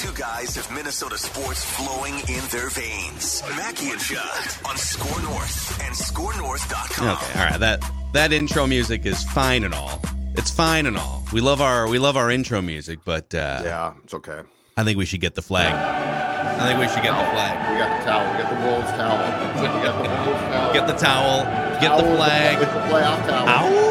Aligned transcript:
These 0.00 0.10
two 0.12 0.16
guys 0.16 0.56
have 0.56 0.70
Minnesota 0.72 1.18
sports 1.18 1.62
flowing 1.62 2.14
in 2.20 2.42
their 2.50 2.70
veins. 2.70 3.42
Mackie 3.54 3.90
and 3.90 4.00
Judd 4.00 4.48
on 4.64 4.74
Score 4.78 5.20
North 5.20 5.78
and 5.82 5.94
ScoreNorth.com. 5.94 7.08
Okay, 7.08 7.38
all 7.38 7.50
right. 7.50 7.60
That 7.60 7.84
that 8.14 8.32
intro 8.32 8.66
music 8.66 9.04
is 9.04 9.22
fine 9.24 9.62
and 9.62 9.74
all. 9.74 10.00
It's 10.36 10.50
fine 10.50 10.86
and 10.86 10.96
all. 10.96 11.22
We 11.34 11.42
love 11.42 11.60
our 11.60 11.86
we 11.86 11.98
love 11.98 12.16
our 12.16 12.30
intro 12.30 12.62
music, 12.62 13.00
but 13.04 13.34
uh, 13.34 13.60
Yeah, 13.62 13.92
it's 14.02 14.14
okay. 14.14 14.40
I 14.74 14.84
think 14.84 14.96
we 14.96 15.04
should 15.04 15.20
get 15.20 15.34
the 15.34 15.42
flag. 15.42 15.70
I 15.70 16.66
think 16.66 16.80
we 16.80 16.88
should 16.88 17.02
get 17.02 17.12
the 17.12 17.30
flag. 17.32 17.72
We 17.72 17.78
got 17.78 17.98
the 17.98 18.04
towel. 18.06 18.32
We 18.32 18.42
got 18.42 18.50
the 18.50 18.70
Wolves 18.70 18.90
towel. 18.92 19.18
We 19.60 19.84
got 19.84 20.02
the 20.02 20.30
Wolves 20.30 20.40
towel. 20.40 20.72
Get 20.72 20.86
the 20.86 20.94
towel. 20.94 21.80
Get 21.80 21.96
the 21.96 22.02
Towel, 22.02 22.16
flag. 22.16 22.58
The 22.58 22.64
playoff 22.64 23.26
towel. 23.28 23.48
Ow! 23.48 23.89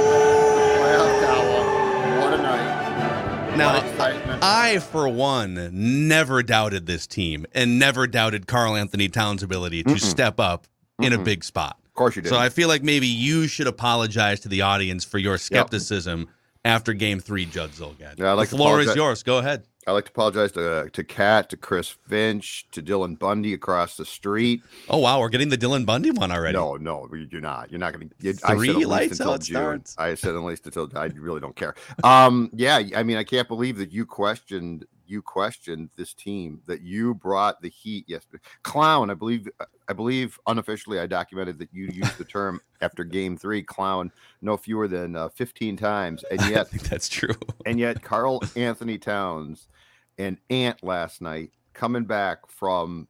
Now, 3.60 4.40
I, 4.42 4.80
for 4.80 5.08
one, 5.10 5.70
never 6.08 6.42
doubted 6.44 6.86
this 6.86 7.06
team 7.06 7.46
and 7.54 7.78
never 7.78 8.08
doubted 8.08 8.48
Karl-Anthony 8.48 9.10
Towns' 9.10 9.44
ability 9.44 9.84
to 9.84 10.00
step 10.00 10.40
up 10.40 10.66
in 11.02 11.14
a 11.14 11.18
big 11.18 11.44
spot. 11.44 11.78
Of 11.86 11.94
course 11.94 12.16
you 12.16 12.22
did. 12.22 12.30
So 12.30 12.38
I 12.38 12.50
feel 12.50 12.68
like 12.70 12.82
maybe 12.84 13.08
you 13.08 13.48
should 13.48 13.68
apologize 13.68 14.40
to 14.42 14.50
the 14.50 14.62
audience 14.62 15.04
for 15.04 15.18
your 15.18 15.38
skepticism 15.38 16.30
after 16.64 16.94
Game 16.94 17.20
Three, 17.20 17.46
Judd 17.46 17.72
Zulgad. 17.72 18.18
Yeah, 18.18 18.34
like 18.34 18.50
the 18.50 18.56
floor 18.56 18.80
is 18.82 18.96
yours. 18.96 19.24
Go 19.24 19.38
ahead. 19.40 19.64
I'd 19.90 19.94
like 19.94 20.06
to 20.06 20.12
apologize 20.12 20.52
to 20.52 20.88
to 20.94 21.04
Kat, 21.04 21.50
to 21.50 21.58
Chris 21.58 21.90
Finch, 21.90 22.68
to 22.72 22.84
Dylan 22.84 23.18
Bundy 23.18 23.54
across 23.54 23.98
the 23.98 24.06
street. 24.06 24.62
Oh 24.88 25.00
wow, 25.00 25.20
we're 25.20 25.30
getting 25.30 25.50
the 25.50 25.58
Dylan 25.58 25.84
Bundy 25.84 26.12
one 26.12 26.32
already. 26.32 26.54
No, 26.54 26.76
no, 26.76 27.10
you're 27.12 27.42
not. 27.42 27.72
You're 27.72 27.80
not 27.80 27.94
going 27.94 28.12
to. 28.22 28.34
Three 28.34 28.86
lights 28.86 29.20
out 29.20 29.44
starts. 29.44 29.96
I 29.98 30.14
said 30.14 30.36
at 30.36 30.44
least 30.44 30.68
until 30.68 30.92
I 30.96 31.06
really 31.06 31.40
don't 31.40 31.56
care. 31.56 31.74
Um, 32.04 32.52
yeah, 32.54 32.80
I 32.96 33.02
mean, 33.02 33.18
I 33.18 33.24
can't 33.24 33.48
believe 33.48 33.78
that 33.78 33.92
you 33.92 34.06
questioned 34.06 34.86
you 35.08 35.24
questioned 35.24 35.90
this 35.96 36.14
team 36.14 36.62
that 36.68 36.82
you 36.82 37.16
brought 37.16 37.60
the 37.62 37.70
heat 37.70 38.08
yesterday. 38.08 38.44
Clown, 38.62 39.10
I 39.10 39.16
believe. 39.16 39.48
I 39.88 39.94
believe 39.94 40.40
unofficially, 40.46 41.00
I 41.00 41.08
documented 41.08 41.58
that 41.58 41.70
you 41.74 41.88
used 41.88 42.16
the 42.20 42.26
term 42.26 42.62
after 42.82 43.04
Game 43.04 43.36
Three, 43.36 43.64
clown, 43.64 44.12
no 44.44 44.56
fewer 44.56 44.88
than 44.88 45.16
uh, 45.16 45.30
15 45.30 45.78
times, 45.78 46.24
and 46.30 46.40
I 46.42 46.50
yet 46.52 46.68
think 46.70 46.84
that's 46.84 47.10
true. 47.10 47.34
and 47.66 47.80
yet 47.80 48.04
Carl 48.04 48.44
Anthony 48.56 49.00
Towns 49.00 49.68
and 50.20 50.38
Ant 50.52 50.84
last 50.84 51.22
night 51.22 51.52
coming 51.74 52.04
back 52.04 52.48
from 52.52 53.08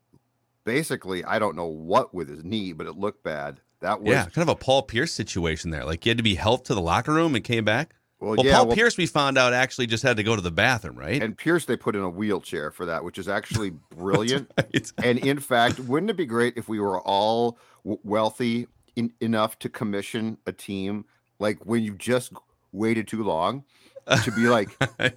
basically 0.64 1.26
I 1.26 1.40
don't 1.40 1.56
know 1.56 1.66
what 1.66 2.14
with 2.14 2.30
his 2.30 2.44
knee, 2.46 2.72
but 2.72 2.88
it 2.88 2.98
looked 2.98 3.24
bad. 3.24 3.60
That 3.82 4.02
was 4.02 4.12
yeah, 4.12 4.26
kind 4.26 4.48
of 4.48 4.50
a 4.50 4.56
Paul 4.56 4.84
Pierce 4.84 5.12
situation 5.12 5.72
there. 5.72 5.84
Like 5.86 6.04
he 6.04 6.10
had 6.10 6.18
to 6.18 6.24
be 6.24 6.36
helped 6.36 6.68
to 6.68 6.76
the 6.76 6.82
locker 6.82 7.14
room 7.14 7.34
and 7.36 7.44
came 7.44 7.64
back. 7.66 7.96
well, 8.20 8.36
Well, 8.36 8.46
yeah, 8.46 8.58
Paul 8.58 8.68
well, 8.68 8.76
Pierce, 8.76 8.98
we 8.98 9.06
found 9.06 9.38
out 9.38 9.54
actually 9.54 9.88
just 9.88 10.04
had 10.04 10.18
to 10.18 10.24
go 10.24 10.36
to 10.36 10.42
the 10.42 10.52
bathroom, 10.52 10.98
right? 10.98 11.22
and 11.24 11.38
Pierce 11.38 11.66
they 11.66 11.78
put 11.78 11.96
in 11.96 12.02
a 12.02 12.10
wheelchair 12.10 12.72
for 12.72 12.86
that, 12.86 13.04
which 13.04 13.18
is 13.18 13.28
actually 13.28 13.70
brilliant. 13.96 14.52
Right. 14.58 14.92
and 15.04 15.18
in 15.20 15.40
fact, 15.40 15.80
wouldn't 15.80 16.10
it 16.10 16.18
be 16.18 16.26
great 16.26 16.56
if 16.58 16.68
we 16.70 16.80
were 16.80 17.00
all 17.02 17.58
w- 17.84 18.00
wealthy 18.04 18.68
in, 18.96 19.14
enough 19.22 19.58
to 19.60 19.70
commission 19.70 20.38
a 20.46 20.52
team 20.52 21.06
like 21.40 21.66
when 21.66 21.82
you 21.84 21.94
just 21.96 22.34
waited 22.74 23.08
too 23.08 23.24
long 23.24 23.64
to 24.24 24.32
be 24.32 24.48
like 24.48 24.70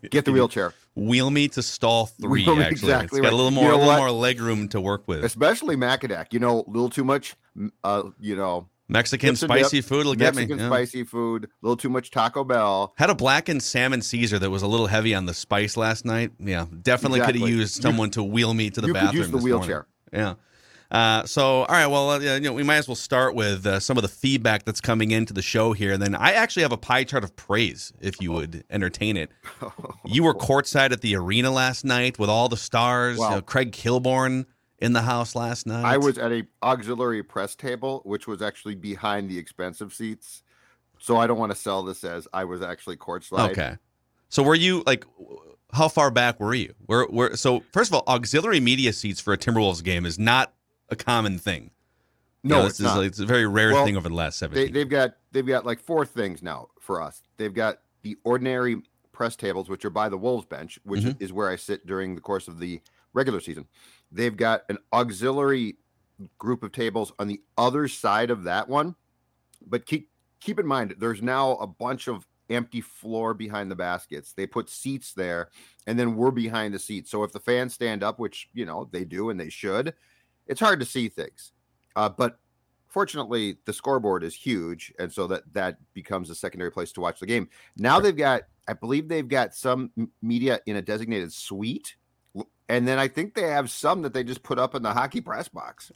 get 0.10 0.24
the 0.24 0.32
wheelchair 0.32 0.72
Wheel 0.94 1.30
me 1.30 1.48
to 1.48 1.62
stall 1.62 2.06
three. 2.06 2.44
Wheel 2.44 2.60
actually, 2.60 2.70
exactly 2.92 3.20
it's 3.20 3.26
got 3.26 3.28
a 3.28 3.30
right. 3.30 3.32
little 3.32 3.50
You 3.50 3.54
more, 3.56 3.68
know 3.70 3.76
a 3.76 3.78
little 3.78 3.86
what? 3.88 3.96
more 3.98 4.10
leg 4.10 4.40
room 4.40 4.68
to 4.68 4.80
work 4.80 5.08
with. 5.08 5.24
especially 5.24 5.74
Macadac. 5.74 6.32
You 6.34 6.38
know, 6.40 6.64
a 6.66 6.70
little 6.70 6.90
too 6.90 7.02
much, 7.04 7.34
uh, 7.82 8.02
you 8.20 8.36
know, 8.36 8.68
Mexican 8.88 9.30
and 9.30 9.38
dip, 9.38 9.48
spicy 9.48 9.80
food 9.80 10.04
will 10.04 10.14
get 10.14 10.34
Mexican 10.34 10.58
me. 10.58 10.62
yeah. 10.64 10.68
spicy 10.68 11.04
food, 11.04 11.44
a 11.44 11.48
little 11.62 11.78
too 11.78 11.88
much 11.88 12.10
Taco 12.10 12.44
Bell. 12.44 12.92
Had 12.98 13.08
a 13.08 13.14
blackened 13.14 13.62
salmon 13.62 14.02
Caesar 14.02 14.38
that 14.38 14.50
was 14.50 14.60
a 14.62 14.66
little 14.66 14.86
heavy 14.88 15.14
on 15.14 15.24
the 15.24 15.32
spice 15.32 15.78
last 15.78 16.04
night. 16.04 16.32
Yeah, 16.38 16.66
definitely 16.82 17.20
could 17.20 17.28
have 17.28 17.36
Exactly. 17.36 17.56
used 17.58 17.76
You- 17.78 17.82
someone 17.82 18.10
to 18.10 18.22
wheel 18.22 18.52
me 18.52 18.68
to 18.68 18.82
the 18.82 18.88
you 18.88 18.92
could 18.92 19.00
bathroom. 19.00 19.16
use 19.16 19.30
the 19.30 19.36
this 19.38 19.44
morning. 19.46 19.58
wheelchair. 19.60 19.86
Yeah. 20.12 20.34
Uh, 20.92 21.24
so, 21.24 21.64
all 21.64 21.74
right. 21.74 21.86
Well, 21.86 22.10
uh, 22.10 22.18
you 22.18 22.40
know, 22.40 22.52
we 22.52 22.62
might 22.62 22.76
as 22.76 22.86
well 22.86 22.94
start 22.94 23.34
with 23.34 23.66
uh, 23.66 23.80
some 23.80 23.96
of 23.96 24.02
the 24.02 24.08
feedback 24.08 24.64
that's 24.64 24.80
coming 24.80 25.10
into 25.10 25.32
the 25.32 25.40
show 25.40 25.72
here. 25.72 25.94
And 25.94 26.02
then 26.02 26.14
I 26.14 26.32
actually 26.32 26.64
have 26.64 26.72
a 26.72 26.76
pie 26.76 27.04
chart 27.04 27.24
of 27.24 27.34
praise, 27.34 27.94
if 28.00 28.20
you 28.20 28.30
would 28.32 28.62
entertain 28.70 29.16
it. 29.16 29.30
You 30.04 30.24
were 30.24 30.34
courtside 30.34 30.90
at 30.90 31.00
the 31.00 31.14
arena 31.16 31.50
last 31.50 31.84
night 31.84 32.18
with 32.18 32.28
all 32.28 32.48
the 32.48 32.56
stars. 32.56 33.16
Wow. 33.16 33.28
You 33.30 33.34
know, 33.36 33.42
Craig 33.42 33.72
Kilborn 33.72 34.44
in 34.78 34.92
the 34.92 35.00
house 35.00 35.34
last 35.34 35.64
night. 35.64 35.84
I 35.84 35.96
was 35.96 36.18
at 36.18 36.32
a 36.32 36.44
auxiliary 36.62 37.22
press 37.22 37.54
table, 37.54 38.02
which 38.04 38.26
was 38.26 38.42
actually 38.42 38.74
behind 38.74 39.30
the 39.30 39.38
expensive 39.38 39.94
seats. 39.94 40.42
So 40.98 41.16
I 41.16 41.26
don't 41.26 41.38
want 41.38 41.52
to 41.52 41.56
sell 41.56 41.82
this 41.84 42.04
as 42.04 42.28
I 42.32 42.44
was 42.44 42.60
actually 42.60 42.96
courtside. 42.96 43.52
Okay. 43.52 43.76
So 44.28 44.42
were 44.42 44.56
you 44.56 44.82
like 44.86 45.06
how 45.72 45.88
far 45.88 46.10
back 46.10 46.40
were 46.40 46.54
you? 46.54 46.74
Where 46.86 47.04
where 47.04 47.36
so 47.36 47.62
first 47.72 47.90
of 47.90 47.94
all, 47.94 48.04
auxiliary 48.12 48.60
media 48.60 48.92
seats 48.92 49.20
for 49.20 49.32
a 49.32 49.38
Timberwolves 49.38 49.82
game 49.82 50.04
is 50.04 50.18
not 50.18 50.52
a 50.92 50.96
common 50.96 51.38
thing. 51.38 51.70
You 52.42 52.50
No, 52.50 52.60
know, 52.60 52.66
it's 52.66 52.80
is 52.80 52.84
not. 52.84 52.98
like, 52.98 53.06
it's 53.06 53.18
a 53.20 53.26
very 53.26 53.46
rare 53.46 53.72
Well, 53.72 53.84
thing 53.84 53.96
over 53.96 54.08
the 54.08 54.14
last 54.14 54.40
They, 54.40 54.68
they've 54.68 54.88
got 54.88 55.16
they've 55.30 55.46
got 55.46 55.64
like 55.64 55.80
four 55.80 56.04
things 56.04 56.42
now 56.42 56.68
for 56.80 57.00
us. 57.00 57.22
They've 57.36 57.54
got 57.54 57.78
the 58.02 58.16
ordinary 58.24 58.82
press 59.12 59.36
tables, 59.36 59.68
which 59.68 59.84
are 59.84 59.90
by 59.90 60.08
the 60.08 60.18
Wolves 60.18 60.46
bench, 60.46 60.78
which 60.84 61.02
Mhm. 61.02 61.20
is 61.20 61.32
where 61.32 61.48
I 61.48 61.56
sit 61.56 61.86
during 61.86 62.14
the 62.14 62.20
course 62.20 62.48
of 62.48 62.58
the 62.58 62.80
regular 63.12 63.40
season. 63.40 63.68
They've 64.10 64.36
got 64.36 64.62
an 64.68 64.78
auxiliary 64.92 65.76
group 66.38 66.62
of 66.62 66.72
tables 66.72 67.12
on 67.18 67.28
the 67.28 67.40
other 67.56 67.88
side 67.88 68.30
of 68.30 68.44
that 68.44 68.68
one, 68.68 68.96
but 69.66 69.86
keep 69.86 70.10
keep 70.40 70.58
in 70.58 70.66
mind 70.66 70.96
there's 70.98 71.22
now 71.22 71.52
a 71.56 71.66
bunch 71.66 72.08
of 72.08 72.26
empty 72.50 72.80
floor 72.80 73.32
behind 73.34 73.70
the 73.70 73.76
baskets. 73.76 74.32
They 74.32 74.46
put 74.46 74.68
seats 74.68 75.14
there, 75.14 75.50
and 75.86 75.96
then 75.98 76.16
we're 76.16 76.32
behind 76.32 76.74
the 76.74 76.78
seats. 76.78 77.10
So 77.10 77.22
if 77.22 77.32
the 77.32 77.40
fans 77.40 77.72
stand 77.74 78.02
up, 78.02 78.18
which 78.18 78.48
you 78.52 78.64
know 78.66 78.88
they 78.90 79.04
do 79.04 79.30
and 79.30 79.38
they 79.38 79.48
should, 79.48 79.94
it's 80.46 80.60
hard 80.60 80.80
to 80.80 80.86
see 80.86 81.08
things. 81.08 81.52
Uh, 81.94 82.08
but 82.08 82.38
fortunately, 82.88 83.56
the 83.64 83.72
scoreboard 83.72 84.24
is 84.24 84.34
huge, 84.34 84.92
and 84.98 85.12
so 85.12 85.26
that 85.26 85.52
that 85.52 85.78
becomes 85.94 86.30
a 86.30 86.34
secondary 86.34 86.70
place 86.70 86.92
to 86.92 87.00
watch 87.00 87.20
the 87.20 87.26
game. 87.26 87.48
Now 87.76 88.00
they've 88.00 88.16
got, 88.16 88.42
I 88.68 88.74
believe 88.74 89.08
they've 89.08 89.28
got 89.28 89.54
some 89.54 89.90
m- 89.96 90.10
media 90.22 90.60
in 90.66 90.76
a 90.76 90.82
designated 90.82 91.32
suite, 91.32 91.96
and 92.68 92.86
then 92.88 92.98
I 92.98 93.08
think 93.08 93.34
they 93.34 93.42
have 93.42 93.70
some 93.70 94.02
that 94.02 94.14
they 94.14 94.24
just 94.24 94.42
put 94.42 94.58
up 94.58 94.74
in 94.74 94.82
the 94.82 94.92
hockey 94.92 95.20
press 95.20 95.48
box. 95.48 95.92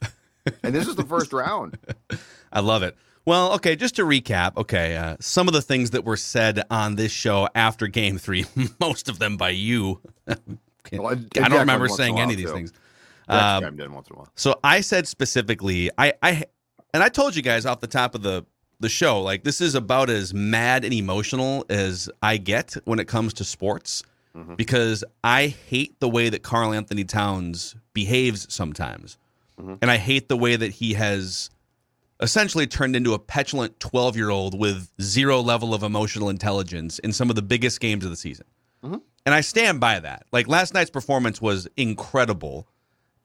And 0.63 0.73
this 0.73 0.87
is 0.87 0.95
the 0.95 1.03
first 1.03 1.33
round. 1.33 1.77
I 2.53 2.61
love 2.61 2.83
it. 2.83 2.95
Well, 3.25 3.53
okay, 3.55 3.75
just 3.75 3.97
to 3.97 4.03
recap, 4.03 4.55
okay, 4.55 4.95
uh, 4.95 5.17
some 5.19 5.49
of 5.49 5.53
the 5.53 5.61
things 5.61 5.89
that 5.91 6.05
were 6.05 6.15
said 6.15 6.63
on 6.71 6.95
this 6.95 7.11
show 7.11 7.49
after 7.53 7.87
game 7.87 8.17
three, 8.17 8.45
most 8.79 9.09
of 9.09 9.19
them 9.19 9.37
by 9.37 9.49
you. 9.49 10.01
Well, 10.93 11.09
and 11.09 11.27
I 11.35 11.49
don't 11.49 11.59
remember 11.59 11.87
once 11.87 11.99
in 11.99 12.01
a 12.01 12.05
saying 12.05 12.19
any 12.21 12.31
of 12.31 12.37
these 12.37 12.47
too. 12.47 12.53
things. 12.53 12.73
Um, 13.27 13.63
in 13.79 13.91
once 13.93 14.07
in 14.09 14.15
a 14.15 14.19
while. 14.19 14.29
So 14.35 14.59
I 14.63 14.81
said 14.81 15.07
specifically, 15.07 15.89
I, 15.97 16.13
I, 16.23 16.43
and 16.93 17.03
I 17.03 17.09
told 17.09 17.35
you 17.35 17.41
guys 17.41 17.65
off 17.65 17.79
the 17.81 17.87
top 17.87 18.15
of 18.15 18.21
the 18.23 18.45
the 18.79 18.89
show, 18.89 19.21
like 19.21 19.43
this 19.43 19.59
is 19.59 19.73
about 19.73 20.07
as 20.09 20.35
mad 20.35 20.85
and 20.85 20.93
emotional 20.93 21.65
as 21.67 22.11
I 22.21 22.37
get 22.37 22.75
when 22.85 22.99
it 22.99 23.07
comes 23.07 23.33
to 23.35 23.43
sports, 23.43 24.03
Mhm. 24.35 24.55
because 24.55 25.03
I 25.23 25.47
hate 25.47 25.99
the 25.99 26.07
way 26.07 26.29
that 26.29 26.43
Karl-Anthony 26.43 27.03
Towns 27.03 27.75
behaves 27.93 28.45
sometimes, 28.53 29.17
Mhm. 29.59 29.79
and 29.81 29.89
I 29.89 29.97
hate 29.97 30.29
the 30.29 30.37
way 30.37 30.55
that 30.55 30.73
he 30.73 30.93
has 30.93 31.49
essentially 32.21 32.67
turned 32.67 32.95
into 32.95 33.15
a 33.15 33.19
petulant 33.19 33.79
twelve 33.79 34.15
year 34.15 34.29
old 34.29 34.57
with 34.57 34.89
zero 35.01 35.41
level 35.41 35.73
of 35.73 35.81
emotional 35.81 36.29
intelligence 36.29 36.99
in 36.99 37.11
some 37.13 37.31
of 37.31 37.35
the 37.35 37.41
biggest 37.41 37.79
games 37.79 38.03
of 38.05 38.11
the 38.11 38.15
season. 38.17 38.45
Mhm. 38.83 39.01
And 39.25 39.33
I 39.33 39.41
stand 39.41 39.79
by 39.79 39.99
that. 39.99 40.27
Like 40.31 40.47
last 40.47 40.73
night's 40.75 40.91
performance 40.91 41.41
was 41.41 41.67
incredible, 41.77 42.67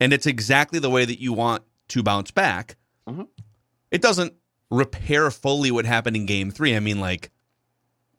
and 0.03 0.13
it's 0.13 0.25
exactly 0.25 0.79
the 0.79 0.89
way 0.89 1.05
that 1.05 1.19
you 1.21 1.33
want 1.33 1.63
to 1.89 2.03
bounce 2.03 2.31
back. 2.31 2.75
Mhm. 3.07 3.27
It 3.91 4.01
doesn't 4.01 4.33
repair 4.71 5.29
fully 5.31 5.71
what 5.71 5.85
happened 5.85 6.15
in 6.15 6.25
game 6.25 6.51
three. 6.51 6.75
I 6.75 6.79
mean, 6.79 6.99
like, 6.99 7.29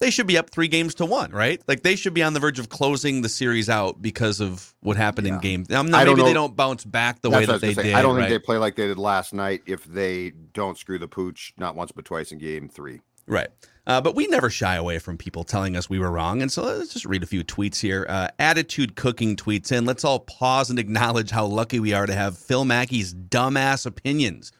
they 0.01 0.11
should 0.11 0.27
be 0.27 0.37
up 0.37 0.51
three 0.51 0.69
games 0.69 0.95
to 0.97 1.07
one, 1.07 1.31
right? 1.31 1.63
Like, 1.67 1.83
they 1.83 1.97
should 1.97 2.15
be 2.15 2.23
on 2.23 2.33
the 2.35 2.41
verge 2.41 2.59
of 2.59 2.69
closing 2.69 3.23
the 3.23 3.29
series 3.29 3.69
out 3.71 4.03
because 4.03 4.41
of 4.41 4.75
what 4.81 4.97
happened 4.97 5.27
in 5.27 5.35
Yeah. 5.35 5.41
game. 5.41 5.67
Now, 5.69 5.83
now, 5.83 5.99
I 5.99 6.05
don't 6.05 6.17
maybe 6.17 6.29
they 6.29 6.35
don't 6.35 6.55
bounce 6.57 6.85
back 6.85 7.23
the 7.23 7.31
That's 7.31 7.41
way 7.41 7.47
that 7.47 7.61
they 7.61 7.75
say. 7.75 7.83
did. 7.85 7.95
I 7.95 8.03
don't 8.03 8.17
right? 8.17 8.29
think 8.29 8.43
they 8.43 8.45
play 8.45 8.59
like 8.59 8.77
they 8.77 8.87
did 8.87 8.99
last 8.99 9.33
night 9.33 9.63
if 9.67 9.85
they 9.85 10.31
don't 10.53 10.79
screw 10.79 10.99
the 10.99 11.09
pooch 11.09 11.53
not 11.57 11.75
once 11.75 11.93
but 11.93 12.05
twice 12.05 12.33
in 12.33 12.39
game 12.39 12.69
three. 12.69 13.01
Right. 13.27 13.49
Uh, 13.87 14.01
but 14.01 14.15
we 14.15 14.27
never 14.27 14.49
shy 14.49 14.77
away 14.77 14.99
from 14.99 15.19
people 15.19 15.45
telling 15.45 15.77
us 15.77 15.91
we 15.91 15.99
were 15.99 16.11
wrong. 16.11 16.41
And 16.41 16.51
so 16.51 16.63
let's 16.63 16.93
just 16.93 17.05
read 17.05 17.23
a 17.23 17.27
few 17.27 17.45
tweets 17.45 17.81
here. 17.81 18.07
Uh, 18.09 18.29
Attitude 18.39 18.97
Cooking 18.97 19.37
tweets 19.37 19.71
in. 19.71 19.85
Let's 19.85 20.05
all 20.05 20.21
pause 20.21 20.71
and 20.71 20.79
acknowledge 20.79 21.31
how 21.31 21.45
lucky 21.45 21.79
we 21.81 21.93
are 21.93 22.07
to 22.07 22.15
have 22.15 22.39
Phil 22.39 22.65
Mackey's 22.65 23.13
dumbass 23.15 23.85
opinions. 23.85 24.53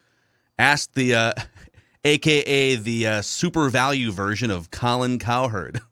Ask 0.59 0.93
the, 0.93 1.15
uh, 1.15 1.33
AKA 2.05 2.75
the 2.75 3.07
uh, 3.07 3.21
super 3.23 3.69
value 3.69 4.11
version 4.11 4.51
of 4.51 4.69
Colin 4.69 5.17
Cowherd. 5.17 5.81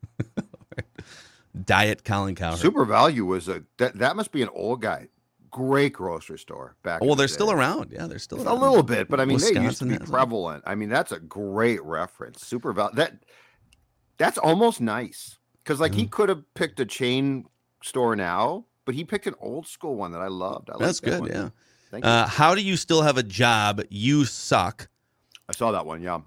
Diet 1.66 2.04
Colin 2.04 2.36
Cowherd. 2.36 2.60
SuperValu 2.60 3.26
was 3.26 3.48
a 3.48 3.64
that 3.78 3.98
that 4.00 4.16
must 4.16 4.32
be 4.32 4.42
an 4.42 4.50
old 4.54 4.82
guy. 4.82 5.08
Great 5.54 5.94
grocery 5.94 6.40
store 6.40 6.76
back. 6.82 7.00
in 7.02 7.08
well, 7.08 7.16
the 7.16 7.22
they're 7.22 7.28
still 7.28 7.52
around. 7.52 7.92
Yeah, 7.92 8.08
they're 8.08 8.18
still 8.18 8.40
A 8.42 8.56
little 8.56 8.82
bit, 8.82 9.08
but 9.08 9.20
I 9.20 9.26
mean, 9.26 9.38
they 9.38 9.62
used 9.62 9.78
to 9.80 9.86
be 9.86 10.00
prevalent. 10.00 10.64
I 10.66 10.74
mean, 10.74 10.90
that's 10.90 11.12
a 11.12 11.20
great 11.20 11.82
reference. 11.84 12.44
SuperValu. 12.44 12.96
That 12.96 13.24
that's 14.18 14.40
almost 14.40 14.82
nice 14.82 15.38
because 15.64 15.80
like 15.80 15.92
Mm-hmm. 15.92 16.00
he 16.00 16.08
could 16.08 16.30
have 16.30 16.42
picked 16.56 16.80
a 16.80 16.86
chain 16.86 17.46
store 17.84 18.16
now, 18.16 18.66
but 18.86 18.96
he 18.96 19.04
picked 19.04 19.28
an 19.28 19.36
old 19.40 19.68
school 19.68 19.96
one 19.96 20.12
that 20.14 20.22
I 20.22 20.28
loved. 20.28 20.72
I 20.72 20.78
That's 20.80 21.00
that 21.02 21.10
good. 21.10 21.20
one. 21.22 21.30
Yeah. 21.32 21.50
Thank 21.92 22.04
you. 22.06 22.10
Uh, 22.10 22.26
how 22.28 22.56
do 22.56 22.62
you 22.62 22.76
still 22.76 23.04
have 23.04 23.18
a 23.18 23.24
job? 23.24 23.80
You 23.92 24.26
suck. 24.26 24.88
I 25.48 25.54
saw 25.54 25.72
that 25.72 25.86
one. 25.86 26.02
Yeah. 26.02 26.22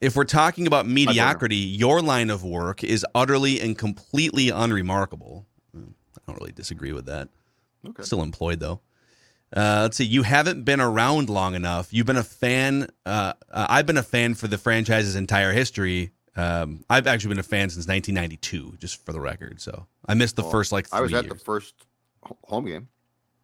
if 0.00 0.16
we're 0.16 0.24
talking 0.24 0.66
about 0.66 0.84
mediocrity, 0.88 1.54
your 1.54 2.02
line 2.02 2.28
of 2.30 2.42
work 2.42 2.82
is 2.82 3.06
utterly 3.14 3.60
and 3.60 3.78
completely 3.78 4.48
unremarkable. 4.48 5.46
Hmm, 5.72 5.90
I 6.18 6.32
don't 6.32 6.40
really 6.40 6.50
disagree 6.52 6.92
with 6.92 7.06
that. 7.06 7.28
Okay. 7.86 8.02
Still 8.02 8.22
employed 8.22 8.60
though. 8.60 8.80
Uh, 9.54 9.80
let's 9.82 9.96
see. 9.96 10.04
You 10.04 10.22
haven't 10.24 10.64
been 10.64 10.80
around 10.80 11.28
long 11.30 11.54
enough. 11.54 11.92
You've 11.92 12.06
been 12.06 12.16
a 12.16 12.24
fan. 12.24 12.88
Uh, 13.06 13.34
uh, 13.50 13.66
I've 13.68 13.86
been 13.86 13.96
a 13.98 14.02
fan 14.02 14.34
for 14.34 14.48
the 14.48 14.58
franchise's 14.58 15.14
entire 15.14 15.52
history. 15.52 16.10
Um, 16.36 16.84
I've 16.90 17.06
actually 17.06 17.28
been 17.28 17.38
a 17.38 17.44
fan 17.44 17.70
since 17.70 17.86
1992, 17.86 18.78
just 18.78 19.04
for 19.06 19.12
the 19.12 19.20
record. 19.20 19.60
So 19.60 19.86
I 20.06 20.14
missed 20.14 20.34
the 20.34 20.42
Well, 20.42 20.50
first 20.50 20.72
like 20.72 20.88
three 20.88 20.98
I 20.98 21.02
was 21.02 21.14
at 21.14 21.24
years. 21.26 21.38
the 21.38 21.44
first 21.44 21.74
home 22.44 22.64
game. 22.64 22.88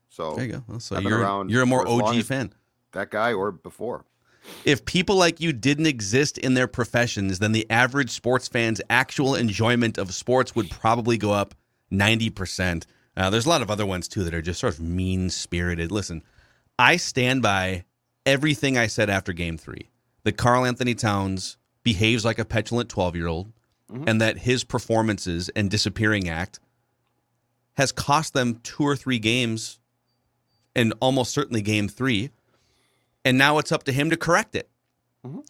So 0.09 0.35
there 0.35 0.45
you 0.47 0.53
go. 0.55 0.65
Well, 0.67 0.81
so 0.81 0.97
I've 0.97 1.03
you're 1.05 1.21
around 1.21 1.51
you're 1.51 1.63
a 1.63 1.67
more 1.67 1.83
for 1.83 1.93
as 1.93 1.95
long 2.01 2.17
OG 2.19 2.25
fan. 2.25 2.53
that 2.93 3.11
guy 3.11 3.33
or 3.33 3.53
before. 3.53 4.05
If 4.65 4.85
people 4.87 5.15
like 5.17 5.41
you 5.41 5.53
didn't 5.53 5.87
exist 5.87 6.39
in 6.39 6.55
their 6.55 6.67
professions, 6.67 7.39
then 7.39 7.53
the 7.53 7.71
average 7.71 8.11
sports 8.11 8.49
fan's 8.49 8.81
actual 8.91 9.37
enjoyment 9.37 9.99
of 9.99 10.13
sports 10.13 10.57
would 10.57 10.71
probably 10.71 11.17
go 11.19 11.31
up 11.31 11.55
90%. 11.93 12.85
Uh, 13.17 13.31
there's 13.31 13.47
a 13.47 13.49
lot 13.49 13.63
of 13.63 13.71
other 13.71 13.87
ones 13.87 14.09
too 14.09 14.25
that 14.25 14.35
are 14.35 14.43
just 14.43 14.61
sort 14.61 14.75
of 14.75 14.81
mean 14.81 15.31
spirited. 15.31 15.91
Listen, 15.91 16.23
I 16.79 16.97
stand 16.97 17.43
by 17.43 17.85
everything 18.25 18.79
I 18.79 18.87
said 18.87 19.11
after 19.11 19.33
game 19.33 19.59
three 19.59 19.91
that 20.25 20.37
Karl-Anthony 20.37 20.95
Towns 20.95 21.57
behaves 21.83 22.25
like 22.25 22.39
a 22.39 22.45
petulant 22.45 22.89
12 22.89 23.17
year 23.17 23.27
old 23.27 23.53
and 24.07 24.21
that 24.21 24.39
his 24.39 24.63
performances 24.63 25.49
and 25.51 25.69
disappearing 25.69 26.29
act 26.29 26.61
has 27.75 27.91
cost 27.91 28.35
them 28.35 28.61
two 28.63 28.85
or 28.85 28.95
three 28.95 29.19
games 29.19 29.81
and 30.77 30.95
almost 31.01 31.33
certainly 31.33 31.61
game 31.63 31.89
three. 31.89 32.31
And 33.25 33.37
now 33.37 33.59
it's 33.59 33.73
up 33.73 33.83
to 33.85 33.93
him 33.93 34.11
to 34.11 34.17
correct 34.17 34.55
it. 34.55 34.69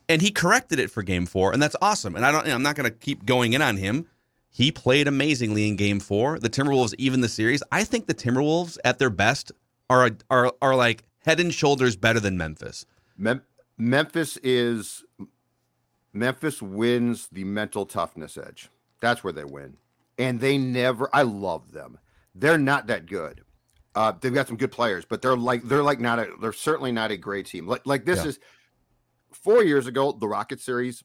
And 0.09 0.23
he 0.23 0.31
corrected 0.31 0.79
it 0.81 0.91
for 0.91 1.03
game 1.03 1.27
four, 1.27 1.53
and 1.53 1.63
that's 1.63 1.77
awesome. 1.83 2.17
And 2.17 2.25
I 2.25 2.33
don't, 2.33 2.49
I'm 2.49 2.63
not 2.63 2.75
going 2.77 2.91
to 2.91 2.97
keep 2.97 3.25
going 3.25 3.53
in 3.53 3.63
on 3.63 3.77
him. 3.77 4.07
He 4.53 4.73
played 4.73 5.07
amazingly 5.07 5.69
in 5.69 5.77
game 5.77 6.01
four. 6.01 6.39
The 6.39 6.51
Timberwolves 6.51 6.95
even 6.99 7.21
the 7.21 7.29
series. 7.29 7.63
I 7.71 7.85
think 7.85 8.07
the 8.07 8.15
Timberwolves 8.15 8.79
at 8.85 8.99
their 8.99 9.11
best 9.11 9.53
are 9.89 10.11
are 10.29 10.53
are 10.61 10.75
like 10.75 11.05
head 11.25 11.39
and 11.41 11.55
shoulders 11.55 11.97
better 11.97 12.21
than 12.21 12.37
Memphis. 12.37 12.85
Mem- 13.17 13.43
Memphis 13.79 14.37
is 14.43 15.05
Memphis 16.13 16.61
wins 16.61 17.29
the 17.31 17.45
mental 17.45 17.87
toughness 17.87 18.37
edge. 18.37 18.69
That's 19.01 19.23
where 19.23 19.33
they 19.33 19.45
win. 19.45 19.77
And 20.19 20.41
they 20.41 20.59
never 20.59 21.09
I 21.13 21.23
love 21.23 21.73
them. 21.73 21.99
They're 22.35 22.59
not 22.59 22.89
that 22.89 23.07
good. 23.07 23.43
Uh, 23.95 24.13
they've 24.21 24.35
got 24.35 24.47
some 24.49 24.57
good 24.57 24.71
players, 24.73 25.05
but 25.05 25.23
they're 25.23 25.37
like 25.37 25.63
they're 25.63 25.83
like 25.83 26.01
not 26.01 26.19
a 26.19 26.29
they're 26.41 26.53
certainly 26.53 26.93
not 26.93 27.11
a 27.11 27.17
great 27.17 27.47
team. 27.47 27.67
Like 27.67 27.87
like 27.87 28.05
this 28.05 28.21
Yeah. 28.21 28.31
is 28.31 28.39
four 29.33 29.63
years 29.63 29.87
ago, 29.87 30.13
the 30.13 30.29
Rocket 30.29 30.61
series, 30.61 31.03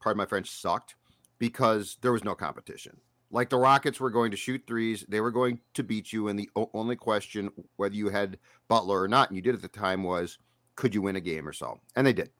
pardon 0.00 0.18
my 0.18 0.26
French, 0.26 0.50
sucked 0.50 0.94
because 1.38 1.96
there 2.00 2.12
was 2.12 2.24
no 2.24 2.34
competition. 2.34 2.98
Like 3.30 3.50
the 3.50 3.58
Rockets 3.58 4.00
were 4.00 4.10
going 4.10 4.30
to 4.30 4.36
shoot 4.36 4.62
threes, 4.66 5.04
they 5.08 5.20
were 5.20 5.30
going 5.30 5.60
to 5.74 5.82
beat 5.82 6.12
you, 6.12 6.28
and 6.28 6.38
the 6.38 6.48
only 6.72 6.96
question 6.96 7.50
whether 7.76 7.94
you 7.94 8.08
had 8.08 8.38
Butler 8.68 9.02
or 9.02 9.08
not, 9.08 9.28
and 9.28 9.36
you 9.36 9.42
did 9.42 9.54
at 9.54 9.62
the 9.62 9.68
time, 9.68 10.02
was 10.02 10.38
could 10.76 10.94
you 10.94 11.02
win 11.02 11.16
a 11.16 11.20
game 11.20 11.46
or 11.46 11.52
so? 11.52 11.80
And 11.94 12.06
they 12.06 12.12
did. 12.12 12.30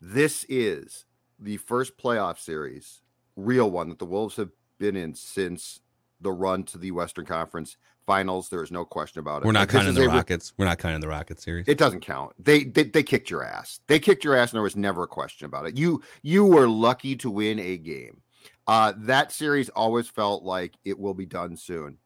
This 0.00 0.44
is 0.48 1.04
the 1.38 1.56
first 1.56 1.96
playoff 1.96 2.38
series, 2.38 3.00
real 3.36 3.70
one 3.70 3.88
that 3.88 3.98
the 3.98 4.04
Wolves 4.04 4.36
have 4.36 4.50
been 4.78 4.96
in 4.96 5.14
since 5.14 5.80
the 6.20 6.32
run 6.32 6.64
to 6.64 6.78
the 6.78 6.90
Western 6.90 7.24
Conference 7.24 7.76
Finals. 8.06 8.48
There 8.48 8.62
is 8.62 8.70
no 8.72 8.84
question 8.84 9.20
about 9.20 9.42
it. 9.42 9.46
We're 9.46 9.52
not 9.52 9.60
Like, 9.60 9.68
counting 9.70 9.94
the 9.94 10.02
a 10.02 10.08
re- 10.08 10.14
Rockets. 10.14 10.52
We're 10.56 10.64
not 10.66 10.78
counting 10.78 11.00
the 11.00 11.08
Rockets 11.08 11.44
series. 11.44 11.66
it 11.68 11.78
doesn't 11.78 12.00
count. 12.00 12.32
They, 12.38 12.64
they 12.64 12.84
they 12.84 13.02
kicked 13.02 13.30
your 13.30 13.44
ass. 13.44 13.80
They 13.86 13.98
kicked 13.98 14.24
your 14.24 14.34
ass, 14.36 14.50
and 14.50 14.56
there 14.56 14.62
was 14.62 14.76
never 14.76 15.04
a 15.04 15.08
question 15.08 15.46
about 15.46 15.66
it. 15.66 15.76
You 15.76 16.02
you 16.22 16.44
were 16.44 16.68
lucky 16.68 17.14
to 17.16 17.30
win 17.30 17.58
a 17.58 17.76
game. 17.78 18.20
Uh, 18.66 18.92
that 18.96 19.32
series 19.32 19.68
always 19.70 20.08
felt 20.08 20.42
like 20.44 20.74
it 20.84 20.98
will 20.98 21.14
be 21.14 21.26
done 21.26 21.56
soon. 21.56 21.98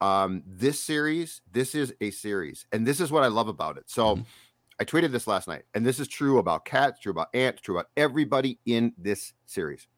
Um, 0.00 0.42
this 0.46 0.80
series, 0.80 1.40
this 1.50 1.74
is 1.74 1.92
a 2.00 2.10
series, 2.10 2.66
and 2.72 2.86
this 2.86 3.00
is 3.00 3.10
what 3.10 3.24
I 3.24 3.26
love 3.28 3.48
about 3.48 3.76
it. 3.78 3.90
So, 3.90 4.16
Mhm. 4.16 4.26
I 4.80 4.84
tweeted 4.84 5.10
this 5.10 5.26
last 5.26 5.48
night, 5.48 5.64
and 5.74 5.84
this 5.84 5.98
is 5.98 6.06
true 6.06 6.38
about 6.38 6.64
Cats, 6.64 7.00
true 7.00 7.10
about 7.10 7.28
Ant, 7.34 7.60
true 7.60 7.74
about 7.76 7.90
everybody 7.96 8.60
in 8.64 8.92
this 8.96 9.32
series. 9.46 9.88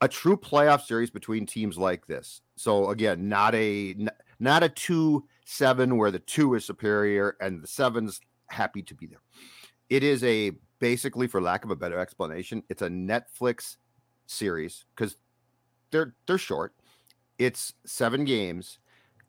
A 0.00 0.08
true 0.08 0.36
playoff 0.38 0.82
series 0.86 1.10
between 1.10 1.44
teams 1.44 1.76
like 1.76 2.06
this. 2.06 2.40
So 2.60 2.90
again, 2.90 3.26
not 3.26 3.54
a 3.54 3.96
not 4.38 4.62
a 4.62 4.68
two 4.68 5.24
seven 5.46 5.96
where 5.96 6.10
the 6.10 6.18
two 6.18 6.52
is 6.56 6.66
superior 6.66 7.34
and 7.40 7.62
the 7.62 7.66
seven's 7.66 8.20
happy 8.48 8.82
to 8.82 8.94
be 8.94 9.06
there. 9.06 9.22
It 9.88 10.02
is 10.02 10.22
a 10.24 10.52
basically, 10.78 11.26
for 11.26 11.40
lack 11.40 11.64
of 11.64 11.70
a 11.70 11.76
better 11.76 11.98
explanation, 11.98 12.62
it's 12.68 12.82
a 12.82 12.88
Netflix 12.88 13.78
series 14.26 14.84
because 14.94 15.16
they're 15.90 16.14
they're 16.26 16.36
short. 16.36 16.74
It's 17.38 17.72
seven 17.86 18.26
games, 18.26 18.78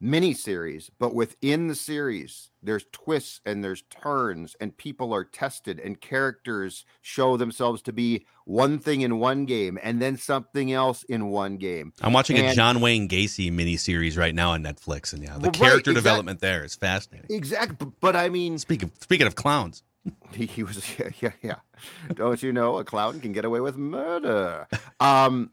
mini 0.01 0.33
series, 0.33 0.89
but 0.99 1.13
within 1.13 1.67
the 1.67 1.75
series, 1.75 2.49
there's 2.63 2.85
twists 2.91 3.39
and 3.45 3.63
there's 3.63 3.83
turns, 3.83 4.55
and 4.59 4.75
people 4.75 5.13
are 5.13 5.23
tested, 5.23 5.79
and 5.79 6.01
characters 6.01 6.83
show 7.01 7.37
themselves 7.37 7.81
to 7.83 7.93
be 7.93 8.25
one 8.45 8.79
thing 8.79 9.01
in 9.01 9.19
one 9.19 9.45
game 9.45 9.77
and 9.83 10.01
then 10.01 10.17
something 10.17 10.73
else 10.73 11.03
in 11.03 11.27
one 11.29 11.57
game. 11.57 11.93
I'm 12.01 12.11
watching 12.13 12.37
a 12.39 12.53
John 12.53 12.81
Wayne 12.81 13.07
Gacy 13.07 13.51
miniseries 13.51 14.17
right 14.17 14.33
now 14.35 14.51
on 14.51 14.63
Netflix, 14.63 15.13
and 15.13 15.21
yeah, 15.23 15.33
the 15.35 15.39
Well, 15.41 15.51
right, 15.51 15.53
character 15.55 15.91
exact- 15.91 15.95
development 16.03 16.39
there 16.41 16.63
is 16.63 16.75
fascinating. 16.75 17.27
Exactly, 17.35 17.87
but 18.01 18.15
I 18.15 18.29
mean, 18.29 18.57
Speaking 18.57 18.91
speaking 18.99 19.27
of 19.27 19.35
clowns, 19.35 19.83
he, 20.33 20.47
he 20.47 20.63
was 20.63 20.97
yeah, 20.99 21.09
yeah 21.21 21.31
yeah 21.43 21.55
don't 22.15 22.41
you 22.41 22.51
know 22.51 22.77
a 22.77 22.83
clown 22.83 23.19
can 23.19 23.31
get 23.33 23.45
away 23.45 23.59
with 23.59 23.77
murder 23.77 24.67
um 24.99 25.51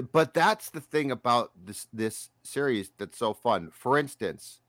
but 0.00 0.34
that's 0.34 0.70
the 0.70 0.80
thing 0.80 1.10
about 1.10 1.52
this 1.64 1.86
this 1.92 2.30
series 2.42 2.90
that's 2.98 3.18
so 3.18 3.34
fun. 3.34 3.70
For 3.72 3.98
instance 3.98 4.60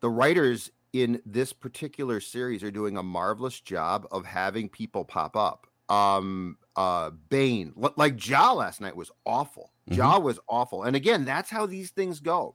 the 0.00 0.10
writers 0.10 0.70
in 0.92 1.20
this 1.26 1.52
particular 1.52 2.20
series 2.20 2.62
are 2.62 2.70
doing 2.70 2.96
a 2.96 3.02
marvelous 3.02 3.60
job 3.60 4.06
of 4.10 4.24
having 4.24 4.68
people 4.68 5.04
pop 5.04 5.36
up. 5.36 5.66
Um 5.88 6.58
uh 6.76 7.10
bane 7.30 7.72
li- 7.76 7.90
like 7.96 8.28
ja 8.28 8.52
last 8.52 8.80
night 8.80 8.94
was 8.96 9.10
awful 9.24 9.72
Mhm. 9.90 9.96
ja 9.96 10.18
was 10.18 10.38
awful 10.48 10.82
and 10.82 10.94
again 10.96 11.24
that's 11.24 11.48
how 11.50 11.64
these 11.66 11.90
things 11.90 12.20
go 12.20 12.54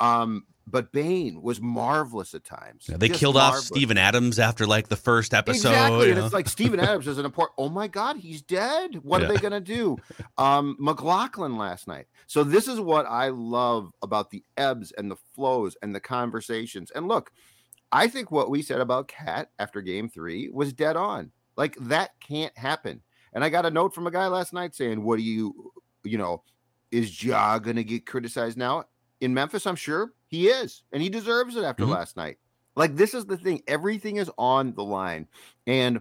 um 0.00 0.44
but 0.66 0.92
bane 0.92 1.42
was 1.42 1.60
marvelous 1.60 2.32
at 2.34 2.44
times 2.44 2.86
Yeah, 2.88 2.96
they 2.96 3.08
Just 3.08 3.18
killed 3.20 3.36
off 3.36 3.52
marvelous. 3.54 3.66
Steven 3.66 3.98
Adams 3.98 4.38
after 4.38 4.66
like 4.68 4.88
the 4.88 4.94
first 4.96 5.34
episode. 5.34 5.68
Exactly. 5.70 6.10
And 6.10 6.18
know? 6.20 6.24
it's 6.24 6.34
like 6.34 6.48
Steven 6.48 6.78
Adams 6.88 7.08
is 7.08 7.18
an 7.18 7.24
important. 7.24 7.54
Oh 7.58 7.68
my 7.70 7.88
God, 7.88 8.16
he's 8.18 8.40
dead. 8.40 8.96
What 9.02 9.20
Yeah. 9.20 9.26
are 9.26 9.32
they 9.32 9.38
going 9.38 9.52
to 9.52 9.60
do? 9.60 9.96
Um, 10.38 10.76
McLaughlin 10.78 11.56
last 11.56 11.88
night. 11.88 12.06
So 12.28 12.44
this 12.44 12.68
is 12.68 12.78
what 12.78 13.04
I 13.06 13.28
love 13.30 13.90
about 14.00 14.30
the 14.30 14.44
ebbs 14.56 14.92
and 14.92 15.10
the 15.10 15.16
flows 15.34 15.76
and 15.82 15.92
the 15.92 15.98
conversations. 15.98 16.92
And 16.92 17.08
look, 17.08 17.32
I 17.90 18.06
think 18.06 18.30
what 18.30 18.48
we 18.48 18.62
said 18.62 18.80
about 18.80 19.08
Cat 19.08 19.50
after 19.58 19.80
game 19.80 20.08
three 20.08 20.50
was 20.52 20.72
dead 20.72 20.94
on. 20.96 21.32
Like 21.56 21.74
that 21.80 22.10
can't 22.20 22.56
happen. 22.56 23.02
And 23.32 23.44
I 23.44 23.48
got 23.48 23.66
a 23.66 23.70
note 23.70 23.94
from 23.94 24.06
a 24.06 24.10
guy 24.10 24.26
last 24.26 24.52
night 24.52 24.74
saying, 24.74 25.02
What 25.02 25.16
do 25.16 25.22
you, 25.22 25.72
you 26.04 26.18
know, 26.18 26.42
is 26.90 27.22
Ja 27.22 27.58
going 27.58 27.76
to 27.76 27.84
get 27.84 28.06
criticized 28.06 28.58
now? 28.58 28.84
In 29.20 29.34
Memphis, 29.34 29.66
I'm 29.66 29.76
sure 29.76 30.14
he 30.26 30.48
is, 30.48 30.82
and 30.92 31.02
he 31.02 31.08
deserves 31.10 31.54
it 31.56 31.64
after 31.64 31.84
Mhm. 31.84 31.90
last 31.90 32.16
night. 32.16 32.38
Like 32.76 32.96
this 32.96 33.14
is 33.14 33.26
the 33.26 33.36
thing; 33.36 33.62
everything 33.66 34.16
is 34.16 34.30
on 34.38 34.72
the 34.74 34.84
line, 34.84 35.28
and 35.66 36.00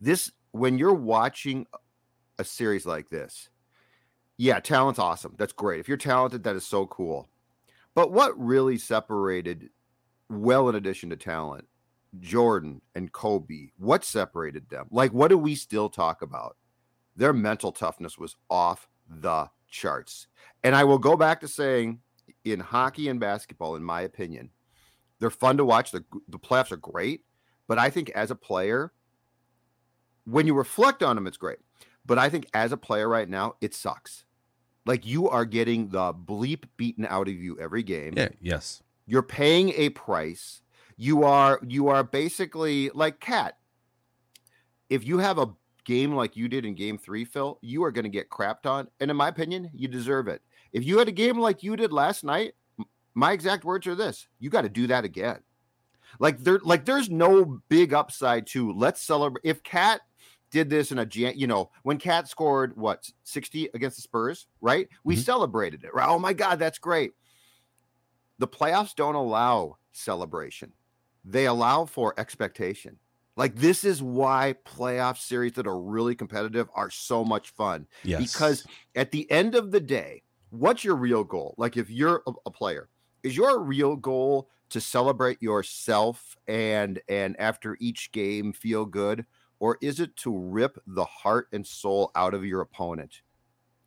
this 0.00 0.30
when 0.52 0.78
you're 0.78 0.94
watching 0.94 1.66
a 2.38 2.44
series 2.44 2.86
like 2.86 3.10
this, 3.10 3.50
yeah, 4.38 4.60
talent's 4.60 4.98
awesome. 4.98 5.34
That's 5.36 5.52
great. 5.52 5.80
If 5.80 5.88
you're 5.88 5.96
talented, 5.98 6.44
that 6.44 6.56
is 6.56 6.66
so 6.66 6.86
cool. 6.86 7.28
But 7.94 8.12
what 8.12 8.38
really 8.38 8.78
separated, 8.78 9.70
well, 10.30 10.68
in 10.68 10.74
addition 10.74 11.10
to 11.10 11.16
talent, 11.16 11.66
Jordan 12.20 12.82
and 12.94 13.12
Kobe, 13.12 13.70
what 13.76 14.04
separated 14.04 14.68
them? 14.68 14.86
Like, 14.90 15.12
what 15.12 15.28
do 15.28 15.38
we 15.38 15.54
still 15.54 15.88
talk 15.88 16.22
about? 16.22 16.56
Their 17.16 17.32
mental 17.32 17.72
toughness 17.72 18.18
was 18.18 18.36
off 18.50 18.88
the 19.08 19.48
charts. 19.68 20.26
And 20.62 20.74
I 20.74 20.84
will 20.84 20.98
go 20.98 21.16
back 21.16 21.40
to 21.40 21.48
saying 21.48 22.00
in 22.44 22.60
hockey 22.60 23.08
and 23.08 23.20
basketball, 23.20 23.76
in 23.76 23.84
my 23.84 24.02
opinion, 24.02 24.50
they're 25.18 25.30
fun 25.30 25.56
to 25.56 25.64
watch. 25.64 25.90
The, 25.90 26.04
the 26.28 26.38
playoffs 26.38 26.72
are 26.72 26.76
great. 26.76 27.22
But 27.68 27.78
I 27.78 27.90
think 27.90 28.10
as 28.10 28.30
a 28.30 28.36
player, 28.36 28.92
when 30.24 30.46
you 30.46 30.54
reflect 30.54 31.02
on 31.02 31.16
them, 31.16 31.26
it's 31.26 31.36
great. 31.36 31.58
But 32.04 32.18
I 32.18 32.28
think 32.28 32.46
as 32.54 32.72
a 32.72 32.76
player 32.76 33.08
right 33.08 33.28
now, 33.28 33.54
it 33.60 33.74
sucks. 33.74 34.24
Like 34.84 35.04
you 35.04 35.28
are 35.28 35.44
getting 35.44 35.88
the 35.88 36.14
bleep 36.14 36.64
beaten 36.76 37.06
out 37.08 37.28
of 37.28 37.34
you 37.34 37.58
every 37.58 37.82
game. 37.82 38.14
Yeah. 38.16 38.28
Yes. 38.40 38.82
You're 39.06 39.22
paying 39.22 39.70
a 39.70 39.90
price. 39.90 40.62
You 40.96 41.24
are 41.24 41.60
you 41.66 41.88
are 41.88 42.02
basically 42.02 42.90
like 42.94 43.20
cat. 43.20 43.58
If 44.88 45.06
you 45.06 45.18
have 45.18 45.38
a 45.38 45.52
game 45.84 46.14
like 46.14 46.36
you 46.36 46.48
did 46.48 46.64
in 46.64 46.74
game 46.74 46.96
three, 46.98 47.24
Phil, 47.24 47.58
you 47.60 47.84
are 47.84 47.92
going 47.92 48.04
to 48.04 48.10
get 48.10 48.30
crapped 48.30 48.66
on. 48.66 48.88
And 49.00 49.10
in 49.10 49.16
my 49.16 49.28
opinion, 49.28 49.70
you 49.74 49.88
deserve 49.88 50.28
it. 50.28 50.42
If 50.72 50.84
you 50.84 50.98
had 50.98 51.08
a 51.08 51.12
game 51.12 51.38
like 51.38 51.62
you 51.62 51.76
did 51.76 51.92
last 51.92 52.24
night, 52.24 52.54
my 53.14 53.32
exact 53.32 53.64
words 53.64 53.86
are 53.86 53.94
this: 53.94 54.26
you 54.38 54.48
got 54.50 54.62
to 54.62 54.68
do 54.68 54.86
that 54.86 55.04
again. 55.04 55.40
Like 56.18 56.38
there, 56.38 56.60
like 56.62 56.84
there's 56.84 57.10
no 57.10 57.60
big 57.68 57.92
upside 57.92 58.46
to 58.48 58.72
let's 58.72 59.02
celebrate. 59.02 59.42
If 59.44 59.62
Cat 59.62 60.00
did 60.50 60.70
this 60.70 60.92
in 60.92 60.98
a 60.98 61.06
you 61.12 61.46
know, 61.46 61.70
when 61.82 61.98
Cat 61.98 62.28
scored 62.28 62.76
what 62.76 63.10
60 63.24 63.68
against 63.74 63.96
the 63.96 64.02
Spurs, 64.02 64.46
right? 64.60 64.88
We 65.04 65.16
Mhm. 65.16 65.24
celebrated 65.24 65.84
it. 65.84 65.92
Right? 65.92 66.08
Oh 66.08 66.18
my 66.18 66.32
God, 66.32 66.58
that's 66.58 66.78
great. 66.78 67.12
The 68.38 68.48
playoffs 68.48 68.94
don't 68.94 69.14
allow 69.14 69.78
celebration; 69.92 70.72
they 71.26 71.46
allow 71.46 71.84
for 71.84 72.14
expectation. 72.18 72.98
Like 73.36 73.54
this 73.56 73.84
is 73.84 74.02
why 74.02 74.54
playoff 74.64 75.18
series 75.18 75.52
that 75.54 75.66
are 75.66 75.78
really 75.78 76.14
competitive 76.14 76.68
are 76.74 76.88
so 76.88 77.22
much 77.24 77.50
fun 77.50 77.86
Yes. 78.04 78.18
because 78.32 78.64
at 78.94 79.10
the 79.10 79.30
end 79.30 79.54
of 79.54 79.72
the 79.72 79.80
day, 79.80 80.22
what's 80.50 80.84
your 80.84 80.96
real 80.96 81.24
goal? 81.24 81.54
Like 81.58 81.76
if 81.76 81.90
you're 81.90 82.22
a, 82.26 82.32
a 82.46 82.50
player, 82.50 82.88
is 83.22 83.36
your 83.36 83.60
real 83.60 83.96
goal 83.96 84.48
to 84.70 84.80
celebrate 84.80 85.42
yourself 85.42 86.36
and 86.48 87.00
and 87.08 87.38
after 87.38 87.76
each 87.80 88.10
game 88.12 88.52
feel 88.52 88.86
good 88.86 89.26
or 89.58 89.76
is 89.82 90.00
it 90.00 90.16
to 90.16 90.36
rip 90.36 90.78
the 90.86 91.04
heart 91.04 91.48
and 91.52 91.66
soul 91.66 92.10
out 92.14 92.32
of 92.34 92.44
your 92.44 92.60
opponent? 92.62 93.20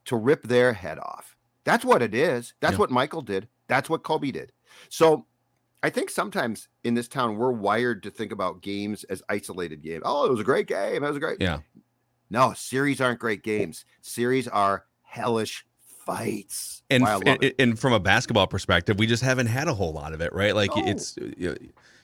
To 0.06 0.16
rip 0.16 0.44
their 0.44 0.74
head 0.74 1.00
off. 1.00 1.36
That's 1.64 1.86
what 1.86 2.02
it 2.02 2.14
is. 2.14 2.54
That's 2.60 2.74
Yeah. 2.74 2.80
what 2.80 2.92
Michael 2.92 3.22
did. 3.22 3.48
That's 3.68 3.90
what 3.90 4.04
Kobe 4.04 4.32
did. 4.32 4.52
So 4.90 5.26
I 5.82 5.90
think 5.90 6.10
sometimes 6.10 6.68
in 6.84 6.94
this 6.96 7.08
town 7.08 7.38
we're 7.38 7.52
wired 7.52 8.04
to 8.04 8.12
think 8.12 8.32
about 8.32 8.62
games 8.62 9.04
as 9.06 9.24
isolated 9.30 9.82
games. 9.82 10.04
Oh, 10.06 10.26
it 10.26 10.32
was 10.32 10.40
a 10.40 10.44
great 10.44 10.68
game. 10.68 11.04
It 11.04 11.08
was 11.08 11.18
a 11.18 11.20
great 11.22 11.40
Yeah. 11.42 11.60
no, 12.30 12.54
series 12.54 13.00
aren't 13.00 13.20
great 13.20 13.44
games. 13.44 13.86
Series 14.02 14.48
are 14.48 14.86
hellish 15.04 15.66
fights. 16.06 16.84
and 16.90 17.04
Why 17.04 17.12
I 17.12 17.16
f- 17.16 17.22
love 17.26 17.38
and, 17.42 17.54
and 17.60 17.80
from 17.80 17.94
a 17.94 18.00
basketball 18.00 18.48
perspective, 18.48 18.98
we 19.00 19.08
just 19.08 19.24
haven't 19.24 19.48
had 19.48 19.68
a 19.68 19.74
whole 19.74 19.94
lot 19.94 20.14
of 20.14 20.22
it, 20.22 20.34
right? 20.34 20.56
Like 20.56 20.76
No. 20.76 20.84
it's 20.86 21.16
you, 21.38 21.56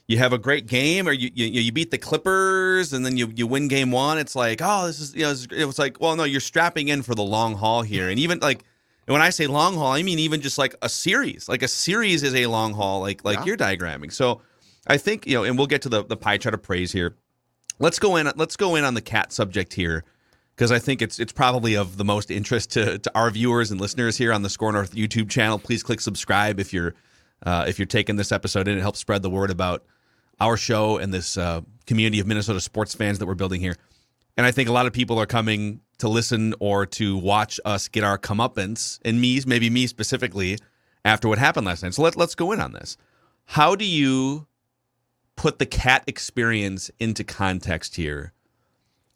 you 0.08 0.18
have 0.20 0.34
a 0.34 0.38
great 0.38 0.68
game, 0.68 1.08
or 1.08 1.12
you, 1.12 1.32
you 1.34 1.48
you 1.48 1.72
beat 1.72 1.92
the 1.92 1.98
Clippers, 1.98 2.94
and 2.94 3.06
then 3.06 3.18
you 3.18 3.32
you 3.36 3.48
win 3.48 3.68
game 3.68 3.92
one. 3.92 4.18
It's 4.20 4.36
like, 4.36 4.62
oh, 4.64 4.86
this 4.88 5.00
is 5.00 5.16
you 5.16 5.24
know, 5.24 5.32
it's, 5.32 5.48
it 5.52 5.66
was 5.66 5.80
like, 5.80 6.00
well, 6.00 6.16
no, 6.16 6.24
you're 6.24 6.40
strapping 6.42 6.90
in 6.90 7.02
for 7.02 7.16
the 7.16 7.24
long 7.24 7.56
haul 7.56 7.82
here, 7.82 8.10
and 8.10 8.20
even 8.20 8.40
like. 8.40 8.64
And 9.08 9.14
when 9.14 9.22
I 9.22 9.30
say 9.30 9.46
long 9.48 9.76
haul, 9.76 9.92
I 9.92 10.02
mean 10.02 10.18
even 10.20 10.42
just 10.42 10.58
like 10.58 10.76
a 10.82 10.90
series. 10.90 11.48
Like 11.48 11.62
a 11.62 11.68
series 11.68 12.24
is 12.24 12.34
a 12.34 12.48
long 12.48 12.74
haul, 12.74 13.02
like 13.02 13.24
like 13.24 13.40
Yeah. 13.40 13.46
you're 13.46 13.58
diagramming. 13.58 14.12
So 14.12 14.42
I 14.88 14.98
think 14.98 15.28
you 15.28 15.36
know, 15.36 15.44
and 15.44 15.58
we'll 15.58 15.68
get 15.68 15.82
to 15.84 15.90
the 15.90 16.04
the 16.04 16.18
pie 16.18 16.38
chart 16.38 16.54
of 16.56 16.64
praise 16.64 16.92
here. 16.92 17.16
Let's 17.80 18.00
go 18.00 18.16
in. 18.16 18.32
Let's 18.36 18.56
go 18.56 18.76
in 18.76 18.84
on 18.84 18.94
the 18.94 19.02
cat 19.02 19.32
subject 19.34 19.74
here 19.74 20.04
because 20.56 20.72
I 20.72 20.80
think 20.80 21.02
it's 21.02 21.20
it's 21.20 21.34
probably 21.34 21.76
of 21.76 21.98
the 21.98 22.06
most 22.06 22.32
interest 22.32 22.72
to, 22.72 22.98
to 23.00 23.12
our 23.14 23.30
viewers 23.30 23.70
and 23.72 23.80
listeners 23.82 24.18
here 24.18 24.32
on 24.34 24.42
the 24.42 24.50
Score 24.50 24.72
North 24.72 24.96
YouTube 24.96 25.30
channel. 25.30 25.60
Please 25.60 25.84
click 25.84 26.00
subscribe 26.02 26.60
if 26.60 26.74
you're 26.74 26.96
uh, 27.46 27.66
if 27.68 27.78
you're 27.78 27.86
taking 27.86 28.16
this 28.16 28.32
episode 28.32 28.68
in. 28.68 28.78
It 28.78 28.82
helps 28.82 29.00
spread 29.00 29.22
the 29.22 29.30
word 29.30 29.52
about 29.52 29.84
our 30.40 30.58
show 30.58 30.98
and 30.98 31.14
this 31.14 31.38
uh, 31.38 31.62
community 31.86 32.20
of 32.20 32.28
Minnesota 32.28 32.60
sports 32.60 32.96
fans 32.96 33.20
that 33.20 33.26
we're 33.26 33.36
building 33.36 33.62
here. 33.62 33.76
And 34.38 34.46
I 34.46 34.52
think 34.52 34.68
a 34.68 34.72
lot 34.74 34.86
of 34.86 34.94
people 34.94 35.20
are 35.20 35.26
coming 35.26 35.82
to 36.00 36.10
listen 36.10 36.54
or 36.60 36.86
to 36.86 37.18
watch 37.18 37.60
us 37.66 37.88
get 37.88 38.04
our 38.04 38.18
comeuppance, 38.18 39.00
and 39.06 39.20
me, 39.22 39.42
maybe 39.46 39.70
me 39.70 39.88
specifically, 39.88 40.58
after 41.04 41.28
what 41.28 41.38
happened 41.38 41.66
last 41.66 41.84
night. 41.84 41.94
So 41.94 42.02
let, 42.02 42.16
let's 42.16 42.36
go 42.36 42.52
in 42.52 42.60
on 42.60 42.74
this. 42.74 42.98
How 43.46 43.76
do 43.76 43.86
you 43.86 44.48
put 45.36 45.60
the 45.60 45.66
cat 45.66 46.04
experience 46.08 46.90
into 47.00 47.24
context 47.24 47.96
here? 47.96 48.34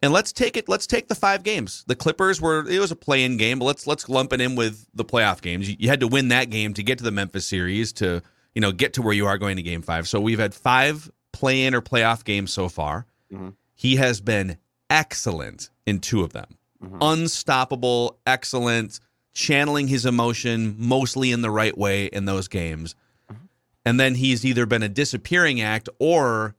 And 0.02 0.14
let's 0.14 0.32
take 0.32 0.56
it. 0.56 0.70
Let's 0.70 0.88
take 0.88 1.10
the 1.10 1.16
five 1.16 1.44
games. 1.44 1.84
The 1.88 1.96
Clippers 1.96 2.40
were 2.40 2.66
it 2.70 2.80
was 2.80 2.92
a 2.92 2.96
play-in 2.96 3.36
game, 3.36 3.60
but 3.60 3.66
let's 3.66 3.86
let's 3.86 4.08
lump 4.08 4.32
it 4.32 4.40
in 4.40 4.56
with 4.56 4.88
the 4.94 5.04
playoff 5.04 5.42
games. 5.42 5.70
You, 5.70 5.76
you 5.78 5.90
had 5.90 6.00
to 6.00 6.08
win 6.08 6.30
that 6.30 6.50
game 6.50 6.74
to 6.76 6.84
get 6.84 7.00
to 7.00 7.04
the 7.04 7.12
Memphis 7.12 7.46
series 7.46 7.92
to 7.94 8.22
you 8.56 8.62
know 8.62 8.72
get 8.72 8.94
to 8.94 9.02
where 9.02 9.14
you 9.14 9.28
are 9.28 9.38
going 9.38 9.58
to 9.58 9.62
Game 9.62 9.82
Five. 9.82 10.08
So 10.08 10.22
we've 10.22 10.40
had 10.40 10.54
five 10.54 11.12
play-in 11.34 11.76
or 11.76 11.82
playoff 11.82 12.24
games 12.24 12.54
so 12.54 12.70
far. 12.70 13.08
Mhm. 13.30 13.56
He 13.76 13.98
has 13.98 14.22
been 14.22 14.58
excellent 14.90 15.70
in 15.86 16.00
two 16.00 16.24
of 16.24 16.32
them. 16.32 16.58
Mm-hmm. 16.84 16.98
Unstoppable, 17.02 18.20
excellent, 18.26 19.00
channeling 19.34 19.88
his 19.88 20.06
emotion 20.06 20.76
mostly 20.78 21.32
in 21.32 21.42
the 21.42 21.52
right 21.52 21.78
way 21.78 22.06
in 22.06 22.26
those 22.26 22.48
games. 22.48 22.96
Mm-hmm. 23.32 23.46
And 23.86 24.00
then 24.00 24.16
he's 24.16 24.46
either 24.46 24.66
been 24.66 24.84
a 24.84 24.90
disappearing 24.90 25.62
act 25.62 25.90
or 26.00 26.56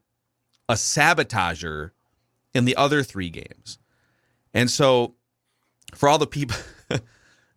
a 0.69 0.75
sabotager 0.75 1.91
in 2.55 2.65
the 2.65 2.77
other 2.77 3.03
three 3.03 3.31
games. 3.31 3.79
And 4.53 4.71
so 4.71 5.15
for 5.95 6.09
all 6.09 6.19
the 6.19 6.27
people 6.27 6.57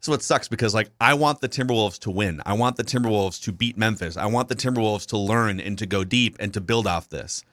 That's 0.04 0.10
what 0.10 0.22
sucks 0.22 0.50
because 0.50 0.74
like 0.74 0.90
I 1.00 1.14
want 1.14 1.40
the 1.40 1.48
Timberwolves 1.48 1.98
to 2.00 2.12
win. 2.12 2.42
I 2.46 2.56
want 2.56 2.76
the 2.76 2.84
Timberwolves 2.84 3.42
to 3.44 3.54
beat 3.54 3.78
Memphis. 3.78 4.18
I 4.18 4.26
want 4.26 4.50
the 4.50 4.56
Timberwolves 4.56 5.06
to 5.08 5.18
learn 5.18 5.62
and 5.62 5.78
to 5.78 5.86
go 5.86 6.04
deep 6.04 6.36
and 6.42 6.54
to 6.54 6.60
build 6.60 6.88
off 6.88 7.08
this. 7.08 7.46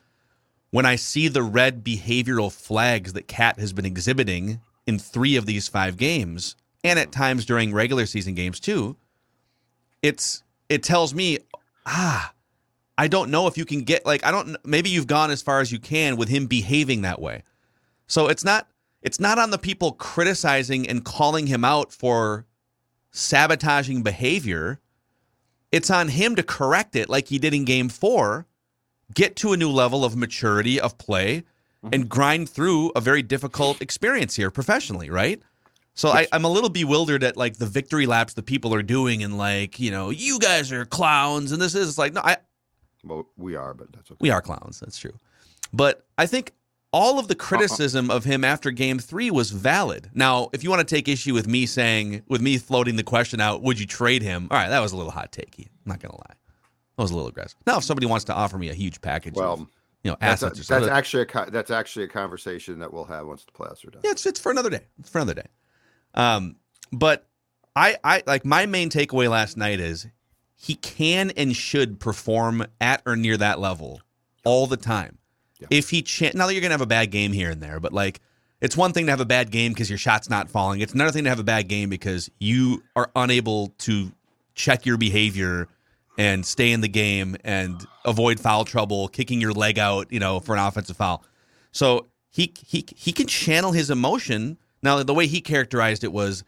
When 0.69 0.85
I 0.85 0.97
see 0.97 1.29
the 1.29 1.43
red 1.43 1.81
behavioral 1.81 2.51
flags 2.51 3.13
that 3.13 3.29
Cat 3.29 3.57
has 3.57 3.71
been 3.71 3.85
exhibiting 3.85 4.59
in 4.87 4.99
3 4.99 5.35
of 5.35 5.45
these 5.45 5.67
5 5.67 5.97
games 5.97 6.55
and 6.83 6.97
at 6.97 7.11
times 7.11 7.45
during 7.45 7.73
regular 7.73 8.05
season 8.05 8.33
games 8.33 8.59
too, 8.59 8.97
it's 10.01 10.43
it 10.69 10.83
tells 10.83 11.13
me 11.13 11.37
ah 11.85 12.33
I 12.97 13.07
don't 13.07 13.31
know 13.31 13.47
if 13.47 13.57
you 13.57 13.65
can 13.65 13.81
get 13.81 14.05
like 14.05 14.25
I 14.25 14.31
don't 14.31 14.57
maybe 14.65 14.89
you've 14.89 15.07
gone 15.07 15.31
as 15.31 15.41
far 15.41 15.59
as 15.59 15.71
you 15.71 15.79
can 15.79 16.17
with 16.17 16.29
him 16.29 16.47
behaving 16.47 17.01
that 17.01 17.21
way. 17.21 17.43
So 18.07 18.27
it's 18.27 18.43
not 18.43 18.67
it's 19.01 19.19
not 19.19 19.39
on 19.39 19.49
the 19.49 19.57
people 19.57 19.93
criticizing 19.93 20.87
and 20.87 21.03
calling 21.03 21.47
him 21.47 21.65
out 21.65 21.91
for 21.91 22.45
sabotaging 23.11 24.03
behavior. 24.03 24.79
It's 25.71 25.89
on 25.89 26.09
him 26.09 26.35
to 26.35 26.43
correct 26.43 26.95
it 26.95 27.09
like 27.09 27.27
he 27.27 27.39
did 27.39 27.53
in 27.53 27.65
game 27.65 27.89
4, 27.89 28.45
get 29.13 29.35
to 29.37 29.53
a 29.53 29.57
new 29.57 29.71
level 29.71 30.03
of 30.03 30.15
maturity 30.15 30.79
of 30.79 30.97
play 30.97 31.43
Mm-hmm. 31.83 31.95
and 31.95 32.09
grind 32.09 32.47
through 32.47 32.91
a 32.95 33.01
very 33.01 33.23
difficult 33.23 33.81
experience 33.81 34.35
here 34.35 34.51
professionally, 34.51 35.09
right? 35.09 35.41
So 35.95 36.09
I, 36.09 36.27
I'm 36.31 36.45
a 36.45 36.47
little 36.49 36.69
bewildered 36.69 37.23
at 37.23 37.35
like 37.37 37.57
the 37.57 37.65
victory 37.65 38.05
laps 38.05 38.35
that 38.35 38.45
people 38.45 38.71
are 38.75 38.83
doing 38.83 39.23
and 39.23 39.35
like, 39.35 39.79
you 39.79 39.89
know, 39.89 40.11
you 40.11 40.37
guys 40.37 40.71
are 40.71 40.85
clowns 40.85 41.51
and 41.51 41.59
this 41.59 41.73
is 41.73 41.97
like 41.97 42.13
no, 42.13 42.21
I 42.23 42.37
Well, 43.03 43.27
we 43.35 43.55
are, 43.55 43.73
but 43.73 43.91
that's 43.93 44.11
okay. 44.11 44.17
we 44.19 44.29
are 44.29 44.41
clowns. 44.43 44.79
That's 44.79 44.99
true. 44.99 45.13
But 45.73 46.05
I 46.19 46.27
think 46.27 46.53
all 46.93 47.17
of 47.17 47.27
the 47.27 47.33
uh-uh. 47.33 47.45
criticism 47.45 48.11
of 48.11 48.25
him 48.25 48.43
after 48.43 48.69
game 48.69 48.99
three 48.99 49.31
was 49.31 49.49
valid. 49.49 50.11
Now, 50.13 50.49
if 50.53 50.63
you 50.63 50.69
want 50.69 50.87
to 50.87 50.95
take 50.95 51.07
issue 51.07 51.33
with 51.33 51.47
me 51.47 51.65
saying, 51.65 52.21
with 52.27 52.41
me 52.41 52.59
floating 52.59 52.95
the 52.95 53.03
question 53.03 53.41
out, 53.41 53.63
would 53.63 53.79
you 53.79 53.87
trade 53.87 54.21
him? 54.21 54.47
All 54.51 54.57
right, 54.57 54.69
that 54.69 54.81
was 54.81 54.91
a 54.91 54.97
little 54.97 55.11
hot 55.11 55.31
takey. 55.31 55.65
I'm 55.67 55.89
not 55.89 55.99
going 55.99 56.11
to 56.11 56.17
lie. 56.17 56.35
That 56.97 57.01
was 57.01 57.11
a 57.11 57.15
little 57.15 57.29
aggressive. 57.29 57.57
Now, 57.65 57.77
if 57.77 57.83
somebody 57.85 58.05
wants 58.05 58.25
to 58.25 58.33
offer 58.33 58.57
me 58.57 58.69
a 58.69 58.73
huge 58.73 59.01
package 59.01 59.33
Well, 59.35 59.53
of, 59.53 59.67
you 60.03 60.11
know, 60.11 60.17
That's, 60.19 60.41
a- 60.41 60.47
assets 60.47 60.67
something. 60.67 60.87
that's 60.87 60.97
actually 60.97 61.23
a 61.23 61.51
that's 61.51 61.71
actually 61.71 62.05
a 62.05 62.07
conversation 62.07 62.79
that 62.79 62.91
we'll 62.93 63.05
have 63.05 63.27
once 63.27 63.43
the 63.45 63.51
playoffs 63.51 63.85
are 63.87 63.91
done. 63.91 64.01
Yeah, 64.03 64.11
it's 64.11 64.25
it's 64.25 64.39
for 64.39 64.51
another 64.51 64.69
day. 64.69 64.81
It's 64.99 65.09
for 65.09 65.19
another 65.19 65.35
day. 65.35 65.47
Um, 66.15 66.55
but 66.91 67.27
I 67.75 67.97
I 68.03 68.23
like 68.25 68.43
my 68.45 68.65
main 68.65 68.89
takeaway 68.89 69.29
last 69.29 69.57
night 69.57 69.79
is 69.79 70.07
he 70.55 70.75
can 70.75 71.31
and 71.31 71.55
should 71.55 71.99
perform 71.99 72.65
at 72.79 73.01
or 73.05 73.15
near 73.15 73.37
that 73.37 73.59
level 73.59 74.01
all 74.43 74.67
the 74.67 74.77
time. 74.77 75.17
Yeah. 75.59 75.67
If 75.69 75.89
he 75.91 76.01
cha- 76.01 76.31
now 76.33 76.47
that 76.47 76.53
you're 76.53 76.61
gonna 76.61 76.73
have 76.73 76.81
a 76.81 76.85
bad 76.87 77.11
game 77.11 77.31
here 77.31 77.51
and 77.51 77.61
there, 77.61 77.79
but 77.79 77.93
like 77.93 78.19
it's 78.59 78.75
one 78.77 78.93
thing 78.93 79.05
to 79.05 79.11
have 79.11 79.21
a 79.21 79.25
bad 79.25 79.49
game 79.51 79.71
because 79.73 79.89
your 79.89 79.97
shot's 79.97 80.29
not 80.29 80.49
falling. 80.49 80.81
It's 80.81 80.93
another 80.93 81.11
thing 81.11 81.23
to 81.23 81.29
have 81.29 81.39
a 81.39 81.43
bad 81.43 81.67
game 81.67 81.89
because 81.89 82.29
you 82.39 82.83
are 82.95 83.09
unable 83.15 83.69
to 83.79 84.11
check 84.53 84.85
your 84.85 84.97
behavior 84.97 85.67
and 86.17 86.45
stay 86.45 86.71
in 86.71 86.81
the 86.81 86.87
game 86.87 87.35
and 87.43 87.85
avoid 88.05 88.39
foul 88.39 88.65
trouble, 88.65 89.07
kicking 89.07 89.39
your 89.41 89.53
leg 89.53 89.79
out, 89.79 90.11
you 90.11 90.19
know, 90.19 90.39
for 90.39 90.55
an 90.55 90.59
offensive 90.59 90.97
foul. 90.97 91.23
So 91.71 92.07
he 92.29 92.53
he 92.65 92.85
he 92.95 93.11
can 93.11 93.27
channel 93.27 93.71
his 93.71 93.89
emotion. 93.89 94.57
Now 94.83 95.03
the 95.03 95.13
way 95.13 95.27
he 95.27 95.41
characterized 95.41 96.03
it 96.03 96.11
was, 96.11 96.43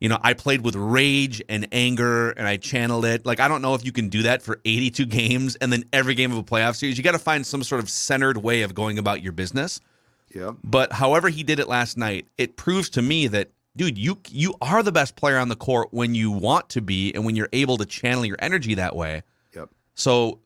you 0.00 0.08
know, 0.08 0.18
I 0.22 0.34
played 0.34 0.62
with 0.62 0.74
rage 0.74 1.42
and 1.48 1.68
anger 1.72 2.30
and 2.30 2.46
I 2.46 2.56
channeled 2.56 3.04
it. 3.04 3.24
Like 3.24 3.40
I 3.40 3.48
don't 3.48 3.62
know 3.62 3.74
if 3.74 3.84
you 3.84 3.92
can 3.92 4.08
do 4.08 4.22
that 4.22 4.42
for 4.42 4.60
82 4.64 5.06
games 5.06 5.56
and 5.56 5.72
then 5.72 5.84
every 5.92 6.14
game 6.14 6.32
of 6.32 6.38
a 6.38 6.42
playoff 6.42 6.76
series. 6.76 6.98
You 6.98 7.04
got 7.04 7.12
to 7.12 7.18
find 7.18 7.46
some 7.46 7.62
sort 7.62 7.80
of 7.80 7.88
centered 7.88 8.38
way 8.38 8.62
of 8.62 8.74
going 8.74 8.98
about 8.98 9.22
your 9.22 9.32
business. 9.32 9.80
Yeah. 10.34 10.52
But 10.62 10.92
however 10.92 11.28
he 11.28 11.42
did 11.42 11.58
it 11.58 11.68
last 11.68 11.96
night, 11.96 12.26
it 12.36 12.56
proves 12.56 12.90
to 12.90 13.02
me 13.02 13.28
that 13.28 13.50
dude, 13.78 13.96
you 13.96 14.18
you 14.28 14.54
are 14.60 14.82
the 14.82 14.92
best 14.92 15.16
player 15.16 15.38
on 15.38 15.48
the 15.48 15.56
court 15.56 15.88
when 15.90 16.14
you 16.14 16.30
want 16.30 16.68
to 16.70 16.82
be 16.82 17.14
and 17.14 17.24
when 17.24 17.36
you're 17.36 17.48
able 17.52 17.76
to 17.78 17.86
channel 17.86 18.24
your 18.24 18.36
energy 18.40 18.74
that 18.74 18.94
way. 18.94 19.22
Yep. 19.54 19.70
So 19.94 20.40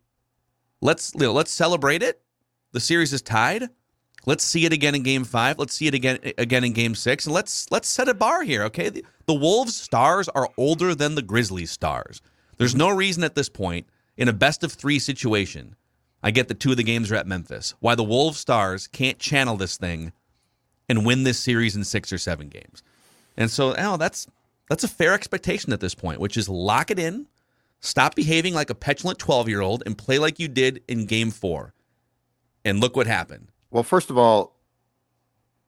let's 0.81 1.13
you 1.15 1.21
know, 1.21 1.33
let's 1.33 1.51
celebrate 1.51 2.03
it. 2.03 2.21
The 2.73 2.81
series 2.81 3.13
is 3.13 3.23
tied. 3.23 3.69
Let's 4.25 4.45
see 4.45 4.65
it 4.65 4.73
again 4.73 4.95
in 4.95 5.03
game 5.03 5.25
5. 5.25 5.59
Let's 5.59 5.75
see 5.75 5.89
it 5.89 5.95
again 5.95 6.19
again 6.39 6.63
in 6.63 6.73
game 6.73 6.95
6 6.95 7.27
and 7.27 7.35
let's 7.35 7.71
let's 7.71 7.89
set 7.89 8.09
a 8.09 8.15
bar 8.15 8.45
here, 8.45 8.63
okay? 8.65 8.89
The, 8.89 9.05
the 9.27 9.35
Wolves 9.35 9.75
stars 9.75 10.29
are 10.29 10.49
older 10.57 10.95
than 10.95 11.17
the 11.17 11.23
Grizzlies 11.23 11.71
stars. 11.71 12.23
There's 12.59 12.75
no 12.75 12.91
reason 12.91 13.25
at 13.25 13.35
this 13.35 13.49
point 13.49 13.89
in 14.17 14.29
a 14.29 14.33
best 14.33 14.63
of 14.63 14.73
3 14.73 14.99
situation 15.01 15.75
I 16.23 16.31
get 16.31 16.49
that 16.49 16.61
two 16.61 16.71
of 16.71 16.77
the 16.77 16.85
games 16.85 17.11
are 17.11 17.17
at 17.17 17.27
Memphis. 17.27 17.75
Why 17.81 17.95
the 17.95 18.05
Wolves 18.05 18.39
stars 18.39 18.87
can't 18.87 19.19
channel 19.19 19.57
this 19.57 19.77
thing 19.77 20.13
and 20.89 21.05
win 21.05 21.25
this 21.25 21.39
series 21.39 21.75
in 21.75 21.85
six 21.85 22.13
or 22.13 22.19
seven 22.19 22.49
games. 22.49 22.83
And 23.37 23.51
so, 23.51 23.75
oh, 23.77 23.97
that's 23.97 24.27
that's 24.69 24.85
a 24.85 24.89
fair 24.89 25.13
expectation 25.13 25.73
at 25.73 25.81
this 25.81 25.95
point, 25.95 26.21
which 26.21 26.37
is 26.37 26.49
lock 26.49 26.91
it 26.91 26.99
in, 26.99 27.27
stop 27.81 28.15
behaving 28.15 28.55
like 28.55 28.71
a 28.71 28.75
petulant 28.75 29.19
12 29.19 29.49
year 29.49 29.61
old, 29.61 29.83
and 29.85 29.97
play 29.97 30.19
like 30.19 30.39
you 30.39 30.49
did 30.49 30.83
in 30.89 31.07
game 31.07 31.31
four. 31.31 31.75
And 32.65 32.81
look 32.81 32.97
what 32.97 33.07
happened. 33.07 33.49
Well, 33.71 33.83
first 33.83 34.11
of 34.11 34.17
all, 34.17 34.57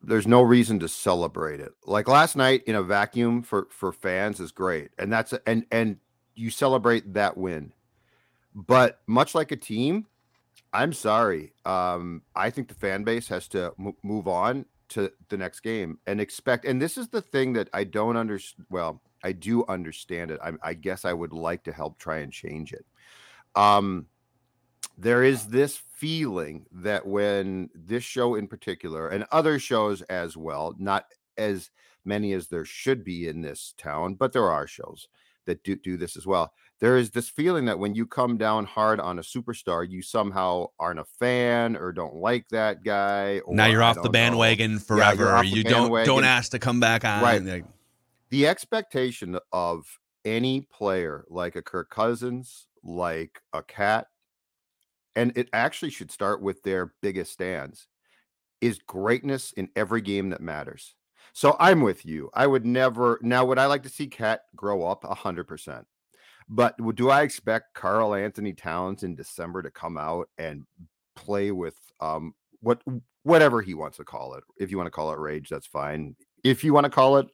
there's 0.06 0.26
no 0.26 0.42
reason 0.42 0.78
to 0.80 0.88
celebrate 0.88 1.60
it. 1.60 1.72
Like 1.86 2.08
last 2.08 2.36
night 2.36 2.62
in 2.66 2.74
a 2.74 2.82
vacuum 2.82 3.42
for 3.42 3.66
for 3.70 3.92
fans 3.92 4.40
is 4.40 4.52
great, 4.52 4.90
and 4.98 5.12
that's 5.12 5.34
and 5.46 5.66
and 5.70 5.98
you 6.34 6.50
celebrate 6.50 7.14
that 7.14 7.36
win. 7.36 7.72
But 8.54 9.00
much 9.06 9.34
like 9.34 9.50
a 9.50 9.56
team, 9.56 10.06
I'm 10.72 10.92
sorry. 10.92 11.52
Um, 11.64 12.22
I 12.34 12.50
think 12.50 12.68
the 12.68 12.74
fan 12.74 13.04
base 13.04 13.28
has 13.28 13.48
to 13.48 13.72
m- 13.78 13.96
move 14.02 14.28
on 14.28 14.66
to 14.90 15.10
the 15.28 15.36
next 15.36 15.60
game 15.60 15.98
and 16.06 16.20
expect. 16.20 16.64
And 16.64 16.80
this 16.80 16.96
is 16.98 17.08
the 17.08 17.22
thing 17.22 17.52
that 17.54 17.68
I 17.72 17.84
don't 17.84 18.16
understand. 18.16 18.66
Well, 18.70 19.02
I 19.22 19.32
do 19.32 19.64
understand 19.66 20.30
it. 20.30 20.40
I, 20.42 20.52
I 20.62 20.74
guess 20.74 21.04
I 21.04 21.12
would 21.12 21.32
like 21.32 21.64
to 21.64 21.72
help 21.72 21.98
try 21.98 22.18
and 22.18 22.32
change 22.32 22.72
it. 22.72 22.84
Um, 23.54 24.06
there 24.98 25.24
is 25.24 25.46
this 25.46 25.80
feeling 25.94 26.66
that 26.70 27.06
when 27.06 27.70
this 27.74 28.04
show 28.04 28.34
in 28.34 28.46
particular 28.46 29.08
and 29.08 29.24
other 29.32 29.58
shows 29.58 30.02
as 30.02 30.36
well, 30.36 30.74
not 30.78 31.06
as 31.38 31.70
many 32.04 32.32
as 32.32 32.48
there 32.48 32.64
should 32.64 33.02
be 33.02 33.28
in 33.28 33.40
this 33.40 33.74
town, 33.78 34.14
but 34.14 34.32
there 34.32 34.50
are 34.50 34.66
shows 34.66 35.08
that 35.46 35.62
do, 35.64 35.76
do 35.76 35.96
this 35.96 36.16
as 36.16 36.26
well 36.26 36.52
there 36.84 36.98
is 36.98 37.08
this 37.08 37.30
feeling 37.30 37.64
that 37.64 37.78
when 37.78 37.94
you 37.94 38.04
come 38.04 38.36
down 38.36 38.66
hard 38.66 39.00
on 39.00 39.18
a 39.18 39.22
superstar, 39.22 39.88
you 39.88 40.02
somehow 40.02 40.66
aren't 40.78 41.00
a 41.00 41.04
fan 41.18 41.76
or 41.76 41.92
don't 41.92 42.16
like 42.16 42.46
that 42.50 42.84
guy. 42.84 43.40
now 43.48 43.64
you're 43.64 43.82
off 43.82 44.02
the 44.02 44.10
bandwagon 44.10 44.74
know. 44.74 44.78
forever. 44.80 45.24
Yeah, 45.24 45.40
you 45.40 45.64
bandwagon. 45.64 45.90
don't 45.90 46.04
don't 46.04 46.24
ask 46.24 46.50
to 46.50 46.58
come 46.58 46.80
back 46.80 47.02
on. 47.06 47.22
Right. 47.22 47.64
The 48.28 48.46
expectation 48.46 49.38
of 49.50 49.86
any 50.26 50.68
player 50.70 51.24
like 51.30 51.56
a 51.56 51.62
Kirk 51.62 51.88
Cousins, 51.88 52.66
like 52.82 53.40
a 53.54 53.62
Cat, 53.62 54.08
and 55.16 55.32
it 55.38 55.48
actually 55.54 55.90
should 55.90 56.10
start 56.10 56.42
with 56.42 56.62
their 56.64 56.92
biggest 57.00 57.32
stands, 57.32 57.86
is 58.60 58.78
greatness 58.78 59.52
in 59.52 59.70
every 59.74 60.02
game 60.02 60.28
that 60.28 60.42
matters. 60.42 60.96
So 61.32 61.56
I'm 61.58 61.80
with 61.80 62.04
you. 62.04 62.28
I 62.34 62.46
would 62.46 62.66
never 62.66 63.18
now 63.22 63.46
would 63.46 63.58
I 63.58 63.64
like 63.64 63.84
to 63.84 63.88
see 63.88 64.06
Cat 64.06 64.42
grow 64.54 64.86
up 64.86 65.04
a 65.04 65.14
hundred 65.14 65.44
percent. 65.44 65.86
But 66.48 66.76
do 66.94 67.10
I 67.10 67.22
expect 67.22 67.74
Carl 67.74 68.14
Anthony 68.14 68.52
Towns 68.52 69.02
in 69.02 69.14
December 69.14 69.62
to 69.62 69.70
come 69.70 69.96
out 69.96 70.28
and 70.36 70.64
play 71.16 71.52
with 71.52 71.76
um 72.00 72.34
what 72.60 72.82
whatever 73.22 73.62
he 73.62 73.74
wants 73.74 73.96
to 73.96 74.04
call 74.04 74.34
it? 74.34 74.44
If 74.58 74.70
you 74.70 74.76
want 74.76 74.86
to 74.86 74.90
call 74.90 75.12
it 75.12 75.18
rage, 75.18 75.48
that's 75.48 75.66
fine. 75.66 76.16
If 76.42 76.62
you 76.62 76.74
want 76.74 76.84
to 76.84 76.90
call 76.90 77.16
it 77.18 77.26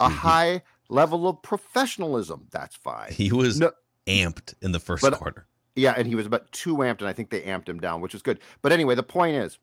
a 0.00 0.06
mm-hmm. 0.06 0.14
high 0.14 0.62
level 0.88 1.28
of 1.28 1.42
professionalism, 1.42 2.48
that's 2.50 2.76
fine. 2.76 3.12
He 3.12 3.32
was 3.32 3.58
no, 3.58 3.72
amped 4.06 4.54
in 4.60 4.72
the 4.72 4.80
first 4.80 5.02
but, 5.02 5.14
quarter. 5.14 5.46
Yeah, 5.74 5.94
and 5.96 6.06
he 6.06 6.14
was 6.14 6.26
about 6.26 6.52
too 6.52 6.76
amped, 6.76 6.98
and 6.98 7.08
I 7.08 7.14
think 7.14 7.30
they 7.30 7.40
amped 7.40 7.68
him 7.68 7.80
down, 7.80 8.02
which 8.02 8.14
is 8.14 8.20
good. 8.20 8.40
But 8.60 8.72
anyway, 8.72 8.94
the 8.94 9.02
point 9.02 9.36
is 9.36 9.58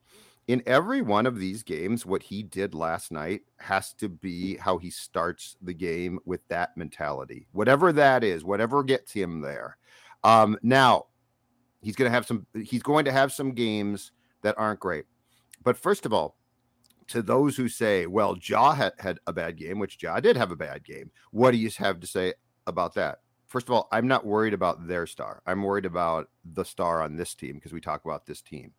in 0.49 0.63
every 0.65 1.03
one 1.03 1.27
of 1.27 1.38
these 1.38 1.62
games, 1.62 2.07
what 2.07 2.23
he 2.23 2.41
did 2.41 2.73
last 2.73 3.12
night 3.12 3.41
has 3.59 3.93
to 3.93 4.09
be 4.09 4.57
how 4.57 4.79
he 4.79 4.89
starts 4.89 5.55
the 5.62 5.75
game 5.75 6.17
with 6.25 6.41
that 6.47 6.75
mentality, 6.75 7.45
whatever 7.51 7.93
that 7.93 8.23
is, 8.23 8.43
whatever 8.43 8.83
gets 8.83 9.12
him 9.12 9.41
there. 9.41 9.77
Um, 10.23 10.57
now, 10.63 11.05
he's 11.83 11.95
going 11.95 12.09
to 12.09 12.15
have 12.15 12.25
some. 12.25 12.47
He's 12.55 12.81
going 12.81 13.05
to 13.05 13.12
have 13.12 13.31
some 13.31 13.51
games 13.51 14.12
that 14.41 14.55
aren't 14.57 14.79
great. 14.79 15.05
But 15.63 15.77
first 15.77 16.07
of 16.07 16.13
all, 16.13 16.35
to 17.09 17.21
those 17.21 17.55
who 17.55 17.69
say, 17.69 18.07
"Well, 18.07 18.35
Ja 18.41 18.73
had, 18.73 18.93
had 18.97 19.19
a 19.27 19.33
bad 19.33 19.55
game," 19.55 19.77
which 19.77 20.01
Ja 20.01 20.19
did 20.19 20.35
have 20.35 20.49
a 20.49 20.55
bad 20.55 20.83
game. 20.83 21.12
What 21.29 21.51
do 21.51 21.57
you 21.57 21.69
have 21.77 21.99
to 21.99 22.07
say 22.07 22.33
about 22.65 22.95
that? 22.95 23.19
First 23.49 23.67
of 23.67 23.73
all, 23.73 23.88
I'm 23.91 24.07
not 24.07 24.25
worried 24.25 24.55
about 24.55 24.88
their 24.88 25.05
star. 25.05 25.43
I'm 25.45 25.62
worried 25.62 25.85
about 25.85 26.31
the 26.43 26.65
star 26.65 27.03
on 27.03 27.17
this 27.17 27.35
team 27.35 27.55
because 27.55 27.71
we 27.71 27.81
talk 27.81 28.03
about 28.03 28.25
this 28.25 28.41
team. 28.41 28.73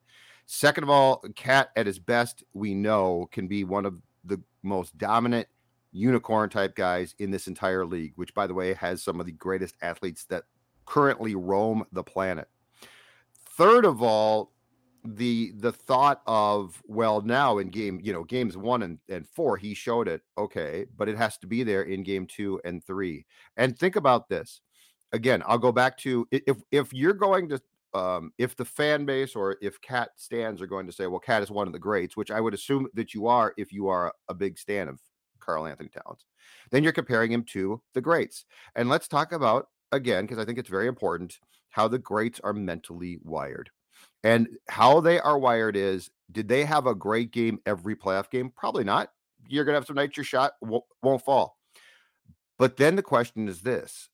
Second 0.52 0.82
of 0.82 0.90
all, 0.90 1.22
Cat 1.36 1.70
at 1.76 1.86
his 1.86 2.00
best, 2.00 2.42
we 2.54 2.74
know, 2.74 3.28
can 3.30 3.46
be 3.46 3.62
one 3.62 3.86
of 3.86 3.94
the 4.24 4.40
most 4.64 4.98
dominant 4.98 5.46
unicorn 5.92 6.50
type 6.50 6.74
guys 6.74 7.14
in 7.20 7.30
this 7.30 7.46
entire 7.46 7.86
league, 7.86 8.14
which, 8.16 8.34
by 8.34 8.48
the 8.48 8.52
way, 8.52 8.74
has 8.74 9.00
some 9.00 9.20
of 9.20 9.26
the 9.26 9.32
greatest 9.32 9.76
athletes 9.80 10.24
that 10.24 10.42
currently 10.86 11.36
roam 11.36 11.84
the 11.92 12.02
planet. 12.02 12.48
Third 13.56 13.84
of 13.84 14.02
all, 14.02 14.50
the 15.04 15.52
the 15.56 15.70
thought 15.70 16.20
of 16.26 16.82
well 16.84 17.22
now 17.22 17.56
in 17.58 17.68
game 17.68 18.00
you 18.02 18.12
know 18.12 18.22
games 18.24 18.54
one 18.54 18.82
and, 18.82 18.98
and 19.08 19.26
four 19.26 19.56
he 19.56 19.72
showed 19.72 20.06
it 20.06 20.20
okay 20.36 20.84
but 20.98 21.08
it 21.08 21.16
has 21.16 21.38
to 21.38 21.46
be 21.46 21.62
there 21.62 21.84
in 21.84 22.02
game 22.02 22.26
two 22.26 22.60
and 22.66 22.84
three 22.84 23.24
and 23.56 23.78
think 23.78 23.96
about 23.96 24.28
this 24.28 24.60
again 25.12 25.42
i'll 25.46 25.56
go 25.56 25.72
back 25.72 25.96
to 25.96 26.28
if 26.30 26.58
if 26.70 26.92
you're 26.92 27.14
going 27.14 27.48
to 27.48 27.58
um, 27.94 28.32
if 28.38 28.56
the 28.56 28.64
fan 28.64 29.04
base 29.04 29.34
or 29.34 29.56
if 29.60 29.80
Cat 29.80 30.10
stands 30.16 30.62
are 30.62 30.66
going 30.66 30.86
to 30.86 30.92
say, 30.92 31.06
well, 31.06 31.20
Cat 31.20 31.42
is 31.42 31.50
one 31.50 31.66
of 31.66 31.72
the 31.72 31.78
greats, 31.78 32.16
which 32.16 32.30
I 32.30 32.40
would 32.40 32.54
assume 32.54 32.88
that 32.94 33.14
you 33.14 33.26
are 33.26 33.54
if 33.56 33.72
you 33.72 33.88
are 33.88 34.12
a 34.28 34.34
big 34.34 34.58
stan 34.58 34.88
of 34.88 35.00
Karl-Anthony 35.40 35.88
Towns, 35.88 36.26
then 36.70 36.82
you're 36.82 36.92
comparing 36.92 37.32
him 37.32 37.44
to 37.44 37.80
the 37.94 38.00
greats. 38.00 38.44
And 38.76 38.88
let's 38.88 39.08
talk 39.08 39.32
about, 39.32 39.68
again, 39.92 40.24
because 40.24 40.38
I 40.38 40.44
think 40.44 40.58
it's 40.58 40.68
very 40.68 40.86
important, 40.86 41.38
how 41.70 41.88
the 41.88 41.98
greats 41.98 42.40
are 42.40 42.52
mentally 42.52 43.18
wired. 43.22 43.70
And 44.22 44.48
how 44.68 45.00
they 45.00 45.18
are 45.20 45.38
wired 45.38 45.76
is 45.76 46.10
did 46.30 46.48
they 46.48 46.64
have 46.64 46.86
a 46.86 46.94
great 46.94 47.32
game 47.32 47.58
every 47.66 47.96
playoff 47.96 48.30
game? 48.30 48.52
Probably 48.56 48.84
not. 48.84 49.10
You're 49.48 49.64
going 49.64 49.74
to 49.74 49.78
have 49.78 49.86
some 49.86 49.96
nights 49.96 50.16
your 50.16 50.24
shot 50.24 50.52
won't, 50.60 50.84
won't 51.02 51.24
fall. 51.24 51.56
But 52.58 52.76
then 52.76 52.96
the 52.96 53.02
question 53.02 53.48
is 53.48 53.62
this, 53.62 54.10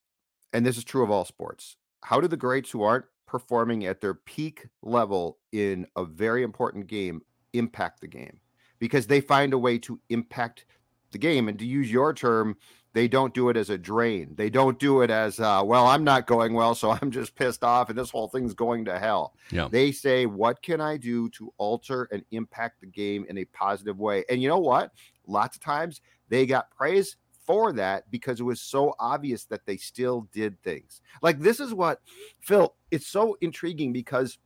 and 0.52 0.64
this 0.64 0.78
is 0.78 0.84
true 0.84 1.02
of 1.02 1.10
all 1.10 1.24
sports 1.24 1.76
how 2.06 2.20
do 2.20 2.28
the 2.28 2.36
greats 2.36 2.70
who 2.70 2.82
aren't 2.82 3.04
performing 3.26 3.86
at 3.86 4.00
their 4.00 4.14
peak 4.14 4.68
level 4.82 5.38
in 5.52 5.86
a 5.96 6.04
very 6.04 6.42
important 6.42 6.86
game 6.86 7.20
impact 7.52 8.00
the 8.00 8.06
game 8.06 8.38
because 8.78 9.06
they 9.06 9.20
find 9.20 9.52
a 9.52 9.58
way 9.58 9.78
to 9.78 10.00
impact 10.10 10.64
the 11.12 11.18
game. 11.18 11.48
And 11.48 11.58
to 11.58 11.66
use 11.66 11.90
your 11.90 12.12
term, 12.12 12.56
they 12.92 13.08
don't 13.08 13.34
do 13.34 13.50
it 13.50 13.56
as 13.56 13.68
a 13.68 13.76
drain. 13.76 14.34
They 14.36 14.48
don't 14.48 14.78
do 14.78 15.02
it 15.02 15.10
as, 15.10 15.38
uh, 15.38 15.62
well, 15.64 15.86
I'm 15.86 16.04
not 16.04 16.26
going 16.26 16.54
well, 16.54 16.74
so 16.74 16.90
I'm 16.90 17.10
just 17.10 17.34
pissed 17.34 17.62
off 17.62 17.90
and 17.90 17.98
this 17.98 18.10
whole 18.10 18.28
thing's 18.28 18.54
going 18.54 18.84
to 18.86 18.98
hell. 18.98 19.34
Yeah. 19.50 19.68
They 19.70 19.92
say, 19.92 20.26
what 20.26 20.62
can 20.62 20.80
I 20.80 20.96
do 20.96 21.28
to 21.30 21.52
alter 21.58 22.08
and 22.10 22.24
impact 22.30 22.80
the 22.80 22.86
game 22.86 23.26
in 23.28 23.38
a 23.38 23.44
positive 23.46 23.98
way? 23.98 24.24
And 24.30 24.42
you 24.42 24.48
know 24.48 24.60
what? 24.60 24.92
Lots 25.26 25.56
of 25.56 25.62
times 25.62 26.00
they 26.28 26.46
got 26.46 26.70
praise 26.70 27.16
for 27.46 27.72
that 27.72 28.10
because 28.10 28.40
it 28.40 28.44
was 28.44 28.60
so 28.60 28.94
obvious 28.98 29.44
that 29.46 29.66
they 29.66 29.76
still 29.76 30.28
did 30.32 30.60
things. 30.62 31.00
Like 31.22 31.38
this 31.38 31.60
is 31.60 31.72
what 31.72 32.00
Phil, 32.40 32.74
it's 32.90 33.06
so 33.06 33.36
intriguing 33.40 33.92
because 33.92 34.38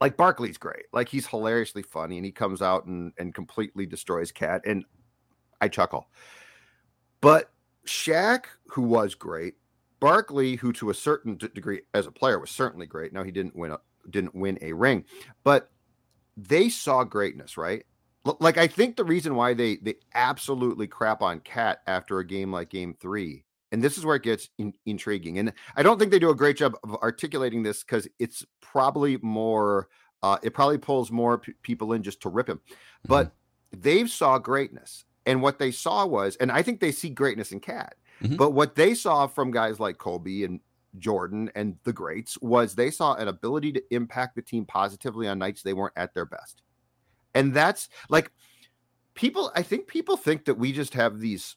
like 0.00 0.16
Barkley's 0.16 0.58
great. 0.58 0.84
Like 0.92 1.08
he's 1.08 1.26
hilariously 1.26 1.82
funny 1.82 2.16
and 2.16 2.24
he 2.24 2.32
comes 2.32 2.62
out 2.62 2.86
and, 2.86 3.12
and 3.18 3.34
completely 3.34 3.86
destroys 3.86 4.30
Cat. 4.30 4.62
And 4.64 4.84
I 5.60 5.68
chuckle. 5.68 6.08
But 7.20 7.50
Shaq, 7.86 8.44
who 8.68 8.82
was 8.82 9.14
great, 9.14 9.54
Barkley, 10.00 10.54
who 10.54 10.72
to 10.74 10.90
a 10.90 10.94
certain 10.94 11.36
degree 11.36 11.80
as 11.94 12.06
a 12.06 12.12
player 12.12 12.38
was 12.38 12.50
certainly 12.50 12.86
great. 12.86 13.12
Now 13.12 13.24
he 13.24 13.32
didn't 13.32 13.56
win 13.56 13.72
a, 13.72 13.78
didn't 14.08 14.34
win 14.34 14.58
a 14.62 14.72
ring, 14.72 15.04
but 15.42 15.70
they 16.36 16.68
saw 16.68 17.02
greatness, 17.02 17.56
right? 17.56 17.84
Like 18.40 18.58
I 18.58 18.66
think 18.66 18.96
the 18.96 19.04
reason 19.04 19.34
why 19.34 19.54
they 19.54 19.76
they 19.76 19.94
absolutely 20.14 20.86
crap 20.86 21.22
on 21.22 21.40
Cat 21.40 21.80
after 21.86 22.18
a 22.18 22.26
game 22.26 22.52
like 22.52 22.70
Game 22.70 22.94
Three, 22.98 23.44
and 23.72 23.82
this 23.82 23.96
is 23.96 24.04
where 24.04 24.16
it 24.16 24.22
gets 24.22 24.48
in, 24.58 24.74
intriguing. 24.86 25.38
And 25.38 25.52
I 25.76 25.82
don't 25.82 25.98
think 25.98 26.10
they 26.10 26.18
do 26.18 26.30
a 26.30 26.34
great 26.34 26.56
job 26.56 26.74
of 26.82 26.94
articulating 26.96 27.62
this 27.62 27.82
because 27.82 28.08
it's 28.18 28.44
probably 28.60 29.18
more. 29.18 29.88
Uh, 30.22 30.36
it 30.42 30.52
probably 30.52 30.78
pulls 30.78 31.12
more 31.12 31.38
p- 31.38 31.52
people 31.62 31.92
in 31.92 32.02
just 32.02 32.20
to 32.22 32.28
rip 32.28 32.48
him, 32.48 32.60
but 33.06 33.28
mm-hmm. 33.28 33.80
they 33.80 34.06
saw 34.06 34.36
greatness, 34.38 35.04
and 35.26 35.40
what 35.40 35.60
they 35.60 35.70
saw 35.70 36.04
was, 36.04 36.34
and 36.36 36.50
I 36.50 36.62
think 36.62 36.80
they 36.80 36.90
see 36.90 37.10
greatness 37.10 37.52
in 37.52 37.60
Cat. 37.60 37.94
Mm-hmm. 38.22 38.34
But 38.34 38.50
what 38.50 38.74
they 38.74 38.94
saw 38.94 39.28
from 39.28 39.52
guys 39.52 39.78
like 39.78 39.98
Kobe 39.98 40.42
and 40.42 40.58
Jordan 40.98 41.50
and 41.54 41.76
the 41.84 41.92
greats 41.92 42.36
was 42.40 42.74
they 42.74 42.90
saw 42.90 43.14
an 43.14 43.28
ability 43.28 43.72
to 43.72 43.94
impact 43.94 44.34
the 44.34 44.42
team 44.42 44.64
positively 44.64 45.28
on 45.28 45.38
nights 45.38 45.62
they 45.62 45.72
weren't 45.72 45.94
at 45.96 46.14
their 46.14 46.26
best. 46.26 46.62
And 47.34 47.54
that's 47.54 47.88
like 48.08 48.30
people, 49.14 49.52
I 49.54 49.62
think 49.62 49.86
people 49.86 50.16
think 50.16 50.44
that 50.46 50.58
we 50.58 50.72
just 50.72 50.94
have 50.94 51.20
these 51.20 51.56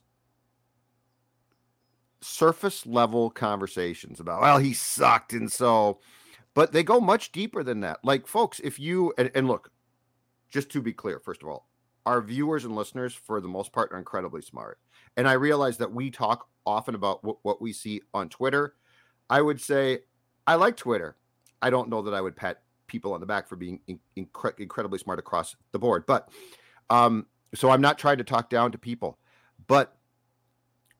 surface 2.22 2.86
level 2.86 3.30
conversations 3.30 4.20
about, 4.20 4.42
well, 4.42 4.58
he 4.60 4.74
sucked. 4.74 5.34
And 5.34 5.52
so, 5.52 6.00
but 6.54 6.72
they 6.72 6.84
go 6.84 7.00
much 7.00 7.32
deeper 7.32 7.64
than 7.64 7.80
that. 7.82 8.00
Like, 8.04 8.28
folks, 8.28 8.60
if 8.64 8.80
you, 8.80 9.14
and, 9.18 9.32
and 9.34 9.48
look, 9.48 9.72
just 10.50 10.70
to 10.72 10.82
be 10.82 10.94
clear, 10.94 11.20
first 11.20 11.42
of 11.42 11.50
all, 11.50 11.68
our 12.06 12.22
viewers 12.22 12.66
and 12.66 12.76
listeners, 12.76 13.14
for 13.14 13.40
the 13.42 13.48
most 13.48 13.72
part, 13.72 13.92
are 13.92 13.98
incredibly 13.98 14.42
smart. 14.42 14.80
And 15.18 15.28
I 15.28 15.34
realize 15.34 15.78
that 15.78 15.94
we 15.94 16.12
talk 16.12 16.48
often 16.66 16.96
about 16.96 17.24
what, 17.24 17.38
what 17.44 17.62
we 17.62 17.74
see 17.74 18.02
on 18.14 18.30
Twitter. 18.30 18.76
I 19.30 19.42
would 19.42 19.62
say 19.62 20.00
I 20.46 20.56
like 20.56 20.78
Twitter. 20.78 21.16
I 21.62 21.70
don't 21.70 21.90
know 21.90 22.02
that 22.02 22.14
I 22.14 22.22
would 22.22 22.36
pat 22.36 22.64
people 22.92 23.14
on 23.14 23.22
the 23.22 23.26
back 23.26 23.48
for 23.48 23.56
being 23.56 23.80
in, 23.88 24.00
incre- 24.18 24.60
incredibly 24.60 25.00
smart 25.00 25.18
across 25.18 25.56
the 25.72 25.80
board. 25.80 26.06
But 26.06 26.30
um, 26.90 27.26
so 27.56 27.70
I'm 27.70 27.82
not 27.82 27.98
trying 27.98 28.18
to 28.18 28.24
talk 28.24 28.50
down 28.50 28.72
to 28.74 28.78
people, 28.78 29.18
but 29.68 29.96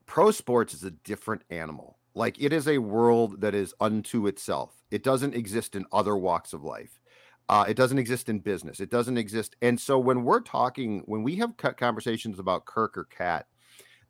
pro 0.06 0.30
sports 0.30 0.74
is 0.74 0.84
a 0.84 0.90
different 0.90 1.42
animal. 1.50 1.98
Like 2.14 2.42
it 2.42 2.52
is 2.52 2.66
a 2.66 2.78
world 2.78 3.40
that 3.42 3.54
is 3.54 3.74
unto 3.80 4.26
itself. 4.26 4.74
It 4.90 5.02
doesn't 5.04 5.34
exist 5.34 5.76
in 5.76 5.86
other 5.92 6.16
walks 6.16 6.52
of 6.52 6.64
life. 6.64 7.00
Uh, 7.48 7.64
it 7.68 7.76
doesn't 7.76 7.98
exist 7.98 8.28
in 8.28 8.38
business. 8.38 8.80
It 8.80 8.90
doesn't 8.90 9.18
exist. 9.18 9.56
And 9.62 9.78
so 9.78 9.98
when 9.98 10.24
we're 10.24 10.40
talking, 10.40 11.02
when 11.06 11.22
we 11.22 11.36
have 11.36 11.56
conversations 11.76 12.38
about 12.38 12.66
Kirk 12.66 12.96
or 12.96 13.04
Cat, 13.04 13.46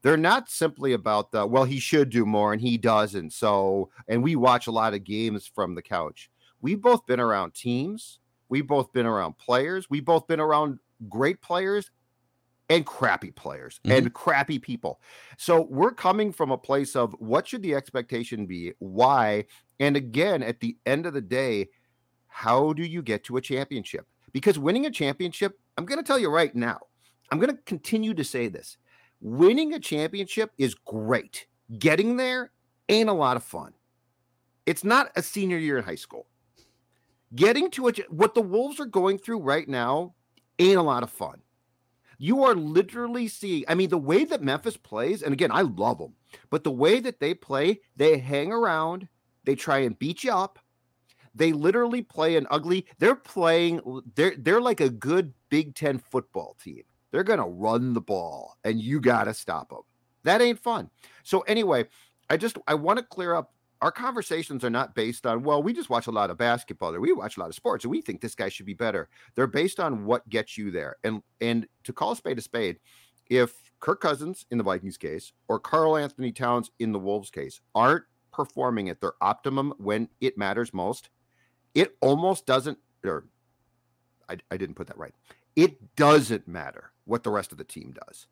they're 0.02 0.16
not 0.16 0.50
simply 0.50 0.92
about 0.92 1.30
the 1.30 1.46
well, 1.46 1.64
he 1.64 1.78
should 1.78 2.10
do 2.10 2.26
more 2.26 2.52
and 2.52 2.60
he 2.60 2.76
doesn't. 2.76 3.32
So, 3.32 3.90
and 4.08 4.22
we 4.22 4.36
watch 4.36 4.66
a 4.66 4.72
lot 4.72 4.94
of 4.94 5.04
games 5.04 5.50
from 5.52 5.74
the 5.74 5.82
couch 5.82 6.30
we've 6.62 6.80
both 6.80 7.04
been 7.06 7.20
around 7.20 7.54
teams, 7.54 8.20
we've 8.48 8.66
both 8.66 8.92
been 8.92 9.06
around 9.06 9.36
players, 9.36 9.90
we've 9.90 10.04
both 10.04 10.26
been 10.26 10.40
around 10.40 10.78
great 11.08 11.42
players 11.42 11.90
and 12.70 12.86
crappy 12.86 13.30
players 13.30 13.80
mm-hmm. 13.84 13.98
and 13.98 14.14
crappy 14.14 14.58
people. 14.58 15.00
So 15.36 15.62
we're 15.68 15.90
coming 15.90 16.32
from 16.32 16.50
a 16.50 16.56
place 16.56 16.96
of 16.96 17.14
what 17.18 17.46
should 17.46 17.62
the 17.62 17.74
expectation 17.74 18.46
be? 18.46 18.72
Why? 18.78 19.44
And 19.78 19.96
again, 19.96 20.42
at 20.42 20.60
the 20.60 20.78
end 20.86 21.04
of 21.04 21.12
the 21.12 21.20
day, 21.20 21.68
how 22.28 22.72
do 22.72 22.82
you 22.82 23.02
get 23.02 23.24
to 23.24 23.36
a 23.36 23.42
championship? 23.42 24.06
Because 24.32 24.58
winning 24.58 24.86
a 24.86 24.90
championship, 24.90 25.58
I'm 25.76 25.84
going 25.84 25.98
to 25.98 26.06
tell 26.06 26.18
you 26.18 26.30
right 26.30 26.54
now, 26.54 26.78
I'm 27.30 27.38
going 27.38 27.54
to 27.54 27.62
continue 27.64 28.14
to 28.14 28.24
say 28.24 28.48
this. 28.48 28.78
Winning 29.20 29.74
a 29.74 29.78
championship 29.78 30.50
is 30.56 30.74
great. 30.74 31.46
Getting 31.78 32.16
there 32.16 32.52
ain't 32.88 33.08
a 33.08 33.12
lot 33.12 33.36
of 33.36 33.42
fun. 33.42 33.72
It's 34.64 34.84
not 34.84 35.10
a 35.16 35.22
senior 35.22 35.58
year 35.58 35.76
in 35.76 35.84
high 35.84 35.96
school 35.96 36.26
getting 37.34 37.70
to 37.72 37.88
a, 37.88 37.92
what 38.08 38.34
the 38.34 38.42
Wolves 38.42 38.80
are 38.80 38.86
going 38.86 39.18
through 39.18 39.40
right 39.40 39.68
now 39.68 40.14
ain't 40.58 40.78
a 40.78 40.82
lot 40.82 41.02
of 41.02 41.10
fun. 41.10 41.40
You 42.18 42.44
are 42.44 42.54
literally 42.54 43.26
seeing, 43.26 43.64
I 43.66 43.74
mean, 43.74 43.88
the 43.88 43.98
way 43.98 44.24
that 44.24 44.42
Memphis 44.42 44.76
plays, 44.76 45.22
and 45.22 45.32
again, 45.32 45.50
I 45.50 45.62
love 45.62 45.98
them, 45.98 46.14
but 46.50 46.62
the 46.62 46.70
way 46.70 47.00
that 47.00 47.18
they 47.18 47.34
play, 47.34 47.80
they 47.96 48.18
hang 48.18 48.52
around, 48.52 49.08
they 49.44 49.56
try 49.56 49.78
and 49.78 49.98
beat 49.98 50.22
you 50.22 50.32
up. 50.32 50.58
They 51.34 51.52
literally 51.52 52.02
play 52.02 52.36
an 52.36 52.46
ugly, 52.50 52.86
they're 52.98 53.16
playing, 53.16 53.80
they're 54.14 54.34
they're 54.36 54.60
like 54.60 54.80
a 54.80 54.90
good 54.90 55.32
Big 55.48 55.74
Ten 55.74 55.98
football 55.98 56.56
team. 56.62 56.82
They're 57.10 57.24
gonna 57.24 57.48
run 57.48 57.94
the 57.94 58.00
ball 58.00 58.56
and 58.64 58.80
you 58.80 59.00
gotta 59.00 59.32
stop 59.34 59.70
them. 59.70 59.80
That 60.24 60.42
ain't 60.42 60.58
fun. 60.58 60.90
So 61.22 61.40
anyway, 61.40 61.86
I 62.28 62.36
just 62.36 62.58
I 62.68 62.74
want 62.74 62.98
to 62.98 63.04
clear 63.04 63.34
up 63.34 63.52
our 63.82 63.92
conversations 63.92 64.64
are 64.64 64.70
not 64.70 64.94
based 64.94 65.26
on 65.26 65.42
well 65.42 65.62
we 65.62 65.72
just 65.72 65.90
watch 65.90 66.06
a 66.06 66.10
lot 66.12 66.30
of 66.30 66.38
basketball 66.38 66.94
or 66.94 67.00
we 67.00 67.12
watch 67.12 67.36
a 67.36 67.40
lot 67.40 67.48
of 67.48 67.54
sports 67.54 67.84
and 67.84 67.90
we 67.90 68.00
think 68.00 68.20
this 68.20 68.34
guy 68.34 68.48
should 68.48 68.64
be 68.64 68.74
better. 68.74 69.08
They're 69.34 69.46
based 69.46 69.80
on 69.80 70.06
what 70.06 70.26
gets 70.28 70.56
you 70.56 70.70
there. 70.70 70.96
And 71.04 71.22
and 71.40 71.66
to 71.84 71.92
call 71.92 72.12
a 72.12 72.16
spade 72.16 72.38
a 72.38 72.42
spade 72.42 72.78
if 73.28 73.52
kirk 73.80 74.00
cousins 74.00 74.46
in 74.50 74.58
the 74.58 74.64
vikings 74.64 74.96
case 74.96 75.32
or 75.48 75.58
karl-anthony 75.58 76.32
towns 76.32 76.70
in 76.78 76.92
the 76.92 76.98
wolves 76.98 77.30
case 77.30 77.60
aren't 77.74 78.04
performing 78.32 78.88
at 78.88 79.00
their 79.00 79.12
optimum 79.20 79.74
when 79.78 80.08
it 80.20 80.38
matters 80.38 80.72
most 80.72 81.10
it 81.74 81.96
almost 82.00 82.46
doesn't 82.46 82.78
or 83.04 83.26
I, 84.28 84.38
I 84.50 84.56
didn't 84.56 84.76
put 84.76 84.86
that 84.86 84.98
right 84.98 85.14
it 85.56 85.96
doesn't 85.96 86.48
matter 86.48 86.92
what 87.04 87.24
the 87.24 87.30
rest 87.30 87.52
of 87.52 87.58
the 87.58 87.64
team 87.64 87.94
does. 88.06 88.26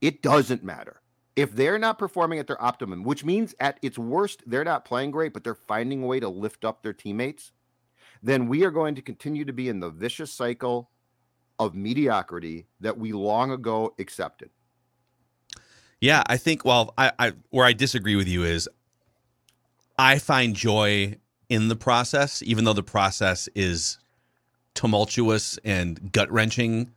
It 0.00 0.22
doesn't 0.22 0.62
matter 0.62 1.00
if 1.40 1.56
they're 1.56 1.78
not 1.78 1.98
performing 1.98 2.38
at 2.38 2.46
their 2.46 2.62
optimum, 2.62 3.02
which 3.02 3.24
means 3.24 3.54
at 3.60 3.78
its 3.80 3.98
worst, 3.98 4.42
they're 4.46 4.62
not 4.62 4.84
playing 4.84 5.10
great, 5.10 5.32
but 5.32 5.42
they're 5.42 5.54
finding 5.54 6.02
a 6.02 6.06
way 6.06 6.20
to 6.20 6.28
lift 6.28 6.66
up 6.66 6.82
their 6.82 6.92
teammates, 6.92 7.52
then 8.22 8.46
we 8.46 8.62
are 8.62 8.70
going 8.70 8.94
to 8.94 9.00
continue 9.00 9.46
to 9.46 9.52
be 9.54 9.70
in 9.70 9.80
the 9.80 9.88
vicious 9.88 10.30
cycle 10.30 10.90
of 11.58 11.74
mediocrity 11.74 12.66
that 12.80 12.98
we 12.98 13.12
long 13.12 13.50
ago 13.52 13.94
accepted. 13.98 14.50
Yeah, 15.98 16.22
I 16.26 16.36
think. 16.36 16.62
Well, 16.62 16.92
I, 16.98 17.12
I 17.18 17.32
where 17.48 17.64
I 17.64 17.72
disagree 17.72 18.16
with 18.16 18.28
you 18.28 18.44
is, 18.44 18.68
I 19.98 20.18
find 20.18 20.54
joy 20.54 21.16
in 21.48 21.68
the 21.68 21.76
process, 21.76 22.42
even 22.42 22.64
though 22.64 22.74
the 22.74 22.82
process 22.82 23.48
is 23.54 23.98
tumultuous 24.74 25.58
and 25.64 26.12
gut 26.12 26.30
wrenching. 26.30 26.90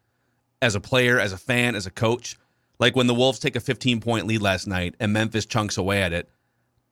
As 0.62 0.76
a 0.76 0.82
player, 0.82 1.18
as 1.20 1.34
a 1.34 1.38
fan, 1.38 1.76
as 1.76 1.86
a 1.86 1.92
coach, 1.92 2.38
like 2.80 2.96
when 2.96 3.08
the 3.08 3.14
Wolves 3.14 3.40
take 3.40 3.56
a 3.56 3.60
15 3.60 4.02
point 4.02 4.28
lead 4.28 4.42
last 4.42 4.68
night 4.68 4.96
and 5.00 5.14
Memphis 5.14 5.46
chunks 5.46 5.78
away 5.78 6.02
at 6.02 6.14
it. 6.14 6.30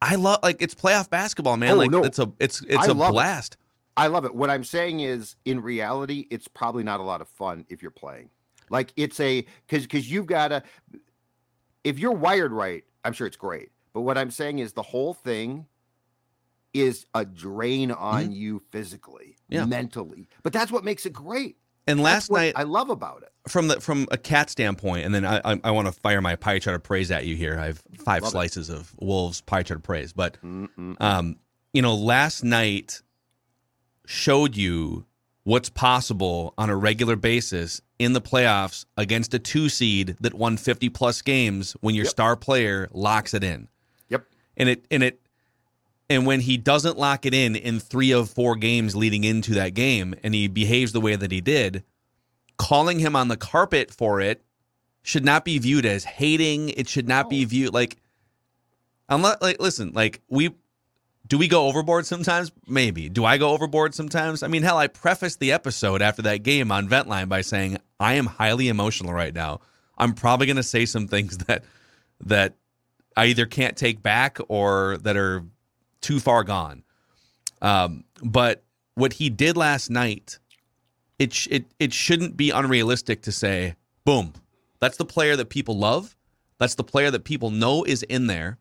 I 0.01 0.15
love 0.15 0.39
like 0.41 0.61
it's 0.61 0.73
playoff 0.73 1.09
basketball, 1.09 1.57
man. 1.57 1.73
Oh, 1.73 1.75
like 1.75 1.91
no. 1.91 2.03
it's 2.03 2.19
a 2.19 2.31
it's 2.39 2.61
it's 2.63 2.87
I 2.87 2.91
a 2.91 2.93
blast. 2.93 3.53
It. 3.53 3.59
I 3.97 4.07
love 4.07 4.25
it. 4.25 4.33
What 4.33 4.49
I'm 4.49 4.63
saying 4.63 5.01
is 5.01 5.35
in 5.45 5.61
reality, 5.61 6.27
it's 6.31 6.47
probably 6.47 6.83
not 6.83 6.99
a 6.99 7.03
lot 7.03 7.21
of 7.21 7.27
fun 7.27 7.65
if 7.69 7.81
you're 7.81 7.91
playing. 7.91 8.29
Like 8.69 8.93
it's 8.95 9.19
a 9.19 9.45
cuz 9.67 9.85
cuz 9.85 10.09
you've 10.09 10.25
got 10.25 10.47
to 10.47 10.63
if 11.83 11.99
you're 11.99 12.13
wired 12.13 12.51
right, 12.51 12.83
I'm 13.03 13.13
sure 13.13 13.27
it's 13.27 13.37
great. 13.37 13.69
But 13.93 14.01
what 14.01 14.17
I'm 14.17 14.31
saying 14.31 14.59
is 14.59 14.73
the 14.73 14.81
whole 14.81 15.13
thing 15.13 15.67
is 16.73 17.05
a 17.13 17.25
drain 17.25 17.91
on 17.91 18.23
mm-hmm. 18.23 18.31
you 18.31 18.61
physically, 18.71 19.35
yeah. 19.49 19.65
mentally. 19.65 20.29
But 20.43 20.53
that's 20.53 20.71
what 20.71 20.83
makes 20.83 21.05
it 21.05 21.13
great. 21.13 21.57
And 21.91 22.01
last 22.01 22.31
night, 22.31 22.53
I 22.55 22.63
love 22.63 22.89
about 22.89 23.23
it 23.23 23.31
from 23.49 23.67
the 23.67 23.79
from 23.81 24.07
a 24.11 24.17
cat 24.17 24.49
standpoint, 24.49 25.05
and 25.05 25.13
then 25.13 25.25
I 25.25 25.41
I, 25.43 25.59
I 25.65 25.71
want 25.71 25.87
to 25.87 25.91
fire 25.91 26.21
my 26.21 26.35
pie 26.35 26.59
chart 26.59 26.75
of 26.75 26.83
praise 26.83 27.11
at 27.11 27.25
you 27.25 27.35
here. 27.35 27.59
I 27.59 27.67
have 27.67 27.81
five 27.97 28.23
love 28.23 28.31
slices 28.31 28.69
it. 28.69 28.75
of 28.75 28.93
Wolves 28.99 29.41
pie 29.41 29.63
chart 29.63 29.79
of 29.79 29.83
praise, 29.83 30.13
but 30.13 30.37
Mm-mm. 30.43 30.99
um, 31.01 31.37
you 31.73 31.81
know, 31.81 31.95
last 31.95 32.43
night 32.43 33.01
showed 34.05 34.55
you 34.55 35.05
what's 35.43 35.69
possible 35.69 36.53
on 36.57 36.69
a 36.69 36.75
regular 36.75 37.15
basis 37.15 37.81
in 37.97 38.13
the 38.13 38.21
playoffs 38.21 38.85
against 38.97 39.33
a 39.33 39.39
two 39.39 39.69
seed 39.69 40.15
that 40.19 40.33
won 40.33 40.57
50 40.57 40.89
plus 40.89 41.21
games 41.21 41.75
when 41.81 41.95
your 41.95 42.05
yep. 42.05 42.11
star 42.11 42.35
player 42.35 42.89
locks 42.91 43.33
it 43.33 43.43
in. 43.43 43.67
Yep. 44.09 44.25
And 44.57 44.69
it 44.69 44.85
and 44.91 45.03
it 45.03 45.20
and 46.11 46.25
when 46.25 46.41
he 46.41 46.57
doesn't 46.57 46.97
lock 46.97 47.25
it 47.25 47.33
in 47.33 47.55
in 47.55 47.79
three 47.79 48.11
of 48.11 48.29
four 48.29 48.55
games 48.55 48.95
leading 48.95 49.23
into 49.23 49.53
that 49.53 49.73
game, 49.73 50.13
and 50.23 50.33
he 50.33 50.47
behaves 50.47 50.91
the 50.91 51.01
way 51.01 51.15
that 51.15 51.31
he 51.31 51.39
did, 51.41 51.83
calling 52.57 52.99
him 52.99 53.15
on 53.15 53.29
the 53.29 53.37
carpet 53.37 53.91
for 53.91 54.19
it 54.19 54.43
should 55.03 55.23
not 55.23 55.45
be 55.45 55.57
viewed 55.57 55.85
as 55.85 56.03
hating. 56.03 56.69
It 56.69 56.89
should 56.89 57.07
not 57.07 57.29
be 57.29 57.45
viewed 57.45 57.73
like, 57.73 57.97
unless 59.09 59.41
like 59.41 59.61
listen, 59.61 59.93
like 59.93 60.21
we 60.29 60.53
do 61.27 61.37
we 61.37 61.47
go 61.47 61.67
overboard 61.67 62.05
sometimes? 62.05 62.51
Maybe. 62.67 63.07
Do 63.07 63.23
I 63.23 63.37
go 63.37 63.51
overboard 63.51 63.95
sometimes? 63.95 64.43
I 64.43 64.47
mean, 64.47 64.63
hell, 64.63 64.77
I 64.77 64.87
prefaced 64.87 65.39
the 65.39 65.53
episode 65.53 66.01
after 66.01 66.21
that 66.23 66.43
game 66.43 66.73
on 66.73 66.89
Ventline 66.89 67.29
by 67.29 67.39
saying 67.39 67.77
I 68.01 68.15
am 68.15 68.25
highly 68.25 68.67
emotional 68.67 69.13
right 69.13 69.33
now. 69.33 69.61
I'm 69.97 70.13
probably 70.13 70.45
going 70.45 70.57
to 70.57 70.63
say 70.63 70.85
some 70.85 71.07
things 71.07 71.37
that 71.47 71.63
that 72.25 72.55
I 73.15 73.27
either 73.27 73.45
can't 73.45 73.77
take 73.77 74.03
back 74.03 74.39
or 74.49 74.97
that 75.03 75.15
are 75.15 75.45
too 76.01 76.19
far 76.19 76.43
gone. 76.43 76.83
Um, 77.61 78.03
but 78.23 78.63
what 78.95 79.13
he 79.13 79.29
did 79.29 79.57
last 79.57 79.89
night, 79.89 80.39
it, 81.19 81.33
sh- 81.33 81.47
it 81.51 81.65
it 81.79 81.93
shouldn't 81.93 82.35
be 82.35 82.49
unrealistic 82.49 83.21
to 83.23 83.31
say, 83.31 83.75
boom, 84.05 84.33
that's 84.79 84.97
the 84.97 85.05
player 85.05 85.35
that 85.35 85.49
people 85.49 85.77
love. 85.77 86.15
That's 86.57 86.75
the 86.75 86.83
player 86.83 87.11
that 87.11 87.23
people 87.23 87.49
know 87.51 87.83
is 87.83 88.03
in 88.03 88.27
there, 88.27 88.57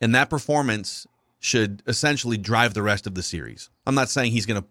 and 0.00 0.14
that 0.14 0.30
performance 0.30 1.06
should 1.40 1.82
essentially 1.86 2.36
drive 2.36 2.74
the 2.74 2.82
rest 2.82 3.06
of 3.06 3.14
the 3.14 3.22
series. 3.22 3.70
I'm 3.86 3.94
not 3.94 4.08
saying 4.08 4.32
he's 4.32 4.46
going 4.46 4.60
to 4.60 4.68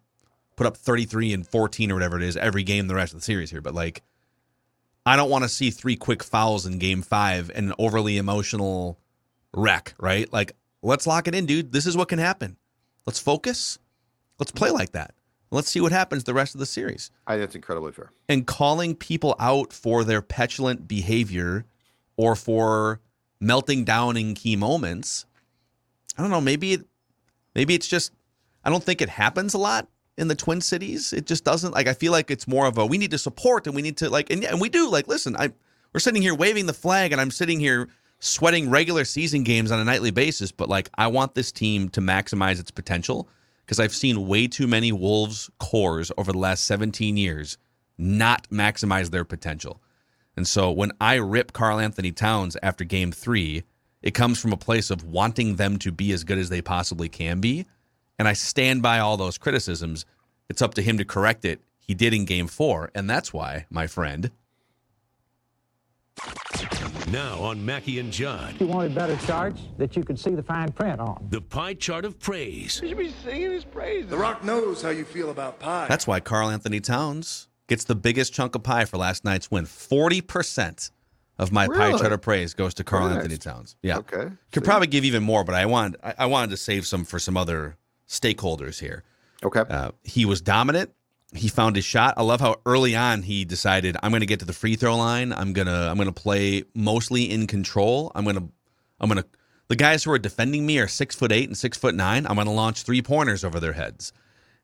put 0.56 0.68
up 0.68 0.76
33 0.76 1.34
and 1.34 1.48
14 1.48 1.92
or 1.92 1.94
whatever 1.94 2.18
it 2.18 2.24
is 2.24 2.36
every 2.36 2.64
game 2.64 2.88
the 2.88 2.96
rest 2.96 3.14
of 3.14 3.20
the 3.20 3.26
series 3.26 3.50
here. 3.52 3.62
But 3.62 3.74
like, 3.74 4.04
I 5.06 5.16
don't 5.16 5.30
want 5.30 5.44
to 5.44 5.50
see 5.50 5.72
three 5.72 5.96
quick 5.96 6.24
fouls 6.24 6.66
in 6.66 6.80
game 6.80 7.02
five 7.02 7.50
and 7.54 7.68
an 7.70 7.76
overly 7.80 8.18
emotional 8.18 9.00
wreck, 9.54 9.94
right? 9.98 10.32
Like, 10.34 10.54
let's 10.88 11.06
lock 11.08 11.28
it 11.28 11.36
in, 11.36 11.46
dude. 11.46 11.72
This 11.72 11.86
is 11.86 11.98
what 11.98 12.10
can 12.10 12.20
happen. 12.20 12.58
Let's 13.06 13.20
focus. 13.20 13.80
Let's 14.40 14.52
play 14.52 14.72
like 14.72 14.92
that. 14.92 15.14
Let's 15.50 15.70
see 15.70 15.80
what 15.80 15.92
happens 15.92 16.24
the 16.24 16.34
rest 16.34 16.56
of 16.56 16.60
the 16.60 16.66
series. 16.66 17.10
I 17.26 17.34
think 17.34 17.44
that's 17.44 17.56
incredibly 17.56 17.92
fair. 17.92 18.12
And 18.28 18.46
calling 18.46 18.96
people 18.96 19.36
out 19.40 19.72
for 19.72 20.04
their 20.04 20.22
petulant 20.22 20.88
behavior 20.88 21.66
or 22.18 22.36
for 22.36 23.00
melting 23.40 23.86
down 23.86 24.18
in 24.18 24.34
key 24.34 24.56
moments. 24.56 25.26
I 26.18 26.22
don't 26.22 26.32
know. 26.32 26.42
Maybe 26.42 26.74
it, 26.74 26.86
maybe 27.56 27.76
it's 27.76 27.88
just. 27.88 28.12
I 28.64 28.70
don't 28.70 28.84
think 28.84 29.02
it 29.02 29.08
happens 29.08 29.54
a 29.54 29.58
lot 29.58 29.88
in 30.18 30.28
the 30.28 30.36
Twin 30.36 30.60
Cities. 30.60 31.14
It 31.14 31.26
just 31.26 31.46
doesn't. 31.46 31.74
Like 31.74 31.88
I 31.88 31.94
feel 31.94 32.12
like 32.12 32.30
it's 32.30 32.48
more 32.48 32.66
of 32.66 32.78
a 32.78 32.86
we 32.86 32.98
need 32.98 33.12
to 33.12 33.18
support 33.18 33.68
and 33.68 33.76
we 33.76 33.82
need 33.82 33.98
to 33.98 34.10
like 34.10 34.30
and, 34.30 34.44
and 34.44 34.60
we 34.60 34.68
do. 34.68 34.90
Like 34.90 35.08
listen, 35.08 35.38
I 35.38 35.54
we're 35.94 36.02
sitting 36.02 36.22
here 36.22 36.36
waving 36.36 36.66
the 36.66 36.74
flag 36.74 37.14
and 37.14 37.22
I'm 37.22 37.32
sitting 37.32 37.60
here 37.60 37.88
sweating 38.20 38.70
regular 38.70 39.06
season 39.06 39.44
games 39.44 39.72
on 39.72 39.80
a 39.80 39.86
nightly 39.86 40.12
basis. 40.12 40.52
But 40.52 40.70
like 40.70 40.90
I 40.96 41.08
want 41.08 41.36
this 41.36 41.52
team 41.52 41.90
to 41.90 42.02
maximize 42.02 42.60
its 42.60 42.72
potential 42.72 43.30
because 43.66 43.80
I've 43.80 43.94
seen 43.94 44.28
way 44.28 44.48
too 44.48 44.68
many 44.68 44.92
Wolves 44.92 45.50
cores 45.60 46.12
over 46.18 46.32
the 46.32 46.38
last 46.38 46.64
17 46.64 47.18
years 47.18 47.58
not 47.98 48.48
maximize 48.50 49.10
their 49.10 49.26
potential. 49.26 49.82
And 50.36 50.48
so 50.48 50.72
when 50.72 50.92
I 51.02 51.16
rip 51.16 51.52
Karl-Anthony 51.52 52.12
Towns 52.12 52.56
after 52.62 52.84
game 52.84 53.12
three, 53.12 53.64
it 54.04 54.12
comes 54.12 54.40
from 54.40 54.54
a 54.54 54.58
place 54.58 54.92
of 54.92 55.04
wanting 55.04 55.56
them 55.56 55.80
to 55.80 55.92
be 55.92 56.12
as 56.12 56.24
good 56.24 56.38
as 56.38 56.50
they 56.50 56.62
possibly 56.62 57.10
can 57.10 57.42
be. 57.42 57.66
And 58.20 58.28
I 58.28 58.34
stand 58.34 58.82
by 58.82 59.00
all 59.00 59.18
those 59.18 59.38
criticisms. 59.38 60.06
It's 60.48 60.62
up 60.62 60.76
to 60.76 60.82
him 60.82 60.98
to 61.00 61.06
correct 61.06 61.44
it. 61.44 61.62
He 61.80 61.96
did 61.96 62.14
in 62.14 62.26
game 62.26 62.48
four. 62.48 62.92
And 62.94 63.10
that's 63.10 63.34
why, 63.34 63.66
my 63.70 63.88
friend. 63.88 64.32
Now 67.12 67.40
on 67.40 67.64
Mackey 67.66 68.00
and 68.00 68.12
Judd, 68.12 68.56
You 68.60 68.68
wanted 68.68 68.94
better 68.94 69.16
charts 69.26 69.62
that 69.78 69.96
you 69.96 70.04
could 70.04 70.20
see 70.20 70.32
the 70.32 70.44
fine 70.44 70.72
print 70.74 71.00
on. 71.00 71.26
the 71.30 71.40
pie 71.42 71.74
chart 71.74 72.04
of 72.04 72.20
praise. 72.20 72.80
You 72.82 72.90
should 72.90 72.98
be 72.98 73.14
singing 73.24 73.52
his 73.52 73.64
praises. 73.64 74.10
The 74.10 74.18
Rock 74.18 74.44
knows 74.44 74.82
how 74.82 74.90
you 74.90 75.06
feel 75.06 75.30
about 75.30 75.60
pie. 75.60 75.88
That's 75.88 76.06
why 76.06 76.20
Karl-Anthony 76.20 76.82
Towns 76.82 77.48
gets 77.68 77.86
the 77.86 77.96
biggest 77.96 78.34
chunk 78.34 78.56
of 78.56 78.64
pie 78.64 78.84
for 78.86 78.98
last 78.98 79.24
night's 79.24 79.50
win. 79.50 79.66
40% 79.66 80.92
of 81.40 81.52
my 81.54 81.68
pie 81.68 81.98
chart 81.98 82.12
of 82.12 82.22
praise 82.22 82.54
goes 82.54 82.74
to 82.74 82.84
Karl 82.84 83.08
Nice. 83.08 83.18
Anthony 83.20 83.38
Towns. 83.38 83.78
Yeah. 83.82 84.00
Okay. 84.00 84.30
Could 84.52 84.64
See? 84.64 84.68
probably 84.68 84.88
give 84.88 85.06
even 85.06 85.24
more, 85.24 85.44
but 85.46 85.56
I 85.56 85.66
wanted 85.66 86.00
I, 86.04 86.14
I 86.20 86.26
wanted 86.26 86.50
to 86.50 86.58
save 86.58 86.86
some 86.88 87.06
for 87.06 87.20
some 87.20 87.38
other 87.38 87.78
stakeholders 88.08 88.80
here. 88.80 89.04
Okay. 89.44 89.62
Uh, 89.70 89.92
he 90.04 90.26
was 90.26 90.42
dominant. 90.42 90.92
He 91.34 91.50
found 91.50 91.76
his 91.76 91.86
shot. 91.86 92.14
I 92.18 92.24
love 92.24 92.40
how 92.40 92.56
early 92.66 92.96
on 92.96 93.22
he 93.24 93.44
decided 93.44 93.98
I'm 94.02 94.12
going 94.12 94.22
to 94.22 94.26
get 94.26 94.40
to 94.40 94.46
the 94.46 94.54
free 94.54 94.76
throw 94.76 94.96
line. 94.96 95.34
I'm 95.34 95.52
gonna 95.54 95.90
I'm 95.92 95.98
gonna 95.98 96.12
play 96.14 96.64
mostly 96.74 97.30
in 97.30 97.48
control. 97.48 98.12
I'm 98.16 98.24
gonna 98.26 98.48
I'm 99.00 99.10
gonna 99.10 99.26
the 99.68 99.76
guys 99.76 100.06
who 100.06 100.12
are 100.12 100.20
defending 100.20 100.66
me 100.66 100.80
are 100.80 100.88
six 100.88 101.16
foot 101.16 101.32
eight 101.34 101.48
and 101.50 101.58
six 101.58 101.78
foot 101.78 101.96
nine. 101.96 102.26
I'm 102.28 102.38
gonna 102.38 102.54
launch 102.54 102.84
three 102.84 103.02
pointers 103.02 103.44
over 103.44 103.60
their 103.60 103.74
heads. 103.74 104.14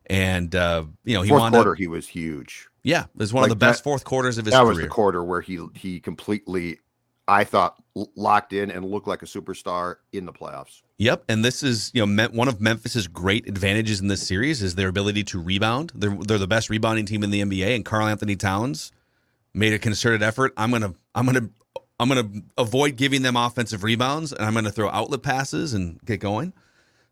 And 0.05 0.55
uh, 0.55 0.85
you 1.03 1.15
know 1.15 1.21
he 1.21 1.29
Fourth 1.29 1.41
wound 1.41 1.53
quarter, 1.53 1.71
up 1.73 1.77
he 1.77 1.87
was 1.87 2.07
huge. 2.07 2.67
yeah, 2.83 3.03
it 3.03 3.09
was 3.15 3.33
one 3.33 3.43
of 3.43 3.49
Like 3.49 3.49
the 3.49 3.65
best 3.65 3.83
fourth 3.83 4.05
quarters 4.05 4.37
of 4.37 4.45
his 4.45 4.53
career. 4.53 4.59
that 4.59 4.63
career. 4.63 4.75
was 4.75 4.79
the 4.79 4.87
quarter 4.87 5.23
where 5.23 5.41
he 5.41 5.59
he 5.75 5.99
completely, 5.99 6.79
I 7.27 7.43
thought, 7.43 7.75
locked 8.15 8.53
in 8.53 8.71
and 8.71 8.85
looked 8.85 9.07
like 9.07 9.21
a 9.21 9.25
superstar 9.25 9.95
in 10.13 10.25
the 10.25 10.33
playoffs. 10.33 10.82
Yep, 11.03 11.25
and 11.27 11.43
this 11.43 11.63
is 11.63 11.91
you 11.93 12.05
know 12.05 12.27
one 12.31 12.47
of 12.47 12.61
Memphis's 12.61 13.09
great 13.09 13.45
advantages 13.45 13.99
in 13.99 14.07
this 14.07 14.25
series 14.25 14.63
is 14.63 14.75
their 14.75 14.87
ability 14.87 15.25
to 15.25 15.41
rebound. 15.41 15.91
They're 15.93 16.15
they're 16.15 16.37
the 16.37 16.47
best 16.47 16.69
rebounding 16.69 17.05
team 17.05 17.23
in 17.23 17.29
the 17.29 17.41
NBA, 17.41 17.75
and 17.75 17.83
Karl-Anthony 17.83 18.37
Towns 18.37 18.93
made 19.53 19.73
a 19.73 19.79
concerted 19.79 20.23
effort. 20.23 20.53
I'm 20.55 20.71
gonna 20.71 20.93
I'm 21.13 21.25
gonna 21.25 21.49
I'm 21.99 22.07
gonna 22.07 22.29
avoid 22.57 22.95
giving 22.95 23.21
them 23.21 23.35
offensive 23.35 23.83
rebounds, 23.83 24.31
and 24.31 24.45
I'm 24.45 24.53
gonna 24.53 24.71
throw 24.71 24.89
outlet 24.89 25.23
passes 25.23 25.73
and 25.73 25.99
get 26.05 26.19
going. 26.19 26.53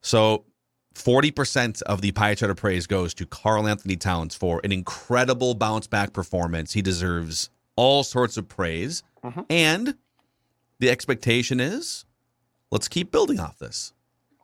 So. 0.01 0.45
40% 0.93 1.81
of 1.83 2.01
the 2.01 2.11
pie 2.11 2.35
chart 2.35 2.51
of 2.51 2.57
praise 2.57 2.85
goes 2.85 3.13
to 3.13 3.25
Karl-Anthony 3.25 3.95
Towns 3.95 4.35
for 4.35 4.59
an 4.65 4.73
incredible 4.73 5.55
bounce 5.55 5.87
back 5.87 6.11
performance. 6.11 6.73
He 6.73 6.81
deserves 6.81 7.49
all 7.77 8.03
sorts 8.03 8.35
of 8.35 8.49
praise. 8.49 9.01
Mm-hmm. 9.23 9.39
And 9.49 9.95
the 10.79 10.89
expectation 10.89 11.61
is 11.61 12.03
let's 12.71 12.87
keep 12.87 13.11
building 13.11 13.39
off 13.39 13.59
this. 13.59 13.93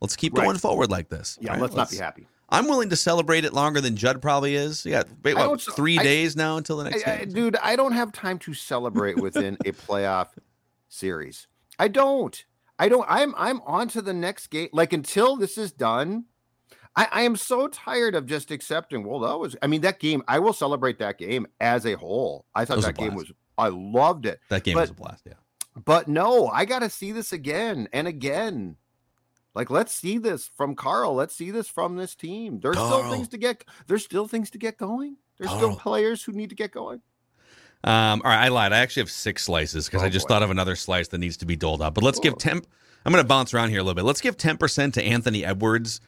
Let's 0.02 0.16
keep 0.16 0.38
Right. 0.38 0.46
going 0.46 0.58
forward 0.58 0.92
like 0.92 1.10
this. 1.10 1.38
Yeah, 1.42 1.54
right? 1.54 1.62
let's 1.62 1.76
not 1.76 1.90
be 1.90 1.98
happy. 1.98 2.28
I'm 2.50 2.66
willing 2.68 2.90
to 2.92 2.96
celebrate 2.96 3.44
it 3.44 3.52
longer 3.54 3.82
than 3.82 3.96
Judd 3.98 4.22
probably 4.22 4.56
is. 4.56 4.86
Yeah, 4.86 5.04
wait, 5.24 5.36
what, 5.36 5.60
three 5.62 5.98
I- 6.00 6.04
days 6.04 6.36
now 6.36 6.56
until 6.58 6.78
the 6.78 6.86
next 6.86 7.06
I- 7.08 7.12
I- 7.14 7.18
game. 7.26 7.34
dude, 7.34 7.56
I 7.58 7.76
don't 7.76 7.92
have 7.94 8.12
time 8.14 8.40
to 8.40 8.54
celebrate 8.54 9.18
within 9.18 9.58
a 9.66 9.72
playoff 9.74 10.28
series. 10.88 11.48
I 11.80 11.88
don't. 11.88 12.46
I 12.80 12.90
don't. 12.90 13.06
I'm 13.10 13.34
I'm 13.38 13.62
on 13.62 13.88
to 13.90 14.02
the 14.02 14.14
next 14.14 14.48
game. 14.48 14.70
Like 14.72 14.94
until 14.94 15.36
this 15.36 15.58
is 15.58 15.72
done, 15.72 16.26
I, 16.96 17.08
I 17.12 17.22
am 17.24 17.36
so 17.36 17.68
tired 17.68 18.14
of 18.16 18.26
just 18.28 18.52
accepting. 18.52 19.04
Well, 19.06 19.20
that 19.22 19.38
was. 19.40 19.56
I 19.62 19.68
mean, 19.68 19.82
that 19.82 20.00
game. 20.00 20.24
I 20.28 20.40
will 20.40 20.54
celebrate 20.54 21.00
that 21.00 21.18
game 21.18 21.48
as 21.60 21.86
a 21.86 21.94
whole. 21.96 22.46
I 22.56 22.66
thought 22.66 22.82
that 22.82 22.96
game 22.98 23.16
was. 23.16 23.32
I 23.58 23.70
loved 23.70 24.26
it. 24.28 24.40
that 24.50 24.64
game 24.64 24.76
but- 24.76 24.82
was 24.82 24.90
a 24.92 24.94
blast. 24.94 25.24
Yeah. 25.26 25.34
But 25.86 26.08
no, 26.08 26.48
I 26.48 26.66
got 26.66 26.80
to 26.80 26.90
see 26.90 27.12
this 27.12 27.32
again 27.32 27.88
and 27.94 28.08
again. 28.08 28.78
Like, 29.54 29.70
let's 29.70 29.94
see 29.94 30.18
this 30.18 30.48
from 30.56 30.76
Karl. 30.76 31.14
Let's 31.16 31.36
see 31.36 31.52
this 31.52 31.68
from 31.68 31.96
this 31.96 32.16
team. 32.16 32.60
There's 32.60 32.76
still 32.78 33.10
things 33.12 33.28
to 33.30 33.38
get. 33.38 33.64
There's 33.88 34.04
still 34.04 34.28
things 34.28 34.50
to 34.52 34.58
get 34.58 34.78
going. 34.78 35.18
There's 35.38 35.52
still 35.52 35.76
players 35.76 36.24
who 36.24 36.32
need 36.32 36.50
to 36.50 36.56
get 36.56 36.72
going. 36.72 37.02
Um, 37.84 38.22
all 38.24 38.32
right, 38.32 38.46
I 38.46 38.48
lied. 38.50 38.74
I 38.74 38.80
actually 38.80 39.02
have 39.02 39.12
six 39.12 39.44
slices 39.44 39.86
because 39.88 40.02
I 40.04 40.08
Oh, 40.08 40.10
just 40.10 40.28
boy. 40.28 40.34
thought 40.36 40.44
of 40.44 40.50
another 40.50 40.76
slice 40.76 41.08
that 41.10 41.20
needs 41.20 41.38
to 41.38 41.46
be 41.46 41.56
doled 41.56 41.82
out. 41.82 41.94
But 41.94 42.04
let's 42.04 42.20
give 42.20 42.38
ten. 42.38 42.62
I'm 43.06 43.14
going 43.14 43.24
to 43.24 43.28
bounce 43.28 43.54
around 43.54 43.70
here 43.70 43.80
a 43.80 43.84
little 43.84 43.94
bit. 43.96 44.04
Let's 44.04 44.22
give 44.22 44.36
ten 44.38 44.58
percent 44.58 44.96
to 44.96 45.04
Anthony 45.04 45.46
Edwards. 45.46 46.02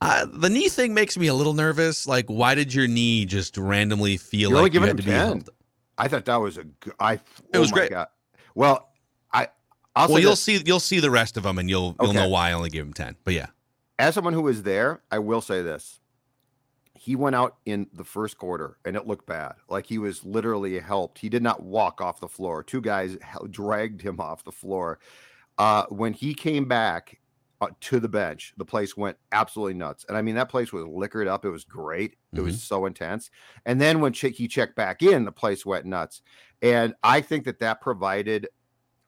Uh, 0.00 0.26
the 0.32 0.50
knee 0.50 0.68
thing 0.68 0.94
makes 0.94 1.16
me 1.16 1.28
a 1.28 1.34
little 1.34 1.54
nervous. 1.54 2.06
Like, 2.06 2.26
why 2.26 2.54
did 2.54 2.74
your 2.74 2.88
knee 2.88 3.24
just 3.24 3.56
randomly 3.56 4.16
feel 4.16 4.50
You're 4.50 4.62
like 4.62 4.74
you 4.74 4.80
had 4.80 4.86
to 4.86 4.90
him 4.90 4.96
be 4.96 5.02
10. 5.04 5.12
helped? 5.12 5.48
I 5.96 6.08
thought 6.08 6.24
that 6.26 6.36
was 6.36 6.58
a. 6.58 6.64
I. 6.98 7.14
It 7.14 7.20
oh 7.54 7.60
was 7.60 7.70
my 7.70 7.76
great. 7.78 7.90
God. 7.90 8.08
Well, 8.54 8.88
I. 9.32 9.48
I'll 9.94 10.08
Well, 10.08 10.18
you'll 10.18 10.30
this. 10.30 10.42
see. 10.42 10.62
You'll 10.64 10.80
see 10.80 11.00
the 11.00 11.10
rest 11.10 11.36
of 11.36 11.42
them, 11.42 11.58
and 11.58 11.68
you'll 11.68 11.96
you'll 12.00 12.12
know 12.12 12.28
why 12.28 12.50
I 12.50 12.52
only 12.52 12.70
gave 12.70 12.82
him 12.82 12.92
ten. 12.92 13.16
But 13.24 13.34
yeah, 13.34 13.46
as 13.98 14.14
someone 14.14 14.32
who 14.34 14.42
was 14.42 14.62
there, 14.62 15.02
I 15.10 15.18
will 15.18 15.40
say 15.40 15.62
this. 15.62 16.00
He 16.94 17.16
went 17.16 17.34
out 17.34 17.56
in 17.66 17.88
the 17.92 18.04
first 18.04 18.38
quarter 18.38 18.78
and 18.84 18.94
it 18.94 19.08
looked 19.08 19.26
bad. 19.26 19.54
Like 19.68 19.86
he 19.86 19.98
was 19.98 20.24
literally 20.24 20.78
helped. 20.78 21.18
He 21.18 21.28
did 21.28 21.42
not 21.42 21.60
walk 21.60 22.00
off 22.00 22.20
the 22.20 22.28
floor. 22.28 22.62
Two 22.62 22.80
guys 22.80 23.16
dragged 23.50 24.02
him 24.02 24.20
off 24.20 24.44
the 24.44 24.52
floor. 24.52 25.00
Uh, 25.58 25.84
when 25.88 26.12
he 26.12 26.32
came 26.32 26.66
back 26.66 27.18
Uh, 27.62 27.68
to 27.80 28.00
the 28.00 28.08
bench, 28.08 28.54
the 28.56 28.64
place 28.64 28.96
went 28.96 29.16
absolutely 29.30 29.74
nuts. 29.74 30.04
And 30.08 30.18
I 30.18 30.22
mean, 30.22 30.34
that 30.34 30.48
place 30.48 30.72
was 30.72 30.84
liquored 30.84 31.28
up. 31.28 31.44
It 31.44 31.50
was 31.50 31.62
great. 31.62 32.16
It 32.34 32.40
was 32.40 32.56
mm-hmm. 32.56 32.58
so 32.58 32.86
intense. 32.86 33.30
And 33.64 33.80
then 33.80 34.00
when 34.00 34.12
che- 34.12 34.32
he 34.32 34.48
checked 34.48 34.74
back 34.74 35.00
in, 35.00 35.24
the 35.24 35.30
place 35.30 35.64
went 35.64 35.86
nuts. 35.86 36.22
And 36.60 36.94
I 37.04 37.20
think 37.20 37.44
that 37.44 37.60
that 37.60 37.80
provided 37.80 38.48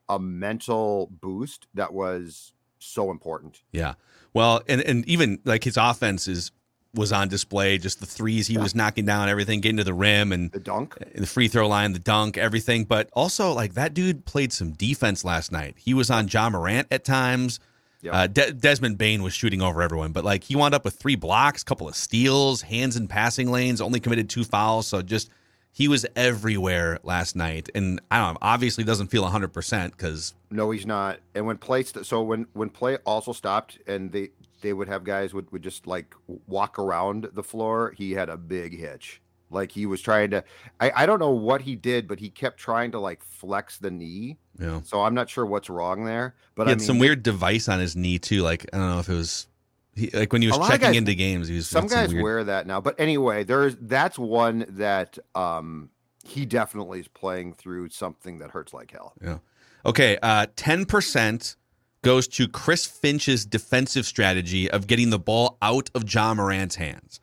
a 0.09 0.21
mental 0.21 1.09
boost 1.21 1.67
that 1.75 1.93
was 1.93 2.53
so 2.79 3.11
important. 3.11 3.63
yeah. 3.73 3.95
Well, 4.35 4.63
and 4.69 4.81
and 4.83 5.05
even 5.09 5.41
like 5.45 5.65
his 5.65 5.77
offense 5.77 6.29
is 6.29 6.53
was 6.95 7.13
on 7.13 7.27
display. 7.27 7.79
Just 7.79 7.99
the 7.99 8.07
threes 8.07 8.47
he 8.47 8.57
was 8.57 8.75
knocking 8.75 9.05
down, 9.05 9.29
everything, 9.29 9.61
getting 9.61 9.79
to 9.79 9.85
the 9.85 9.95
rim, 9.95 10.31
and 10.31 10.53
The 10.53 10.61
dunk. 10.61 10.97
Uh, 11.01 11.07
the 11.15 11.27
free 11.27 11.49
throw 11.49 11.67
line, 11.67 11.93
the 11.93 11.99
dunk, 11.99 12.39
everything. 12.39 12.85
But 12.85 13.11
also, 13.15 13.53
like 13.53 13.75
that 13.75 13.95
dude 13.95 14.25
played 14.27 14.53
some 14.53 14.73
defense 14.73 15.25
last 15.25 15.51
night. 15.51 15.75
He 15.77 15.93
was 15.93 16.09
on 16.09 16.29
Ja 16.29 16.51
Morant 16.51 16.87
at 16.93 17.05
times. 17.05 17.59
Yeah. 18.05 18.13
Uh, 18.13 18.27
De- 18.27 18.53
Desmond 18.53 18.99
Bane 18.99 19.23
was 19.23 19.33
shooting 19.33 19.63
over 19.63 19.81
everyone, 19.81 20.13
but 20.13 20.25
like 20.25 20.45
he 20.45 20.55
wound 20.55 20.75
up 20.75 20.85
with 20.85 20.95
three 20.95 21.17
blocks, 21.17 21.65
couple 21.65 21.89
of 21.89 21.97
steals, 21.97 22.61
hands 22.61 22.97
in 22.97 23.09
passing 23.09 23.51
lanes, 23.51 23.81
only 23.81 23.99
committed 23.99 24.29
two 24.29 24.45
fouls. 24.45 24.87
So 24.87 25.01
just 25.01 25.31
he 25.73 25.89
was 25.89 26.05
everywhere 26.15 26.99
last 27.03 27.35
night, 27.35 27.71
and 27.75 28.01
I 28.11 28.19
don't 28.19 28.35
know. 28.35 28.39
Obviously, 28.43 28.85
doesn't 28.85 29.07
feel 29.07 29.25
hundred 29.25 29.55
percent 29.55 29.97
because 29.97 30.35
No, 30.51 30.71
he's 30.71 30.85
not. 30.87 31.19
And 31.35 31.47
when 31.47 31.57
play, 31.57 31.83
st- 31.83 32.05
so 32.05 32.23
when 32.23 32.47
when 32.53 32.69
play 32.69 32.99
also 33.07 33.33
stopped, 33.33 33.79
and 33.87 34.13
they 34.13 34.29
they 34.61 34.75
would 34.75 34.89
have 34.89 35.03
guys 35.05 35.33
would 35.33 35.51
would 35.51 35.63
just 35.63 35.87
like 35.87 36.15
walk 36.47 36.79
around 36.79 37.31
the 37.33 37.43
floor. 37.43 37.95
He 37.97 38.13
had 38.13 38.29
a 38.29 38.37
big 38.37 38.79
hitch. 38.79 39.23
Like 39.55 39.73
he 39.73 39.87
was 39.87 40.01
trying 40.03 40.31
to. 40.33 40.45
I 40.81 40.93
I 40.95 41.07
don't 41.07 41.19
know 41.21 41.31
what 41.31 41.63
he 41.63 41.77
did, 41.77 42.07
but 42.07 42.19
he 42.21 42.29
kept 42.29 42.59
trying 42.59 42.91
to 42.93 42.99
like 43.01 43.23
flex 43.23 43.79
the 43.79 43.91
knee. 43.91 44.37
know 44.59 44.83
So 44.85 45.03
I'm 45.03 45.15
not 45.15 45.31
sure 45.31 45.47
what's 45.47 45.71
wrong 45.71 46.05
there. 46.05 46.35
But 46.55 46.65
he 46.65 46.69
I 46.69 46.71
had 46.73 46.79
mean, 46.81 46.87
some 46.87 46.99
weird 46.99 47.23
device 47.23 47.69
on 47.69 47.79
his 47.81 47.97
knee 47.97 48.19
too. 48.19 48.43
Like 48.43 48.67
I 48.73 48.79
don't 48.79 48.89
know 48.91 48.99
if 48.99 49.09
it 49.09 49.15
was 49.15 49.47
he, 49.95 50.11
like 50.11 50.33
when 50.33 50.43
he 50.43 50.49
was 50.49 50.57
A 50.57 50.61
lot 50.61 50.67
of 50.67 50.73
checking 50.73 50.89
guys- 50.89 50.97
into 50.97 51.15
games. 51.15 51.49
He 51.49 51.55
was 51.55 51.69
some 51.69 51.87
guys 51.87 52.13
weird- 52.13 52.23
wear 52.25 52.45
that 52.45 52.67
now. 52.67 52.81
But 52.81 52.97
anyway, 52.99 53.45
there's 53.45 53.77
that's 53.81 54.19
one 54.19 54.67
that 54.71 55.19
um 55.35 55.91
he 56.27 56.45
definitely 56.47 57.01
is 57.01 57.09
playing 57.09 57.53
through 57.55 57.91
something 57.91 58.39
that 58.39 58.51
hurts 58.51 58.73
like 58.75 58.91
hell. 58.91 59.13
Yeah. 59.23 59.39
Okay. 59.87 60.17
Uh, 60.23 60.47
10% 60.57 61.57
goes 62.01 62.27
to 62.29 62.49
Chris 62.49 62.87
Finch's 62.87 63.45
defensive 63.45 64.07
strategy 64.07 64.71
of 64.71 64.87
getting 64.87 65.11
the 65.11 65.19
ball 65.19 65.59
out 65.61 65.91
of 65.95 66.11
Ja 66.13 66.33
Morant's 66.33 66.77
hands. 66.77 67.21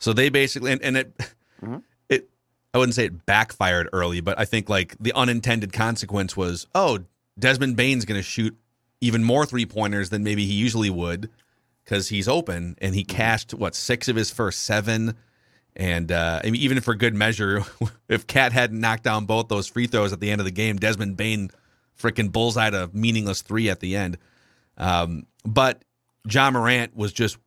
So 0.00 0.12
they 0.12 0.28
basically 0.30 0.72
and, 0.72 0.82
and 0.82 0.96
it 0.96 1.12
Mhm. 1.62 1.82
it 2.08 2.28
I 2.72 2.78
wouldn't 2.78 2.94
say 2.94 3.06
it 3.06 3.26
backfired 3.26 3.88
early, 3.92 4.20
but 4.20 4.38
I 4.38 4.44
think 4.44 4.68
like 4.68 4.96
the 5.00 5.12
unintended 5.14 5.72
consequence 5.72 6.36
was, 6.36 6.66
oh, 6.74 7.00
Desmond 7.38 7.76
Bane's 7.76 8.04
going 8.04 8.18
to 8.18 8.22
shoot 8.22 8.56
even 9.00 9.24
more 9.24 9.46
three 9.46 9.66
pointers 9.66 10.10
than 10.10 10.22
maybe 10.22 10.44
he 10.46 10.52
usually 10.52 10.90
would 10.90 11.30
because 11.84 12.08
he's 12.08 12.28
open 12.28 12.76
and 12.80 12.94
he 12.94 13.02
cashed 13.02 13.54
what 13.54 13.74
six 13.74 14.08
of 14.08 14.16
his 14.16 14.30
first 14.30 14.60
seven. 14.64 15.14
And 15.74 16.12
uh, 16.12 16.40
I 16.44 16.50
mean, 16.50 16.60
even 16.60 16.80
for 16.80 16.94
good 16.94 17.14
measure, 17.14 17.62
if 18.08 18.26
Cat 18.26 18.52
hadn't 18.52 18.78
knocked 18.80 19.04
down 19.04 19.24
both 19.24 19.48
those 19.48 19.66
free 19.66 19.86
throws 19.86 20.12
at 20.12 20.20
the 20.20 20.30
end 20.30 20.40
of 20.40 20.44
the 20.44 20.50
game, 20.50 20.76
Desmond 20.76 21.16
Bane 21.16 21.50
freaking 21.98 22.30
bullseyed 22.30 22.74
a 22.74 22.90
meaningless 22.92 23.42
three 23.42 23.68
at 23.70 23.80
the 23.80 23.96
end. 23.96 24.18
Um, 24.76 25.26
but 25.44 25.82
Ja 26.28 26.50
Morant 26.50 26.94
was 26.96 27.12
just 27.12 27.38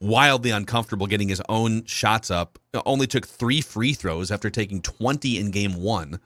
wildly 0.00 0.50
uncomfortable 0.50 1.06
getting 1.06 1.28
his 1.28 1.42
own 1.48 1.84
shots 1.84 2.30
up. 2.30 2.58
Only 2.84 3.06
took 3.06 3.26
three 3.26 3.60
free 3.60 3.94
throws 3.94 4.30
after 4.30 4.50
taking 4.50 4.82
20 4.82 5.38
in 5.38 5.50
game 5.50 5.74
one 5.74 6.20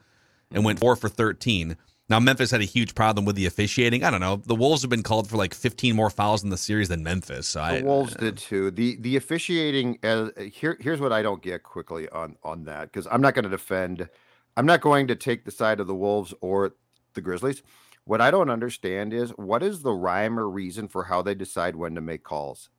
and 0.51 0.65
went 0.65 0.79
four 0.79 0.95
for 0.95 1.09
13. 1.09 1.77
Now, 2.09 2.19
Memphis 2.19 2.51
had 2.51 2.59
a 2.59 2.65
huge 2.65 2.93
problem 2.93 3.23
with 3.23 3.37
the 3.37 3.45
officiating. 3.45 4.03
I 4.03 4.11
don't 4.11 4.19
know. 4.19 4.35
The 4.45 4.53
Wolves 4.53 4.81
have 4.81 4.89
been 4.89 5.01
called 5.01 5.29
for 5.29 5.37
like 5.37 5.53
15 5.53 5.95
more 5.95 6.09
fouls 6.09 6.43
in 6.43 6.49
the 6.49 6.57
series 6.57 6.89
than 6.89 7.03
Memphis. 7.03 7.47
So 7.47 7.61
I, 7.61 7.79
The 7.79 7.85
Wolves 7.85 8.15
did 8.15 8.37
too. 8.37 8.69
The 8.69 8.97
the 8.97 9.15
officiating 9.15 9.97
uh, 10.03 10.27
here 10.51 10.75
here's 10.81 10.99
what 10.99 11.13
I 11.13 11.21
don't 11.21 11.41
get 11.41 11.63
quickly 11.63 12.09
on 12.09 12.35
on 12.43 12.65
that 12.65 12.91
because 12.91 13.07
I'm 13.09 13.21
not 13.21 13.33
going 13.33 13.43
to 13.43 13.49
defend. 13.49 14.09
I'm 14.57 14.65
not 14.65 14.81
going 14.81 15.07
to 15.07 15.15
take 15.15 15.45
the 15.45 15.51
side 15.51 15.79
of 15.79 15.87
the 15.87 15.95
Wolves 15.95 16.33
or 16.41 16.73
the 17.13 17.21
Grizzlies. 17.21 17.63
What 18.03 18.19
I 18.19 18.29
don't 18.29 18.49
understand 18.49 19.13
is 19.13 19.29
what 19.31 19.63
is 19.63 19.81
the 19.81 19.93
rhyme 19.93 20.37
or 20.37 20.49
reason 20.49 20.89
for 20.89 21.05
how 21.05 21.21
they 21.21 21.33
decide 21.33 21.77
when 21.77 21.95
to 21.95 22.01
make 22.01 22.23
calls. 22.23 22.69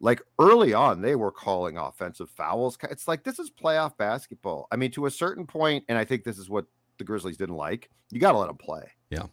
Like 0.00 0.22
early 0.38 0.74
on, 0.74 1.00
they 1.02 1.16
were 1.16 1.32
calling 1.32 1.76
offensive 1.76 2.30
fouls. 2.30 2.78
It's 2.90 3.08
like 3.08 3.24
this 3.24 3.38
is 3.38 3.50
playoff 3.50 3.96
basketball. 3.96 4.68
I 4.70 4.76
mean, 4.76 4.92
to 4.92 5.06
a 5.06 5.10
certain 5.10 5.46
point, 5.46 5.84
and 5.88 5.98
I 5.98 6.04
think 6.04 6.22
this 6.22 6.38
is 6.38 6.48
what 6.48 6.66
the 6.98 7.04
Grizzlies 7.04 7.36
didn't 7.36 7.56
like. 7.56 7.90
You 8.10 8.20
got 8.20 8.32
to 8.32 8.38
let 8.38 8.46
them 8.46 8.56
play. 8.56 8.90
Yeah. 9.10 9.24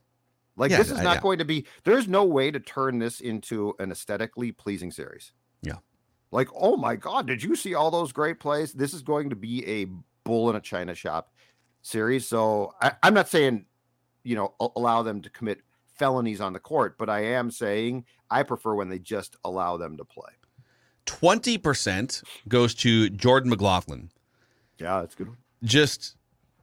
Like 0.57 0.71
Yeah, 0.71 0.77
this 0.77 0.91
is 0.91 1.01
not 1.01 1.17
yeah. 1.17 1.21
going 1.21 1.37
to 1.39 1.45
be. 1.45 1.67
There's 1.83 2.07
no 2.07 2.25
way 2.25 2.49
to 2.49 2.59
turn 2.59 2.99
this 2.99 3.19
into 3.19 3.75
an 3.79 3.91
aesthetically 3.91 4.51
pleasing 4.51 4.91
series. 4.91 5.33
Yeah. 5.61 5.77
Like, 6.31 6.49
oh 6.55 6.77
my 6.77 6.95
God, 6.95 7.27
did 7.27 7.43
you 7.43 7.55
see 7.55 7.75
all 7.75 7.91
those 7.91 8.11
great 8.11 8.39
plays? 8.39 8.73
This 8.73 8.93
is 8.93 9.01
going 9.01 9.29
to 9.29 9.35
be 9.35 9.65
a 9.67 9.87
bull 10.23 10.49
in 10.49 10.55
a 10.55 10.61
china 10.61 10.95
shop 10.95 11.31
series. 11.81 12.27
So 12.27 12.73
I, 12.81 12.93
I'm 13.03 13.13
not 13.13 13.29
saying, 13.29 13.65
you 14.23 14.35
know, 14.35 14.55
allow 14.75 15.03
them 15.03 15.21
to 15.21 15.29
commit 15.29 15.59
felonies 15.93 16.41
on 16.41 16.53
the 16.53 16.59
court, 16.59 16.97
but 16.97 17.09
I 17.09 17.21
am 17.21 17.51
saying 17.51 18.05
I 18.29 18.43
prefer 18.43 18.75
when 18.75 18.89
they 18.89 18.99
just 18.99 19.37
allow 19.43 19.77
them 19.77 19.97
to 19.97 20.05
play. 20.05 20.31
20% 21.05 22.23
goes 22.47 22.73
to 22.75 23.09
Jordan 23.09 23.49
McLaughlin. 23.49 24.09
Yeah, 24.79 25.01
that's 25.01 25.15
a 25.15 25.17
good. 25.17 25.27
One. 25.27 25.37
Just 25.63 26.15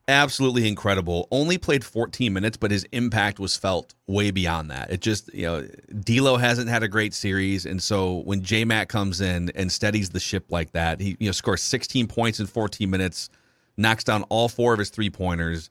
absolutely 0.08 0.68
incredible. 0.68 1.28
Only 1.30 1.58
played 1.58 1.84
14 1.84 2.32
minutes, 2.32 2.56
but 2.56 2.70
his 2.70 2.84
impact 2.92 3.38
was 3.38 3.56
felt 3.56 3.94
way 4.06 4.30
beyond 4.30 4.70
that. 4.70 4.90
It 4.90 5.00
just, 5.00 5.32
you 5.32 5.46
know, 5.46 5.68
D'Lo 6.00 6.36
hasn't 6.36 6.68
had 6.68 6.82
a 6.82 6.88
great 6.88 7.14
series, 7.14 7.66
and 7.66 7.82
so 7.82 8.18
when 8.24 8.42
J 8.42 8.64
Mac 8.64 8.88
comes 8.88 9.20
in 9.20 9.50
and 9.54 9.70
steadies 9.70 10.10
the 10.10 10.20
ship 10.20 10.46
like 10.50 10.72
that, 10.72 11.00
he 11.00 11.16
you 11.20 11.26
know 11.26 11.32
scores 11.32 11.62
16 11.62 12.06
points 12.08 12.40
in 12.40 12.46
14 12.46 12.90
minutes, 12.90 13.30
knocks 13.76 14.04
down 14.04 14.24
all 14.24 14.48
four 14.48 14.72
of 14.72 14.78
his 14.78 14.90
three 14.90 15.10
pointers. 15.10 15.70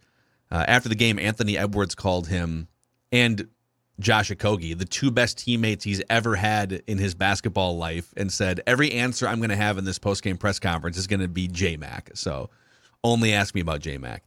Uh, 0.49 0.65
after 0.67 0.89
the 0.89 0.95
game, 0.95 1.17
Anthony 1.17 1.57
Edwards 1.57 1.95
called 1.95 2.27
him 2.27 2.67
and 3.12 3.47
Josh 4.01 4.29
Okogie, 4.31 4.77
the 4.77 4.85
two 4.85 5.11
best 5.11 5.37
teammates 5.37 5.83
he's 5.83 6.01
ever 6.09 6.35
had 6.35 6.83
in 6.87 6.97
his 6.97 7.15
basketball 7.15 7.77
life, 7.77 8.13
and 8.17 8.31
said 8.31 8.61
every 8.67 8.91
answer 8.91 9.27
I'm 9.27 9.39
going 9.39 9.49
to 9.49 9.55
have 9.55 9.77
in 9.77 9.85
this 9.85 9.99
post-game 9.99 10.37
press 10.37 10.59
conference 10.59 10.97
is 10.97 11.07
going 11.07 11.21
to 11.21 11.27
be 11.27 11.47
J 11.47 11.77
Mac. 11.77 12.11
So 12.13 12.49
only 13.03 13.33
ask 13.33 13.55
me 13.55 13.61
about 13.61 13.81
J 13.81 13.97
Mac. 13.97 14.23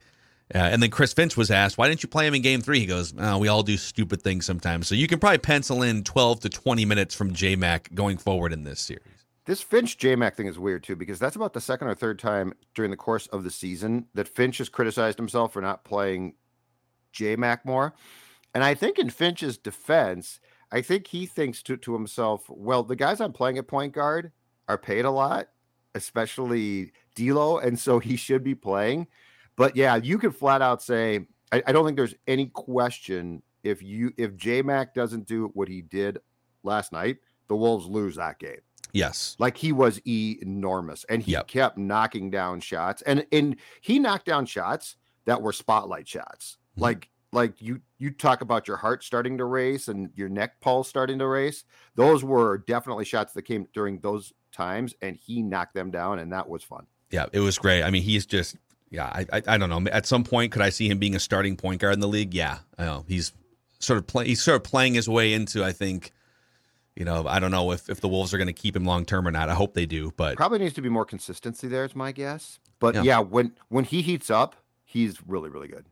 Uh, 0.53 0.59
and 0.59 0.81
then 0.81 0.91
Chris 0.91 1.11
Finch 1.11 1.35
was 1.35 1.49
asked, 1.49 1.77
"Why 1.77 1.87
didn't 1.87 2.03
you 2.03 2.09
play 2.09 2.27
him 2.27 2.35
in 2.35 2.41
Game 2.41 2.61
Three? 2.61 2.79
He 2.79 2.85
goes, 2.85 3.13
oh, 3.17 3.39
"We 3.39 3.47
all 3.47 3.63
do 3.63 3.77
stupid 3.77 4.21
things 4.21 4.45
sometimes." 4.45 4.87
So 4.87 4.93
you 4.93 5.07
can 5.07 5.19
probably 5.19 5.39
pencil 5.39 5.81
in 5.81 6.03
12 6.03 6.41
to 6.41 6.49
20 6.49 6.85
minutes 6.85 7.15
from 7.15 7.33
J 7.33 7.55
Mac 7.55 7.93
going 7.95 8.17
forward 8.17 8.53
in 8.53 8.63
this 8.63 8.79
series. 8.79 9.25
This 9.45 9.61
Finch 9.61 9.97
J 9.97 10.15
Mac 10.15 10.35
thing 10.35 10.47
is 10.47 10.59
weird 10.59 10.83
too 10.83 10.95
because 10.95 11.17
that's 11.17 11.35
about 11.35 11.53
the 11.53 11.61
second 11.61 11.87
or 11.87 11.95
third 11.95 12.19
time 12.19 12.53
during 12.75 12.91
the 12.91 12.97
course 12.97 13.25
of 13.27 13.43
the 13.43 13.51
season 13.51 14.05
that 14.13 14.27
Finch 14.27 14.59
has 14.59 14.69
criticized 14.69 15.17
himself 15.17 15.53
for 15.53 15.61
not 15.61 15.83
playing 15.83 16.33
J 17.11 17.35
Mac 17.35 17.65
more. 17.65 17.93
And 18.55 18.63
I 18.63 18.73
think 18.73 18.97
in 18.97 19.09
Finch's 19.11 19.57
defense, 19.57 20.39
I 20.71 20.81
think 20.81 21.05
he 21.07 21.25
thinks 21.27 21.61
to, 21.63 21.77
to 21.77 21.93
himself, 21.93 22.45
well, 22.49 22.81
the 22.83 22.95
guys 22.95 23.21
I'm 23.21 23.33
playing 23.33 23.57
at 23.59 23.67
point 23.67 23.93
guard 23.93 24.31
are 24.67 24.77
paid 24.77 25.05
a 25.05 25.11
lot, 25.11 25.49
especially 25.93 26.91
D'Lo, 27.15 27.57
and 27.57 27.77
so 27.79 27.99
he 27.99 28.15
should 28.15 28.43
be 28.43 28.55
playing. 28.55 29.07
But 29.55 29.75
yeah, 29.75 29.95
you 29.97 30.17
could 30.17 30.35
flat 30.35 30.61
out 30.61 30.81
say, 30.81 31.27
I, 31.51 31.61
I 31.67 31.71
don't 31.71 31.85
think 31.85 31.97
there's 31.97 32.15
any 32.27 32.47
question 32.47 33.41
if 33.63 33.81
you 33.81 34.11
if 34.17 34.35
J 34.35 34.61
Mac 34.61 34.93
doesn't 34.93 35.27
do 35.27 35.49
what 35.53 35.67
he 35.67 35.81
did 35.81 36.19
last 36.63 36.91
night, 36.91 37.17
the 37.47 37.55
Wolves 37.55 37.87
lose 37.87 38.15
that 38.15 38.39
game. 38.39 38.59
Yes, 38.93 39.35
Like 39.39 39.57
he 39.57 39.71
was 39.73 39.99
enormous 40.07 41.03
and 41.09 41.21
he 41.21 41.33
Yep. 41.33 41.47
kept 41.47 41.77
knocking 41.77 42.29
down 42.31 42.59
shots 42.61 43.01
and 43.01 43.25
and 43.31 43.57
he 43.81 43.99
knocked 43.99 44.25
down 44.25 44.45
shots 44.45 44.95
that 45.25 45.41
were 45.41 45.51
spotlight 45.51 46.07
shots. 46.07 46.57
Mhm. 46.77 46.81
Like 46.81 47.09
like 47.35 47.61
you 47.61 47.81
you 47.99 48.09
talk 48.09 48.41
about 48.41 48.67
your 48.67 48.77
heart 48.77 49.03
starting 49.03 49.37
to 49.37 49.45
race 49.45 49.87
and 49.87 50.09
your 50.15 50.29
neck 50.29 50.59
pulse 50.61 50.87
starting 50.89 51.19
to 51.19 51.27
race. 51.27 51.65
Those 51.95 52.23
were 52.23 52.57
definitely 52.57 53.05
shots 53.05 53.33
that 53.33 53.43
came 53.43 53.67
during 53.73 53.99
those 53.99 54.33
times 54.51 54.95
and 55.01 55.15
he 55.15 55.41
knocked 55.43 55.75
them 55.75 55.91
down 55.91 56.17
and 56.19 56.31
that 56.31 56.49
was 56.49 56.63
fun. 56.63 56.87
yeah, 57.11 57.25
it 57.33 57.41
was 57.41 57.57
great. 57.59 57.83
I 57.83 57.91
mean, 57.91 58.01
he's 58.03 58.25
just, 58.25 58.55
yeah, 58.89 59.05
I, 59.05 59.25
I, 59.31 59.41
I 59.47 59.57
don't 59.57 59.69
know. 59.69 59.89
At 59.91 60.05
some 60.05 60.23
point, 60.23 60.51
could 60.51 60.61
I 60.61 60.69
see 60.69 60.87
him 60.89 60.97
being 60.97 61.15
a 61.15 61.19
starting 61.19 61.55
point 61.57 61.81
guard 61.81 61.93
in 61.93 61.99
the 61.99 62.07
league? 62.07 62.33
Yeah, 62.33 62.59
I 62.77 62.85
know 62.85 63.05
he's 63.07 63.33
sort 63.79 63.97
of 63.97 64.07
play, 64.07 64.25
he's 64.27 64.41
sort 64.41 64.55
of 64.55 64.63
playing 64.63 64.93
his 64.95 65.07
way 65.09 65.33
into. 65.33 65.63
I 65.63 65.73
think, 65.73 66.11
you 66.95 67.03
know, 67.05 67.27
I 67.27 67.39
don't 67.39 67.51
know 67.51 67.71
if 67.71 67.89
if 67.89 67.99
the 67.99 68.07
Wolves 68.07 68.33
are 68.33 68.37
going 68.37 68.47
to 68.47 68.53
keep 68.53 68.75
him 68.75 68.85
long 68.85 69.03
term 69.05 69.27
or 69.27 69.31
not. 69.31 69.49
I 69.49 69.53
hope 69.55 69.73
they 69.73 69.85
do, 69.85 70.13
but 70.15 70.37
Probably 70.37 70.59
needs 70.59 70.73
to 70.75 70.81
be 70.81 70.89
more 70.89 71.05
consistency 71.05 71.67
there 71.67 71.83
is 71.83 71.95
my 71.95 72.11
guess. 72.13 72.59
But 72.79 72.95
Yeah. 72.95 73.01
yeah, 73.03 73.19
when 73.19 73.53
when 73.69 73.83
he 73.83 74.01
heats 74.01 74.29
up, 74.29 74.55
he's 74.85 75.25
really 75.27 75.49
really 75.49 75.67
good. 75.67 75.85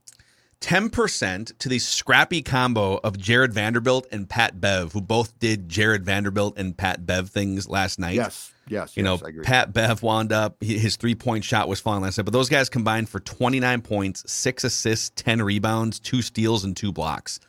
10% 0.63 1.57
to 1.59 1.69
the 1.69 1.77
scrappy 1.77 2.41
combo 2.41 2.97
of 3.03 3.17
Jarred 3.17 3.53
Vanderbilt 3.53 4.07
and 4.13 4.29
Pat 4.29 4.61
Bev, 4.61 4.93
who 4.93 5.01
both 5.01 5.37
did 5.37 5.67
Jarred 5.67 6.05
Vanderbilt 6.05 6.57
and 6.57 6.75
Pat 6.75 7.05
Bev 7.05 7.29
things 7.29 7.67
last 7.67 7.99
night. 7.99 8.15
Yes. 8.15 8.53
Yes, 8.69 8.95
You 8.95 9.03
yes, 9.03 9.21
know. 9.21 9.43
Pat 9.43 9.73
Bev 9.73 10.01
wound 10.03 10.31
up, 10.31 10.55
his 10.63 10.95
three 10.95 11.15
point 11.15 11.43
shot 11.43 11.67
was 11.67 11.81
falling 11.81 12.01
last 12.01 12.17
night, 12.17 12.23
but 12.23 12.31
those 12.31 12.47
guys 12.47 12.69
combined 12.69 13.09
for 13.09 13.19
29 13.19 13.81
points, 13.81 14.23
six 14.31 14.63
assists, 14.63 15.11
10 15.21 15.41
rebounds, 15.41 15.99
two 15.99 16.21
steals, 16.21 16.63
and 16.63 16.77
two 16.77 16.93
blocks. 16.93 17.41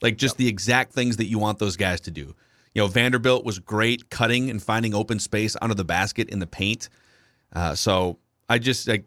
Like 0.00 0.16
just 0.16 0.38
the 0.38 0.48
exact 0.48 0.94
things 0.94 1.18
that 1.18 1.26
you 1.26 1.38
want 1.38 1.58
those 1.58 1.76
guys 1.76 2.00
to 2.02 2.10
do. 2.10 2.34
You 2.74 2.80
know, 2.82 2.86
Vanderbilt 2.88 3.44
was 3.44 3.58
great 3.58 4.08
cutting 4.08 4.48
and 4.48 4.62
finding 4.62 4.94
open 4.94 5.18
space 5.18 5.56
under 5.60 5.74
the 5.74 5.84
basket 5.84 6.30
in 6.30 6.38
the 6.38 6.46
paint. 6.46 6.88
Uh, 7.52 7.74
so 7.74 8.18
I 8.48 8.58
just 8.58 8.88
like 8.88 9.04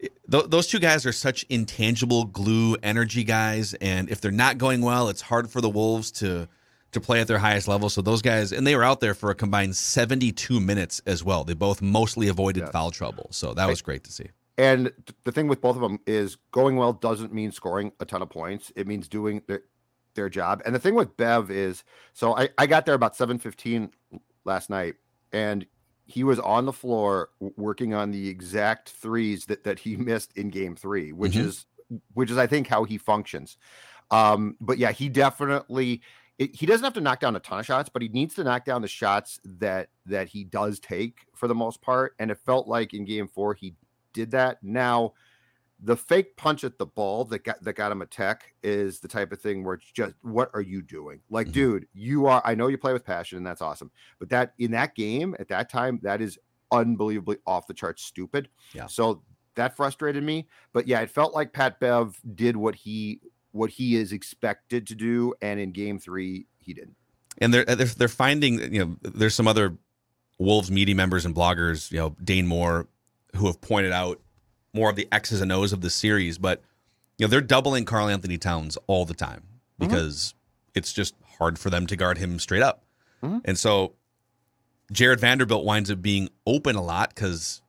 th- 0.00 0.44
those 0.48 0.66
two 0.66 0.78
guys 0.78 1.06
are 1.06 1.12
such 1.12 1.44
intangible 1.48 2.24
glue 2.24 2.76
energy 2.82 3.24
guys, 3.24 3.74
and 3.74 4.10
if 4.10 4.20
they're 4.20 4.30
not 4.30 4.58
going 4.58 4.80
well, 4.82 5.08
it's 5.08 5.22
hard 5.22 5.50
for 5.50 5.60
the 5.60 5.70
Wolves 5.70 6.10
to 6.12 6.48
to 6.92 7.00
play 7.00 7.20
at 7.20 7.26
their 7.26 7.38
highest 7.38 7.66
level. 7.66 7.90
So 7.90 8.02
those 8.02 8.22
guys, 8.22 8.52
and 8.52 8.64
they 8.64 8.76
were 8.76 8.84
out 8.84 9.00
there 9.00 9.14
for 9.14 9.30
a 9.30 9.34
combined 9.34 9.74
72 9.74 10.60
minutes 10.60 11.02
as 11.06 11.24
well. 11.24 11.42
They 11.42 11.54
both 11.54 11.82
mostly 11.82 12.28
avoided 12.28 12.68
foul 12.68 12.92
trouble, 12.92 13.26
so 13.30 13.52
that 13.54 13.68
was 13.68 13.82
great 13.82 14.04
to 14.04 14.12
see. 14.12 14.28
And 14.56 14.92
the 15.24 15.32
thing 15.32 15.48
with 15.48 15.60
both 15.60 15.74
of 15.74 15.82
them 15.82 15.98
is 16.06 16.36
going 16.52 16.76
well 16.76 16.92
doesn't 16.92 17.32
mean 17.32 17.50
scoring 17.50 17.90
a 17.98 18.04
ton 18.04 18.22
of 18.22 18.30
points. 18.30 18.72
It 18.76 18.86
means 18.86 19.08
doing 19.08 19.42
their, 19.48 19.62
their 20.14 20.28
job. 20.28 20.62
And 20.64 20.72
the 20.74 20.78
thing 20.78 20.94
with 20.94 21.16
Bev 21.16 21.50
is 21.50 21.82
so 22.12 22.36
I, 22.36 22.50
I 22.56 22.66
got 22.66 22.86
there 22.86 22.94
about 22.94 23.16
7:15 23.16 23.90
last 24.44 24.70
night 24.70 24.94
and 25.32 25.66
he 26.06 26.22
was 26.24 26.38
on 26.38 26.66
the 26.66 26.72
floor 26.72 27.30
working 27.40 27.94
on 27.94 28.10
the 28.10 28.28
exact 28.28 28.90
threes 28.90 29.46
that, 29.46 29.64
that 29.64 29.78
he 29.78 29.96
missed 30.10 30.32
in 30.36 30.50
game 30.50 30.76
three, 30.76 31.12
which 31.12 31.32
Mhm. 31.34 31.46
is 31.46 31.66
which 32.14 32.30
is 32.30 32.38
I 32.38 32.46
think 32.46 32.66
how 32.66 32.84
he 32.84 32.96
functions. 32.98 33.56
Um, 34.10 34.56
but 34.60 34.78
yeah, 34.78 34.92
he 34.92 35.08
definitely 35.08 36.02
it, 36.38 36.54
he 36.54 36.66
doesn't 36.66 36.82
have 36.82 36.94
to 36.94 37.00
knock 37.00 37.20
down 37.20 37.36
a 37.36 37.40
ton 37.40 37.60
of 37.60 37.66
shots, 37.66 37.88
but 37.88 38.02
he 38.02 38.08
needs 38.08 38.34
to 38.34 38.44
knock 38.44 38.64
down 38.64 38.82
the 38.82 38.88
shots 38.88 39.38
that 39.44 39.88
that 40.06 40.28
he 40.28 40.44
does 40.44 40.80
take 40.80 41.26
for 41.34 41.46
the 41.46 41.54
most 41.54 41.80
part. 41.80 42.14
And 42.18 42.30
it 42.30 42.38
felt 42.38 42.66
like 42.66 42.92
in 42.94 43.04
game 43.04 43.28
four 43.28 43.54
he 43.54 43.74
did 44.12 44.30
that. 44.32 44.62
Now, 44.62 45.12
the 45.82 45.96
fake 45.96 46.36
punch 46.36 46.64
at 46.64 46.78
the 46.78 46.86
ball 46.86 47.24
that 47.26 47.44
got 47.44 47.62
that 47.62 47.72
got 47.74 47.92
him 47.92 48.00
a 48.02 48.06
tech 48.06 48.54
is 48.62 49.00
the 49.00 49.08
type 49.08 49.32
of 49.32 49.40
thing 49.40 49.64
where 49.64 49.74
it's 49.74 49.90
just 49.90 50.14
what 50.22 50.50
are 50.54 50.60
you 50.62 50.80
doing? 50.82 51.20
Like, 51.30 51.48
Mhm. 51.48 51.52
dude, 51.52 51.86
you 51.92 52.26
are 52.26 52.40
I 52.44 52.54
know 52.54 52.68
you 52.68 52.78
play 52.78 52.92
with 52.92 53.04
passion 53.04 53.36
and 53.38 53.46
that's 53.46 53.60
awesome. 53.60 53.90
But 54.18 54.28
that 54.30 54.54
in 54.58 54.70
that 54.70 54.94
game 54.94 55.34
at 55.38 55.48
that 55.48 55.68
time, 55.68 55.98
that 56.02 56.20
is 56.20 56.38
unbelievably 56.72 57.38
off 57.46 57.66
the 57.66 57.74
charts 57.74 58.02
stupid. 58.04 58.48
Yeah. 58.72 58.86
So 58.86 59.22
that 59.56 59.76
frustrated 59.76 60.22
me. 60.24 60.48
But 60.72 60.86
yeah, 60.88 61.00
it 61.00 61.10
felt 61.10 61.34
like 61.34 61.52
Pat 61.52 61.78
Bev 61.80 62.18
did 62.34 62.56
what 62.56 62.74
he 62.74 63.20
what 63.52 63.70
he 63.70 63.94
is 63.96 64.12
expected 64.12 64.84
to 64.88 64.94
do, 64.96 65.32
and 65.40 65.60
in 65.60 65.70
game 65.70 65.98
three, 65.98 66.46
he 66.58 66.74
didn't. 66.74 66.96
and 67.38 67.52
they're 67.52 67.64
they're, 67.64 67.86
they're 67.86 68.08
finding 68.08 68.72
you 68.72 68.84
know 68.84 68.96
there's 69.02 69.34
some 69.34 69.48
other 69.48 69.76
Wolves 70.38 70.70
media 70.70 70.94
members 70.94 71.24
and 71.24 71.34
bloggers, 71.34 71.90
you 71.92 71.98
know, 71.98 72.16
Dane 72.22 72.46
Moore, 72.46 72.88
who 73.36 73.46
have 73.46 73.60
pointed 73.60 73.92
out 73.92 74.20
more 74.74 74.90
of 74.90 74.96
the 74.96 75.08
X's 75.12 75.40
and 75.40 75.52
O's 75.52 75.72
of 75.72 75.80
the 75.80 75.90
series, 75.90 76.38
but 76.38 76.62
you 77.18 77.26
know, 77.26 77.30
they're 77.30 77.40
doubling 77.40 77.84
Karl-Anthony 77.84 78.38
Towns 78.38 78.76
all 78.86 79.04
the 79.04 79.14
time 79.14 79.42
mm-hmm. 79.80 79.88
because 79.88 80.34
it's 80.74 80.92
just 80.92 81.14
hard 81.38 81.58
for 81.58 81.70
them 81.70 81.86
to 81.86 81.96
guard 81.96 82.18
him 82.18 82.38
straight 82.38 82.62
up. 82.62 82.84
Mm-hmm. 83.22 83.38
And 83.44 83.58
so 83.58 83.94
Jarred 84.92 85.20
Vanderbilt 85.20 85.64
winds 85.64 85.90
up 85.90 86.02
being 86.02 86.28
open 86.46 86.76
a 86.76 86.82
lot 86.82 87.14
because 87.14 87.62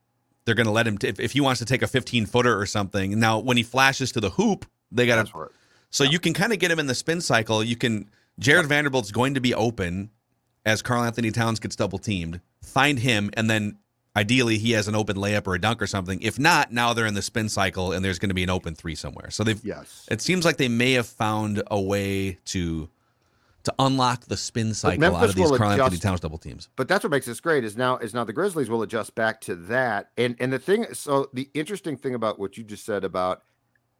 they're 0.46 0.56
going 0.56 0.66
to 0.66 0.72
let 0.72 0.88
him, 0.88 0.98
t- 0.98 1.08
if, 1.08 1.20
if 1.20 1.32
he 1.32 1.42
wants 1.42 1.60
to 1.60 1.66
take 1.66 1.82
a 1.82 1.88
15 1.88 2.26
footer 2.26 2.60
or 2.60 2.66
something. 2.66 3.20
Now, 3.20 3.40
when 3.40 3.58
he 3.58 3.64
flashes 3.64 4.12
to 4.14 4.20
the 4.20 4.32
hoop, 4.32 4.66
they 4.92 5.06
got 5.06 5.26
to. 5.28 5.50
So 5.90 6.04
you 6.04 6.20
can 6.20 6.34
kind 6.34 6.52
of 6.52 6.60
get 6.60 6.72
him 6.72 6.80
in 6.80 6.88
the 6.88 6.96
spin 6.96 7.22
cycle. 7.22 7.64
You 7.64 7.76
can, 7.76 8.10
Jarred 8.40 8.66
Vanderbilt's 8.66 9.12
going 9.12 9.36
to 9.36 9.40
be 9.40 9.54
open 9.54 10.10
as 10.66 10.82
Karl-Anthony 10.82 11.32
Towns 11.32 11.60
gets 11.60 11.76
double 11.76 12.00
teamed. 12.00 12.42
Find 12.64 13.00
him, 13.00 13.30
and 13.34 13.50
then 13.50 13.78
ideally 14.16 14.58
he 14.58 14.72
has 14.72 14.88
an 14.88 14.96
open 14.96 15.18
layup 15.18 15.46
or 15.48 15.56
a 15.56 15.60
dunk 15.60 15.82
or 15.82 15.88
something. 15.88 16.22
If 16.22 16.40
not, 16.40 16.72
now 16.72 16.94
they're 16.94 17.06
in 17.06 17.14
the 17.16 17.22
spin 17.22 17.50
cycle 17.50 17.92
and 17.92 18.04
there's 18.04 18.20
going 18.20 18.30
to 18.30 18.36
be 18.36 18.44
an 18.44 18.50
open 18.50 18.76
three 18.76 18.96
somewhere. 18.96 19.30
So 19.32 19.44
they've, 19.44 19.64
Yes. 19.64 20.08
it 20.10 20.22
seems 20.22 20.46
like 20.46 20.58
they 20.58 20.70
may 20.70 20.94
have 20.94 21.08
found 21.08 21.62
a 21.70 21.80
way 21.80 22.38
to 22.46 22.90
to 23.64 23.74
unlock 23.80 24.26
the 24.26 24.38
spin 24.38 24.76
cycle 24.76 25.04
out 25.16 25.28
of 25.28 25.34
these 25.34 25.50
will 25.50 25.58
Karl-Anthony 25.58 25.88
adjust- 25.88 26.04
Towns 26.04 26.20
double 26.20 26.38
teams. 26.38 26.70
But 26.76 26.88
that's 26.88 27.04
what 27.04 27.10
makes 27.10 27.26
this 27.26 27.40
great 27.40 27.64
is 27.64 27.76
now 27.76 27.98
is 27.98 28.14
now 28.14 28.24
the 28.24 28.32
Grizzlies 28.32 28.70
will 28.70 28.84
adjust 28.84 29.16
back 29.16 29.42
to 29.42 29.56
that. 29.56 30.12
And 30.18 30.36
and 30.40 30.54
the 30.54 30.60
thing 30.60 30.86
so 30.94 31.30
the 31.34 31.50
interesting 31.56 31.98
thing 31.98 32.14
about 32.14 32.38
what 32.38 32.58
you 32.58 32.64
just 32.64 32.86
said 32.86 33.04
about 33.04 33.42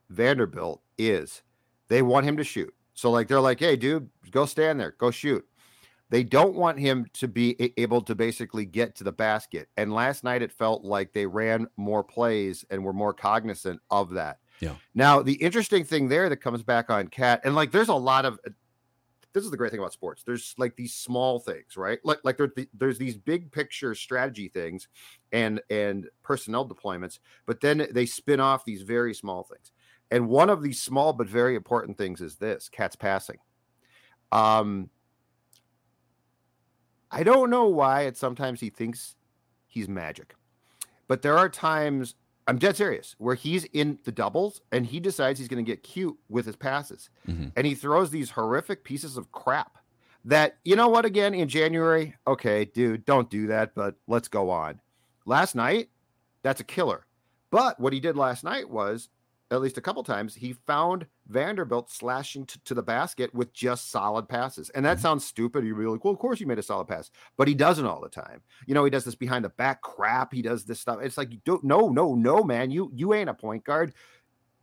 Vanderbilt 0.10 0.82
is 0.98 1.42
they 1.88 2.02
want 2.02 2.28
him 2.28 2.38
to 2.38 2.44
shoot. 2.44 2.74
So 2.94 3.10
like 3.12 3.28
they're 3.28 3.42
like, 3.42 3.60
"Hey 3.60 3.76
dude, 3.76 4.10
go 4.32 4.46
stand 4.46 4.80
there, 4.80 4.92
go 4.98 5.10
shoot." 5.12 5.46
They 6.16 6.24
don't 6.24 6.56
want 6.56 6.80
him 6.80 7.08
to 7.16 7.28
be 7.28 7.74
able 7.76 8.00
to 8.04 8.16
basically 8.16 8.66
get 8.66 8.96
to 8.96 9.04
the 9.04 9.12
basket. 9.12 9.68
And 9.76 9.92
last 9.92 10.24
night 10.24 10.42
it 10.42 10.54
felt 10.54 10.86
like 10.86 11.12
they 11.12 11.26
ran 11.26 11.68
more 11.76 12.06
plays 12.06 12.64
and 12.70 12.86
were 12.86 12.94
more 12.94 13.14
cognizant 13.14 13.82
of 13.92 14.12
that. 14.12 14.38
Yeah. 14.62 14.76
Now, 14.94 15.22
the 15.22 15.34
interesting 15.34 15.84
thing 15.84 16.08
there 16.08 16.30
that 16.30 16.38
comes 16.38 16.64
back 16.64 16.90
on 16.90 17.10
KAT, 17.10 17.42
and 17.44 17.54
like 17.54 17.72
there's 17.72 17.90
a 17.90 17.94
lot 17.94 18.24
of 18.24 18.40
this 19.34 19.44
is 19.44 19.52
the 19.52 19.58
great 19.58 19.72
thing 19.72 19.82
about 19.82 19.92
sports. 19.92 20.24
There's 20.24 20.56
like 20.58 20.78
these 20.78 20.94
small 20.94 21.38
things, 21.38 21.76
right? 21.76 22.00
Like 22.06 22.20
like 22.24 22.38
there, 22.38 22.50
there's 22.74 22.98
these 22.98 23.18
big 23.18 23.52
picture 23.52 23.94
strategy 23.94 24.48
things 24.48 24.88
and 25.34 25.62
and 25.70 26.08
personnel 26.24 26.66
deployments, 26.66 27.20
but 27.46 27.60
then 27.60 27.90
they 27.92 28.06
spin 28.06 28.40
off 28.40 28.64
these 28.64 28.84
very 28.84 29.14
small 29.14 29.44
things. 29.44 29.74
And 30.12 30.30
one 30.30 30.50
of 30.50 30.64
these 30.64 30.82
small 30.82 31.12
but 31.12 31.28
very 31.28 31.58
important 31.58 31.98
things 31.98 32.22
is 32.22 32.38
this: 32.38 32.70
KAT's 32.70 32.96
passing. 32.96 33.40
Um, 34.32 34.90
I 37.16 37.24
don't 37.24 37.50
know 37.50 37.66
why. 37.68 38.02
It 38.02 38.18
sometimes 38.18 38.60
he 38.60 38.70
thinks 38.70 39.16
he's 39.68 39.88
magic, 39.88 40.36
but 41.08 41.22
there 41.22 41.38
are 41.38 41.50
times 41.50 42.16
I'm 42.48 42.60
dead 42.60 42.76
serious 42.76 43.16
where 43.18 43.34
he's 43.36 43.64
in 43.66 43.98
the 44.04 44.12
doubles 44.12 44.62
and 44.72 44.86
he 44.86 45.00
decides 45.00 45.40
he's 45.40 45.48
going 45.48 45.64
to 45.66 45.70
get 45.72 45.82
cute 45.82 46.16
with 46.30 46.46
his 46.46 46.56
passes, 46.56 47.10
Mhm. 47.28 47.52
and 47.56 47.66
he 47.66 47.74
throws 47.74 48.12
these 48.12 48.32
horrific 48.32 48.84
pieces 48.84 49.18
of 49.18 49.32
crap. 49.32 49.78
That 50.26 50.58
you 50.64 50.76
know 50.76 50.88
what? 50.90 51.06
Again, 51.06 51.34
in 51.34 51.48
January, 51.48 52.16
okay, 52.28 52.66
dude, 52.66 53.06
don't 53.06 53.30
do 53.30 53.48
that. 53.48 53.74
But 53.76 53.96
let's 54.08 54.28
go 54.28 54.50
on. 54.50 54.82
Last 55.26 55.56
night, 55.56 55.90
that's 56.44 56.60
a 56.62 56.64
killer. 56.66 57.06
But 57.50 57.80
what 57.80 57.94
he 57.94 58.00
did 58.00 58.18
last 58.18 58.44
night 58.44 58.70
was, 58.70 59.10
at 59.52 59.62
least 59.62 59.78
a 59.78 59.82
couple 59.82 60.04
times, 60.04 60.36
he 60.36 60.54
found 60.54 61.06
Vanderbilt 61.28 61.90
slashing 61.92 62.46
t- 62.46 62.60
to 62.66 62.74
the 62.74 62.84
basket 62.84 63.34
with 63.34 63.54
just 63.54 63.90
solid 63.90 64.30
passes. 64.30 64.70
And 64.72 64.86
that 64.86 65.00
sounds 65.00 65.26
stupid. 65.26 65.66
You'd 65.66 65.78
be 65.78 65.86
like, 65.86 66.04
well, 66.04 66.14
of 66.14 66.20
course 66.20 66.40
you 66.40 66.48
made 66.48 66.60
a 66.60 66.64
solid 66.64 66.88
pass, 66.88 67.10
but 67.38 67.48
he 67.48 67.56
doesn't 67.56 67.86
all 67.86 68.02
the 68.02 68.10
time. 68.10 68.42
You 68.68 68.74
know, 68.74 68.84
he 68.84 68.92
does 68.92 69.06
this 69.06 69.16
behind 69.16 69.46
the 69.46 69.50
back 69.50 69.82
crap. 69.82 70.34
He 70.34 70.42
does 70.42 70.66
this 70.66 70.80
stuff. 70.80 71.00
It's 71.02 71.18
like, 71.18 71.44
don't, 71.44 71.64
no, 71.64 71.90
no, 71.90 72.16
no, 72.16 72.44
man. 72.44 72.72
You 72.72 72.92
you 72.94 73.14
ain't 73.14 73.30
a 73.30 73.34
point 73.34 73.64
guard. 73.64 73.94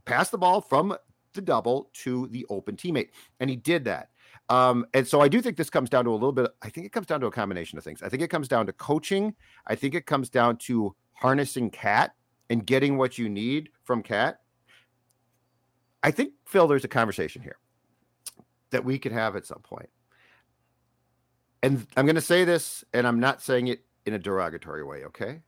Pass 0.05 0.31
the 0.31 0.39
ball 0.39 0.61
from 0.61 0.97
the 1.35 1.41
double 1.41 1.91
to 1.95 2.29
the 2.29 2.47
open 2.49 2.77
teammate, 2.77 3.09
and 3.41 3.49
he 3.49 3.57
did 3.57 3.85
that. 3.85 4.11
Um, 4.49 4.87
and 4.93 5.07
so 5.07 5.21
I 5.21 5.29
do 5.29 5.41
think 5.41 5.57
this 5.57 5.71
comes 5.71 5.89
down 5.89 6.05
to 6.05 6.11
a 6.11 6.13
little 6.13 6.33
bit. 6.33 6.51
I 6.63 6.69
think 6.69 6.87
it 6.87 6.93
comes 6.93 7.07
down 7.07 7.21
to 7.21 7.27
a 7.27 7.31
combination 7.31 7.79
of 7.79 7.85
things. 7.85 8.03
I 8.03 8.09
think 8.09 8.23
it 8.23 8.29
comes 8.29 8.49
down 8.49 8.67
to 8.67 8.73
coaching. 8.73 9.35
I 9.67 9.75
think 9.75 9.95
it 9.95 10.07
comes 10.07 10.29
down 10.29 10.59
to 10.59 10.95
harnessing 11.15 11.71
KAT 11.71 12.13
and 12.51 12.67
getting 12.67 12.99
what 12.99 13.19
you 13.19 13.29
need 13.29 13.71
from 13.85 14.03
KAT. 14.03 14.42
I 16.03 16.11
think 16.11 16.33
Phil, 16.45 16.67
there's 16.67 16.85
a 16.85 16.89
conversation 16.89 17.43
here 17.43 17.57
that 18.71 18.85
we 18.85 18.99
could 18.99 19.13
have 19.13 19.37
at 19.37 19.47
some 19.47 19.61
point. 19.61 19.91
And 21.63 21.87
I'm 21.97 22.07
going 22.07 22.17
to 22.17 22.21
say 22.21 22.45
this, 22.45 22.85
and 22.93 23.07
I'm 23.07 23.21
not 23.21 23.41
saying 23.41 23.69
it 23.69 23.85
in 24.05 24.15
a 24.15 24.19
derogatory 24.19 24.83
way. 24.83 25.05
Okay, 25.05 25.43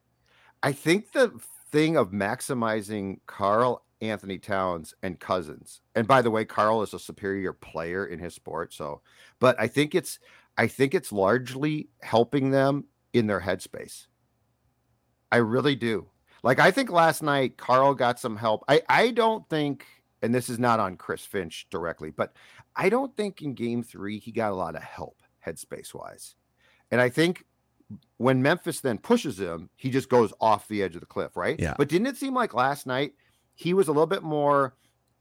I 0.62 0.72
think 0.72 1.12
the 1.12 1.32
thing 1.72 1.96
of 1.96 2.10
maximizing 2.10 3.18
Carl 3.26 3.84
Anthony 4.00 4.38
Towns 4.38 4.94
and 5.02 5.18
Cousins. 5.18 5.80
And 5.94 6.06
by 6.06 6.22
the 6.22 6.30
way, 6.30 6.44
Karl 6.44 6.82
is 6.82 6.94
a 6.94 6.98
superior 6.98 7.52
player 7.52 8.06
in 8.06 8.18
his 8.18 8.34
sport, 8.34 8.72
so 8.72 9.00
but 9.40 9.58
I 9.58 9.66
think 9.66 9.94
it's 9.94 10.18
I 10.56 10.68
think 10.68 10.94
it's 10.94 11.12
largely 11.12 11.88
helping 12.02 12.50
them 12.50 12.84
in 13.12 13.26
their 13.26 13.40
headspace. 13.40 14.06
I 15.32 15.38
really 15.38 15.74
do. 15.74 16.06
Like 16.42 16.60
I 16.60 16.70
think 16.70 16.90
last 16.90 17.22
night 17.22 17.56
Karl 17.56 17.94
got 17.94 18.20
some 18.20 18.36
help. 18.36 18.62
I 18.68 18.82
I 18.88 19.10
don't 19.10 19.48
think 19.48 19.84
and 20.24 20.34
this 20.34 20.48
is 20.48 20.58
not 20.58 20.80
on 20.80 20.96
Chris 20.96 21.24
Finch 21.24 21.66
directly, 21.70 22.10
but 22.10 22.34
I 22.74 22.88
don't 22.88 23.14
think 23.16 23.42
in 23.42 23.54
game 23.54 23.82
3 23.82 24.18
he 24.18 24.32
got 24.32 24.52
a 24.52 24.56
lot 24.56 24.74
of 24.74 24.82
help 24.82 25.22
headspace 25.46 25.92
wise. 25.92 26.34
And 26.90 27.00
I 27.00 27.10
think 27.10 27.44
when 28.16 28.42
Memphis 28.42 28.80
then 28.80 28.98
pushes 28.98 29.38
him, 29.38 29.68
he 29.76 29.90
just 29.90 30.08
goes 30.08 30.32
off 30.40 30.66
the 30.66 30.82
edge 30.82 30.94
of 30.94 31.00
the 31.00 31.06
cliff, 31.06 31.36
right? 31.36 31.60
Yeah. 31.60 31.74
But 31.76 31.88
didn't 31.88 32.06
it 32.06 32.16
seem 32.16 32.34
like 32.34 32.54
last 32.54 32.86
night 32.86 33.12
he 33.54 33.74
was 33.74 33.88
a 33.88 33.92
little 33.92 34.06
bit 34.06 34.22
more 34.22 34.74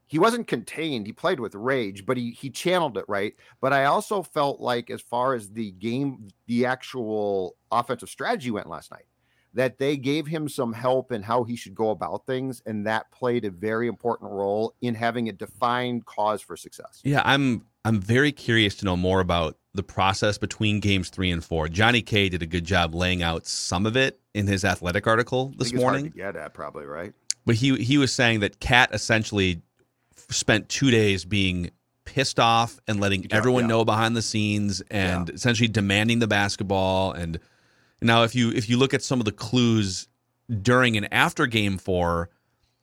he 0.08 0.20
wasn't 0.20 0.48
contained. 0.48 1.08
He 1.08 1.14
played 1.14 1.40
with 1.40 1.56
rage, 1.56 2.06
but 2.06 2.18
he 2.18 2.32
he 2.32 2.50
channeled 2.50 2.98
it 2.98 3.06
right. 3.08 3.34
But 3.62 3.74
I 3.74 3.86
also 3.86 4.22
felt 4.22 4.60
like 4.60 4.90
as 4.90 5.02
far 5.02 5.34
as 5.34 5.50
the 5.50 5.72
game, 5.72 6.30
the 6.46 6.66
actual 6.66 7.56
offensive 7.72 8.10
strategy 8.10 8.52
went 8.52 8.70
last 8.70 8.92
night, 8.92 9.06
that 9.56 9.78
they 9.78 9.98
gave 9.98 10.26
him 10.28 10.50
some 10.50 10.74
help 10.74 11.12
in 11.12 11.22
how 11.24 11.44
he 11.44 11.56
should 11.56 11.76
go 11.76 11.90
about 11.92 12.26
things, 12.26 12.62
and 12.66 12.88
that 12.88 13.12
played 13.12 13.46
a 13.46 13.52
very 13.52 13.88
important 13.88 14.32
role 14.32 14.74
in 14.82 14.96
having 14.96 15.30
a 15.30 15.32
defined 15.32 16.06
cause 16.06 16.42
for 16.42 16.56
success. 16.58 17.02
Yeah, 17.04 17.22
I'm 17.24 17.66
I'm 17.86 18.00
very 18.00 18.32
curious 18.32 18.76
to 18.78 18.86
know 18.86 18.98
more 18.98 19.20
about 19.20 19.58
the 19.76 19.84
process 19.84 20.38
between 20.38 20.80
games 20.80 21.10
three 21.10 21.32
and 21.32 21.44
four. 21.44 21.68
Johnny 21.68 22.02
K 22.02 22.30
did 22.30 22.42
a 22.42 22.46
good 22.48 22.64
job 22.66 22.94
laying 22.96 23.22
out 23.24 23.46
some 23.48 23.86
of 23.86 23.96
it 23.98 24.20
in 24.34 24.48
his 24.48 24.64
athletic 24.66 25.06
article 25.08 25.54
this 25.58 25.70
think 25.70 25.76
it's 25.76 25.84
hard 25.84 25.94
to 25.96 26.00
morning. 26.02 26.14
get 26.16 26.36
at 26.36 26.54
probably 26.54 26.86
right. 26.86 27.14
But 27.46 27.56
he 27.56 27.76
he 27.84 27.98
was 27.98 28.14
saying 28.14 28.40
that 28.42 28.60
KAT 28.60 28.90
essentially 28.94 29.62
f- 30.18 30.36
spent 30.36 30.70
two 30.70 30.90
days 30.92 31.26
being 31.26 31.72
pissed 32.06 32.40
off 32.40 32.80
and 32.88 33.00
letting 33.00 33.24
Yeah, 33.24 33.30
everyone 33.38 33.64
yeah. 33.64 33.68
know 33.70 33.86
behind 33.86 34.16
the 34.16 34.22
scenes 34.22 34.82
and 34.92 35.30
essentially 35.30 35.68
demanding 35.68 36.20
the 36.20 36.28
basketball. 36.28 37.12
And 37.12 37.40
now, 38.04 38.24
if 38.24 38.36
you 38.36 38.52
if 38.52 38.70
you 38.70 38.78
look 38.78 38.94
at 38.94 39.02
some 39.04 39.20
of 39.20 39.26
the 39.26 39.32
clues 39.32 40.08
during 40.62 40.98
and 40.98 41.12
after 41.14 41.46
Game 41.48 41.78
Four, 41.78 42.30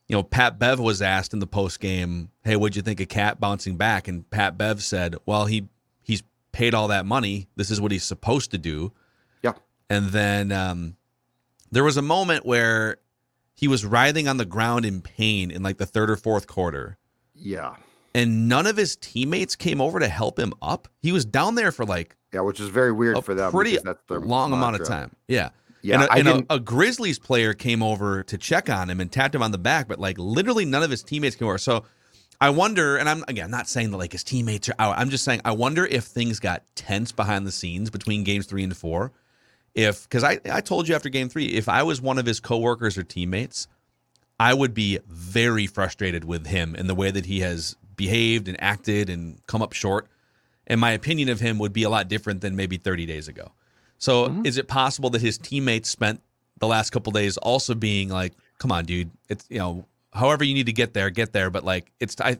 you 0.08 0.16
know 0.16 0.22
Pat 0.22 0.58
Bev 0.58 0.80
was 0.80 1.02
asked 1.02 1.32
in 1.32 1.38
the 1.40 1.46
post 1.46 1.80
game, 1.80 2.30
"Hey, 2.42 2.56
what'd 2.56 2.76
you 2.76 2.82
think 2.82 3.00
of 3.00 3.08
KAT 3.08 3.40
bouncing 3.40 3.76
back?" 3.76 4.08
And 4.08 4.28
Pat 4.30 4.56
Bev 4.58 4.82
said, 4.82 5.16
"Well, 5.26 5.46
he 5.46 5.68
he's 6.02 6.22
paid 6.52 6.74
all 6.74 6.88
that 6.88 7.06
money. 7.06 7.48
This 7.56 7.70
is 7.70 7.80
what 7.80 7.92
he's 7.92 8.04
supposed 8.04 8.50
to 8.52 8.58
do." 8.58 8.92
Yeah. 9.42 9.52
And 9.88 10.06
then 10.10 10.52
um, 10.52 10.96
there 11.70 11.84
was 11.84 11.96
a 11.96 12.02
moment 12.02 12.46
where 12.46 12.96
he 13.54 13.68
was 13.68 13.84
writhing 13.84 14.26
on 14.28 14.36
the 14.38 14.44
ground 14.44 14.84
in 14.84 15.02
pain 15.02 15.50
in 15.50 15.62
like 15.62 15.76
the 15.78 15.86
third 15.86 16.10
or 16.10 16.16
fourth 16.16 16.46
quarter, 16.46 16.96
Yeah. 17.34 17.76
and 18.14 18.48
none 18.48 18.66
of 18.66 18.76
his 18.78 18.96
teammates 18.96 19.54
came 19.54 19.80
over 19.80 19.98
to 20.00 20.08
help 20.08 20.38
him 20.38 20.54
up. 20.62 20.88
He 21.02 21.12
was 21.12 21.24
down 21.26 21.56
there 21.56 21.70
for 21.72 21.84
like 21.84 22.16
Yeah, 22.32 22.40
which 22.40 22.60
is 22.60 22.68
very 22.68 22.92
weird 22.92 23.16
a 23.16 23.22
for 23.22 23.34
them. 23.34 23.50
pretty 23.50 23.72
because 23.72 23.84
that's 23.84 24.02
their 24.08 24.20
long 24.20 24.52
amount 24.52 24.76
of 24.76 24.86
time. 24.86 25.10
Yeah. 25.28 25.50
Yeah, 25.82 26.02
and, 26.14 26.28
a, 26.28 26.30
and 26.30 26.46
a- 26.50 26.54
a 26.56 26.60
Grizzlies 26.60 27.18
player 27.18 27.54
came 27.54 27.82
over 27.82 28.22
to 28.24 28.36
check 28.36 28.68
on 28.68 28.90
him 28.90 29.00
and 29.00 29.10
tapped 29.10 29.34
him 29.34 29.42
on 29.42 29.50
the 29.50 29.58
back, 29.58 29.88
but 29.88 29.98
like 29.98 30.18
literally 30.18 30.66
none 30.66 30.82
of 30.82 30.90
his 30.90 31.02
teammates 31.02 31.36
came 31.36 31.48
over. 31.48 31.56
So 31.56 31.84
I 32.38 32.50
wonder, 32.50 32.98
and 32.98 33.08
I'm 33.08 33.24
again 33.28 33.50
not 33.50 33.66
saying 33.66 33.90
that 33.90 33.96
like 33.96 34.12
his 34.12 34.22
teammates 34.22 34.68
are 34.68 34.74
out. 34.78 34.98
I'm 34.98 35.08
just 35.08 35.24
saying 35.24 35.40
I 35.44 35.52
wonder 35.52 35.86
if 35.86 36.04
things 36.04 36.38
got 36.38 36.62
tense 36.74 37.12
behind 37.12 37.46
the 37.46 37.50
scenes 37.52 37.88
between 37.88 38.24
games 38.24 38.46
three 38.46 38.62
and 38.62 38.76
four. 38.76 39.12
If 39.74 40.02
because 40.02 40.22
I 40.22 40.38
I 40.52 40.60
told 40.60 40.86
you 40.86 40.94
after 40.94 41.08
game 41.08 41.30
three, 41.30 41.46
if 41.46 41.68
I 41.68 41.82
was 41.82 42.00
one 42.00 42.18
of 42.18 42.26
his 42.26 42.40
coworkers 42.40 42.98
or 42.98 43.02
teammates, 43.02 43.66
I 44.38 44.52
would 44.52 44.74
be 44.74 44.98
very 45.06 45.66
frustrated 45.66 46.24
with 46.24 46.46
him 46.46 46.74
and 46.76 46.90
the 46.90 46.94
way 46.94 47.10
that 47.10 47.24
he 47.26 47.40
has 47.40 47.76
behaved 47.96 48.48
and 48.48 48.56
acted 48.62 49.08
and 49.08 49.38
come 49.46 49.62
up 49.62 49.72
short. 49.72 50.08
And 50.70 50.80
my 50.80 50.92
opinion 50.92 51.28
of 51.28 51.40
him 51.40 51.58
would 51.58 51.72
be 51.72 51.82
a 51.82 51.90
lot 51.90 52.08
different 52.08 52.40
than 52.40 52.54
maybe 52.56 52.76
30 52.78 53.04
days 53.04 53.28
ago. 53.28 53.52
So 53.98 54.28
Mm-hmm. 54.28 54.46
is 54.46 54.56
it 54.56 54.68
possible 54.68 55.10
that 55.10 55.20
his 55.20 55.36
teammates 55.36 55.90
spent 55.90 56.22
the 56.58 56.66
last 56.66 56.90
couple 56.90 57.10
days 57.12 57.36
also 57.38 57.74
being 57.74 58.08
like, 58.08 58.32
"Come 58.58 58.70
on, 58.72 58.84
dude, 58.84 59.10
it's 59.28 59.44
you 59.50 59.58
know, 59.58 59.84
however 60.12 60.44
you 60.44 60.54
need 60.54 60.66
to 60.66 60.72
get 60.72 60.94
there, 60.94 61.10
get 61.10 61.32
there." 61.32 61.50
But 61.50 61.64
like, 61.64 61.90
it's 62.00 62.18
I, 62.20 62.38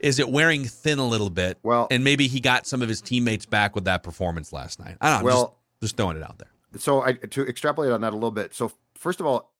is 0.00 0.18
it 0.18 0.28
wearing 0.28 0.64
thin 0.64 0.98
a 0.98 1.06
little 1.06 1.30
bit? 1.30 1.58
Well- 1.62 1.86
and 1.90 2.02
maybe 2.02 2.26
he 2.28 2.40
got 2.40 2.66
some 2.66 2.82
of 2.82 2.88
his 2.88 3.00
teammates 3.00 3.46
back 3.46 3.74
with 3.74 3.84
that 3.84 4.02
performance 4.02 4.52
last 4.52 4.78
night. 4.80 4.96
I 5.00 5.10
don't 5.10 5.20
know. 5.20 5.24
Well- 5.26 5.44
just, 5.44 5.52
just 5.92 5.96
throwing 5.96 6.16
it 6.16 6.22
out 6.22 6.38
there. 6.38 6.48
so 6.78 7.02
I 7.02 7.12
to 7.12 7.46
extrapolate 7.46 7.92
on 7.92 8.00
that 8.00 8.12
a 8.12 8.16
little 8.16 8.30
bit. 8.30 8.54
So 8.54 8.72
first 8.94 9.20
of 9.20 9.26
all, 9.26 9.52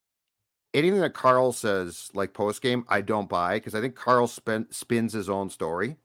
anything 0.73 0.99
that 1.01 1.13
Karl 1.13 1.51
says 1.53 2.09
like 2.13 2.33
post 2.33 2.61
game, 2.61 2.83
I 2.89 3.01
don't 3.01 3.29
buy 3.29 3.55
because 3.57 3.75
I 3.75 3.81
think 3.81 3.95
Karl 3.95 4.27
spin, 4.27 4.67
spins 4.71 5.13
his 5.13 5.29
own 5.29 5.49
story. 5.49 5.97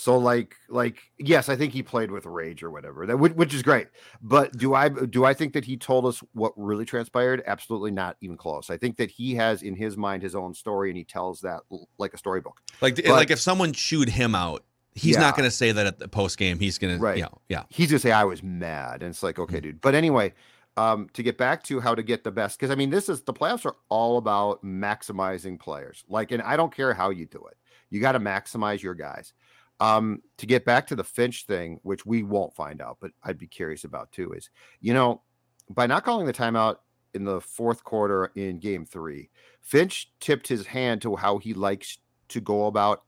So 0.00 0.16
like 0.16 0.54
like 0.68 0.98
yes, 1.18 1.48
I 1.48 1.56
think 1.56 1.72
he 1.72 1.82
played 1.82 2.12
with 2.12 2.24
rage 2.24 2.62
or 2.62 2.70
whatever 2.70 3.04
that 3.04 3.16
which, 3.16 3.32
which 3.32 3.52
is 3.52 3.64
great. 3.64 3.88
But 4.22 4.56
do 4.56 4.72
I 4.72 4.90
do 4.90 5.24
I 5.24 5.34
think 5.34 5.54
that 5.54 5.64
he 5.64 5.76
told 5.76 6.06
us 6.06 6.22
what 6.34 6.52
really 6.56 6.84
transpired? 6.84 7.42
Absolutely 7.48 7.90
not 7.90 8.16
even 8.20 8.36
close. 8.36 8.70
I 8.70 8.76
think 8.76 8.96
that 8.98 9.10
he 9.10 9.34
has 9.34 9.64
in 9.64 9.74
his 9.74 9.96
mind 9.96 10.22
his 10.22 10.36
own 10.36 10.54
story 10.54 10.90
and 10.90 10.96
he 10.96 11.02
tells 11.02 11.40
that 11.40 11.62
like 11.98 12.14
a 12.14 12.16
storybook. 12.16 12.60
Like 12.80 12.94
But- 12.94 13.06
like 13.08 13.32
if 13.32 13.40
someone 13.40 13.72
chewed 13.72 14.08
him 14.08 14.36
out, 14.36 14.62
he's 14.94 15.16
Yeah. 15.16 15.22
not 15.22 15.36
going 15.36 15.50
to 15.50 15.56
say 15.56 15.72
that 15.72 15.86
at 15.88 15.98
the 15.98 16.06
post 16.06 16.38
game. 16.38 16.60
He's 16.60 16.78
going 16.78 17.00
Right. 17.00 17.14
to, 17.14 17.18
yeah, 17.18 17.28
yeah. 17.48 17.62
he's 17.68 17.90
gonna 17.90 17.98
say 17.98 18.12
I 18.12 18.22
was 18.22 18.40
mad, 18.40 19.02
and 19.02 19.10
it's 19.10 19.24
like, 19.24 19.40
okay, 19.40 19.58
dude. 19.58 19.80
But 19.80 19.96
anyway, 19.96 20.32
um, 20.76 21.08
to 21.14 21.24
get 21.24 21.36
back 21.36 21.64
to 21.64 21.80
how 21.80 21.96
to 21.96 22.04
get 22.04 22.22
the 22.22 22.30
best, 22.30 22.56
because 22.56 22.70
I 22.70 22.76
mean, 22.76 22.90
this 22.90 23.08
is 23.08 23.22
the 23.22 23.32
playoffs 23.34 23.66
are 23.66 23.74
all 23.88 24.16
about 24.18 24.62
maximizing 24.64 25.58
players. 25.58 26.04
Like, 26.08 26.30
and 26.30 26.40
I 26.42 26.56
don't 26.56 26.72
care 26.72 26.94
how 26.94 27.10
you 27.10 27.26
do 27.26 27.44
it, 27.50 27.56
you 27.90 28.00
got 28.00 28.12
to 28.12 28.20
maximize 28.20 28.80
your 28.80 28.94
guys. 28.94 29.32
Um, 29.80 30.22
to 30.38 30.46
get 30.46 30.64
back 30.64 30.88
to 30.88 30.96
the 30.96 31.04
Finch 31.04 31.46
thing, 31.46 31.78
which 31.84 32.04
we 32.04 32.24
won't 32.24 32.54
find 32.54 32.82
out, 32.82 32.98
but 33.00 33.12
I'd 33.22 33.38
be 33.38 33.46
curious 33.46 33.84
about 33.84 34.10
too, 34.10 34.32
is 34.32 34.50
you 34.80 34.92
know, 34.92 35.22
by 35.70 35.86
not 35.86 36.04
calling 36.04 36.26
the 36.26 36.32
timeout 36.32 36.76
in 37.14 37.24
the 37.24 37.40
fourth 37.40 37.84
quarter 37.84 38.32
in 38.34 38.58
game 38.58 38.84
three, 38.84 39.30
Finch 39.60 40.10
tipped 40.20 40.48
his 40.48 40.66
hand 40.66 41.02
to 41.02 41.16
how 41.16 41.38
he 41.38 41.54
likes 41.54 41.98
to 42.28 42.40
go 42.40 42.66
about 42.66 43.04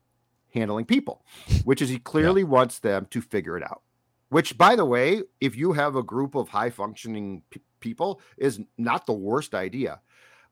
handling 0.53 0.85
people, 0.85 1.25
which 1.63 1.81
is 1.81 1.89
he 1.89 1.99
clearly 1.99 2.43
wants 2.43 2.79
them 2.79 3.07
to 3.09 3.21
figure 3.21 3.57
it 3.57 3.63
out. 3.63 3.81
Which, 4.29 4.57
by 4.57 4.75
the 4.75 4.85
way, 4.85 5.23
if 5.41 5.57
you 5.57 5.73
have 5.73 5.95
a 5.95 6.03
group 6.03 6.35
of 6.35 6.47
high 6.47 6.69
functioning 6.69 7.43
p- 7.49 7.61
people, 7.81 8.21
is 8.37 8.61
not 8.77 9.05
the 9.05 9.13
worst 9.13 9.53
idea. 9.53 9.99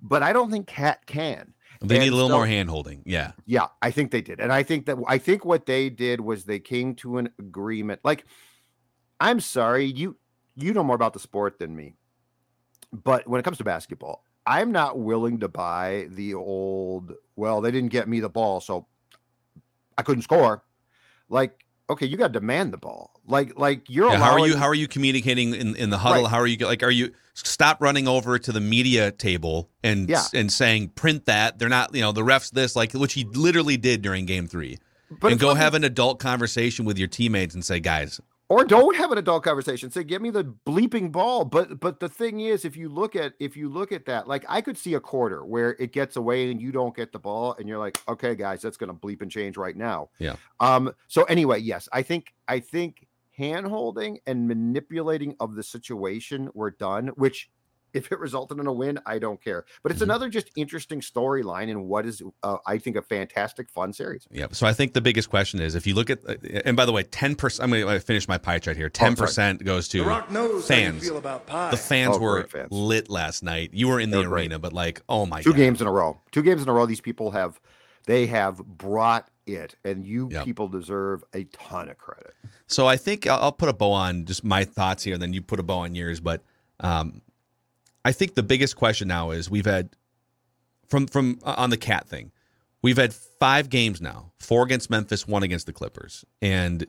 But 0.02 0.24
I 0.24 0.34
don't 0.34 0.52
think 0.52 0.68
KAT 0.68 1.06
can. 1.06 1.54
They 1.82 2.00
need 2.00 2.12
a 2.12 2.16
little 2.16 2.30
so- 2.30 2.36
more 2.36 2.48
hand 2.48 2.70
holding. 2.70 3.04
Yeah. 3.06 3.32
Yeah, 3.46 3.68
I 3.82 3.92
think 3.92 4.12
they 4.12 4.22
did. 4.22 4.40
And 4.40 4.52
I 4.52 4.64
think 4.64 4.86
that 4.88 4.98
I 5.08 5.18
think 5.18 5.46
what 5.46 5.66
they 5.66 5.90
did 5.90 6.22
was 6.22 6.44
they 6.44 6.60
came 6.60 6.96
to 6.96 7.18
an 7.18 7.30
agreement. 7.40 8.02
Like, 8.04 8.26
I'm 9.20 9.40
sorry, 9.40 9.86
you 9.86 10.18
you 10.56 10.74
know 10.74 10.84
more 10.84 10.96
about 10.96 11.14
the 11.14 11.20
sport 11.20 11.60
than 11.60 11.76
me. 11.76 11.96
But 12.92 13.28
when 13.28 13.40
it 13.40 13.44
comes 13.44 13.60
to 13.60 13.64
basketball, 13.64 14.24
I'm 14.46 14.72
not 14.72 14.98
willing 14.98 15.40
to 15.40 15.48
buy 15.48 16.08
the 16.10 16.34
old, 16.34 17.14
well, 17.36 17.62
they 17.62 17.72
didn't 17.72 17.92
get 17.92 18.08
me 18.08 18.20
the 18.20 18.30
ball, 18.30 18.60
so 18.62 18.88
I 19.98 20.02
couldn't 20.02 20.24
score. 20.24 20.64
Like, 21.30 21.66
okay, 21.90 22.06
you 22.06 22.18
got 22.18 22.28
to 22.28 22.34
demand 22.40 22.72
the 22.74 22.78
ball. 22.78 23.20
Like, 23.28 23.58
like 23.58 23.90
you're 23.90 24.10
Yeah, 24.10 24.18
how 24.18 24.32
are 24.34 24.48
you? 24.48 24.56
How 24.58 24.68
are 24.68 24.74
you 24.76 24.88
communicating 24.88 25.54
in, 25.56 25.76
in 25.76 25.90
the 25.90 25.98
huddle? 25.98 26.24
Right. 26.24 26.30
How 26.32 26.38
are 26.40 26.48
you 26.48 26.58
like? 26.66 26.84
Are 26.84 26.92
you 26.92 27.12
stop 27.34 27.82
running 27.82 28.08
over 28.08 28.38
to 28.38 28.52
the 28.52 28.60
media 28.60 29.12
table 29.12 29.70
and 29.84 30.10
Yeah. 30.10 30.24
and 30.34 30.52
saying 30.52 30.90
print 30.90 31.26
that 31.26 31.58
they're 31.60 31.70
not 31.70 31.94
you 31.96 32.02
know 32.02 32.12
the 32.12 32.22
refs 32.22 32.52
this 32.52 32.76
like 32.76 32.92
which 32.94 33.14
he 33.14 33.24
literally 33.24 33.78
did 33.78 34.02
during 34.02 34.26
game 34.26 34.46
three 34.48 34.78
But 35.22 35.32
and 35.32 35.40
go 35.40 35.50
not- 35.50 35.58
have 35.58 35.74
an 35.74 35.84
adult 35.86 36.20
conversation 36.20 36.84
with 36.86 36.98
your 36.98 37.08
teammates 37.08 37.54
and 37.56 37.64
say 37.64 37.80
guys 37.80 38.20
or 38.50 38.66
don't 38.66 38.96
have 38.96 39.12
an 39.12 39.18
adult 39.18 39.44
conversation. 39.44 39.92
Say 39.92 40.04
give 40.04 40.22
me 40.22 40.32
the 40.32 40.44
bleeping 40.44 41.12
ball. 41.12 41.46
But 41.46 41.80
but 41.80 42.00
the 42.00 42.10
thing 42.10 42.42
is 42.42 42.66
if 42.66 42.76
you 42.76 42.90
look 42.90 43.16
at 43.16 43.34
if 43.40 43.56
you 43.56 43.70
look 43.70 43.92
at 43.92 44.06
that 44.06 44.28
like 44.28 44.44
i 44.50 44.60
could 44.62 44.78
see 44.78 44.96
a 44.96 45.00
quarter 45.00 45.46
where 45.46 45.76
it 45.80 45.94
gets 45.94 46.16
away 46.16 46.52
and 46.52 46.62
you 46.62 46.72
don't 46.72 46.96
get 46.96 47.12
the 47.12 47.20
ball 47.20 47.56
and 47.60 47.70
you're 47.70 47.78
like 47.78 48.00
okay 48.08 48.36
guys 48.36 48.62
that's 48.62 48.78
going 48.78 48.92
to 48.92 48.94
bleep 48.94 49.22
and 49.22 49.32
change 49.32 49.56
right 49.58 49.78
now. 49.78 50.10
Yeah. 50.18 50.36
um 50.60 50.92
so 51.08 51.24
anyway 51.24 51.60
yes 51.60 51.88
i 51.94 52.02
think 52.02 52.34
i 52.48 52.60
think 52.60 53.08
hand 53.32 53.68
holding 53.68 54.20
and 54.28 54.48
manipulating 54.48 55.36
of 55.40 55.56
the 55.56 55.64
situation 55.64 56.50
were 56.54 56.72
done 56.72 57.08
which 57.16 57.50
if 57.94 58.12
it 58.12 58.20
resulted 58.20 58.60
in 58.60 58.68
a 58.68 58.74
win 58.74 59.00
i 59.06 59.18
don't 59.20 59.42
care 59.44 59.66
but 59.84 59.92
it's 59.92 60.00
Mhm. 60.02 60.04
another 60.06 60.30
just 60.30 60.50
interesting 60.56 61.02
storyline 61.02 61.70
and 61.70 61.86
what 61.88 62.06
is 62.06 62.22
uh, 62.44 62.58
i 62.68 62.78
think 62.78 62.96
a 62.96 63.02
fantastic 63.02 63.70
fun 63.70 63.94
series 63.94 64.28
Yeah. 64.32 64.48
So 64.52 64.68
I 64.68 64.74
think 64.74 64.94
the 64.94 65.02
biggest 65.02 65.30
question 65.30 65.60
is 65.60 65.76
if 65.76 65.88
you 65.88 65.96
look 65.96 66.10
at, 66.10 66.20
and 66.66 66.76
by 66.78 66.86
the 66.86 66.92
way, 66.92 67.04
10%, 67.04 67.60
I'm 67.64 67.70
going 67.72 67.86
to 67.88 68.00
finish 68.00 68.28
my 68.28 68.38
pie 68.38 68.60
chart 68.60 68.78
here. 68.78 68.90
10% 68.90 69.64
goes 69.64 69.88
The 69.88 70.00
to 70.00 70.06
Rock 70.06 70.32
knows 70.32 70.68
how 70.68 70.76
you 70.76 70.82
fans. 70.84 71.04
feel 71.04 71.18
about 71.18 71.48
pie. 71.48 71.72
The 71.72 71.78
fans 71.78 72.16
Oh, 72.18 72.20
were 72.20 72.48
fans. 72.48 72.72
lit 72.72 73.10
last 73.10 73.44
night. 73.44 73.72
You 73.74 73.88
were 73.88 74.00
in 74.00 74.10
They 74.12 74.18
the 74.18 74.24
were 74.24 74.30
great. 74.30 74.42
arena, 74.44 74.60
but 74.60 74.74
like, 74.74 75.02
oh 75.10 75.26
my 75.26 75.42
two 75.42 75.52
God. 75.52 75.58
games 75.58 75.82
in 75.82 75.88
a 75.88 75.92
row 75.92 76.20
two 76.32 76.44
games 76.44 76.62
in 76.62 76.70
a 76.70 76.74
row 76.74 76.86
these 76.86 77.02
people 77.02 77.32
have 77.32 77.60
they 78.06 78.26
have 78.28 78.58
brought 78.66 79.30
it 79.46 79.76
and 79.84 80.06
you 80.06 80.30
Yep. 80.32 80.46
people 80.46 80.68
deserve 80.68 81.24
a 81.34 81.44
ton 81.46 81.90
of 81.90 81.98
credit 81.98 82.34
So 82.68 82.88
I 82.88 82.98
think 82.98 83.26
I'll, 83.28 83.40
I'll 83.42 83.52
put 83.52 83.70
a 83.70 83.74
bow 83.74 83.92
on 83.92 84.26
just 84.26 84.44
my 84.44 84.64
thoughts 84.64 85.04
here, 85.04 85.14
and 85.16 85.22
then 85.24 85.34
you 85.34 85.42
put 85.42 85.60
a 85.60 85.64
bow 85.64 85.80
on 85.80 85.96
yours. 85.96 86.20
But 86.20 86.44
um, 86.82 87.22
I 88.06 88.12
think 88.12 88.36
the 88.36 88.44
biggest 88.44 88.76
question 88.76 89.08
now 89.08 89.32
is 89.32 89.50
we've 89.50 89.66
had 89.66 89.90
from 90.88 91.08
from 91.08 91.40
uh, 91.44 91.56
on 91.58 91.70
the 91.70 91.78
KAT 91.78 92.08
thing. 92.08 92.32
We've 92.82 92.98
had 92.98 93.14
five 93.14 93.70
games 93.70 94.02
now: 94.02 94.32
four 94.40 94.64
against 94.64 94.90
Memphis, 94.90 95.28
one 95.28 95.44
against 95.44 95.66
the 95.66 95.74
Clippers, 95.74 96.26
and 96.42 96.86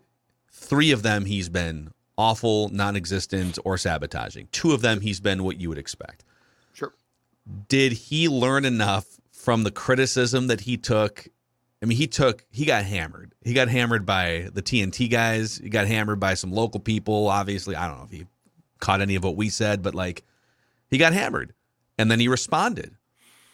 three 0.50 0.92
of 0.92 1.02
them 1.02 1.24
he's 1.24 1.48
been 1.48 1.90
awful, 2.20 2.68
non-existent, 2.68 3.58
or 3.64 3.78
sabotaging. 3.78 4.48
Two 4.52 4.72
of 4.72 4.82
them 4.82 5.00
he's 5.00 5.20
been 5.20 5.42
what 5.42 5.58
you 5.58 5.70
would 5.70 5.78
expect. 5.78 6.22
sure 6.74 6.92
Did 7.68 7.92
he 7.92 8.28
learn 8.28 8.66
enough 8.66 9.06
from 9.32 9.64
the 9.64 9.70
criticism 9.70 10.46
that 10.48 10.60
he 10.60 10.76
took? 10.76 11.26
I 11.82 11.86
mean, 11.86 11.96
he 11.96 12.06
took, 12.06 12.44
he 12.50 12.66
got 12.66 12.84
hammered. 12.84 13.34
He 13.42 13.54
got 13.54 13.68
hammered 13.68 14.04
by 14.04 14.50
the 14.52 14.60
TNT 14.60 15.10
guys. 15.10 15.56
He 15.56 15.70
got 15.70 15.86
hammered 15.86 16.20
by 16.20 16.34
some 16.34 16.52
local 16.52 16.78
people. 16.78 17.28
Obviously, 17.28 17.74
I 17.74 17.88
don't 17.88 17.96
know 17.96 18.04
if 18.04 18.10
he 18.10 18.26
caught 18.80 19.00
any 19.00 19.14
of 19.14 19.24
what 19.24 19.36
we 19.36 19.48
said, 19.48 19.82
but 19.82 19.94
like, 19.94 20.22
he 20.90 20.98
got 20.98 21.12
hammered. 21.12 21.54
And 21.98 22.10
then 22.10 22.20
he 22.20 22.28
responded 22.28 22.96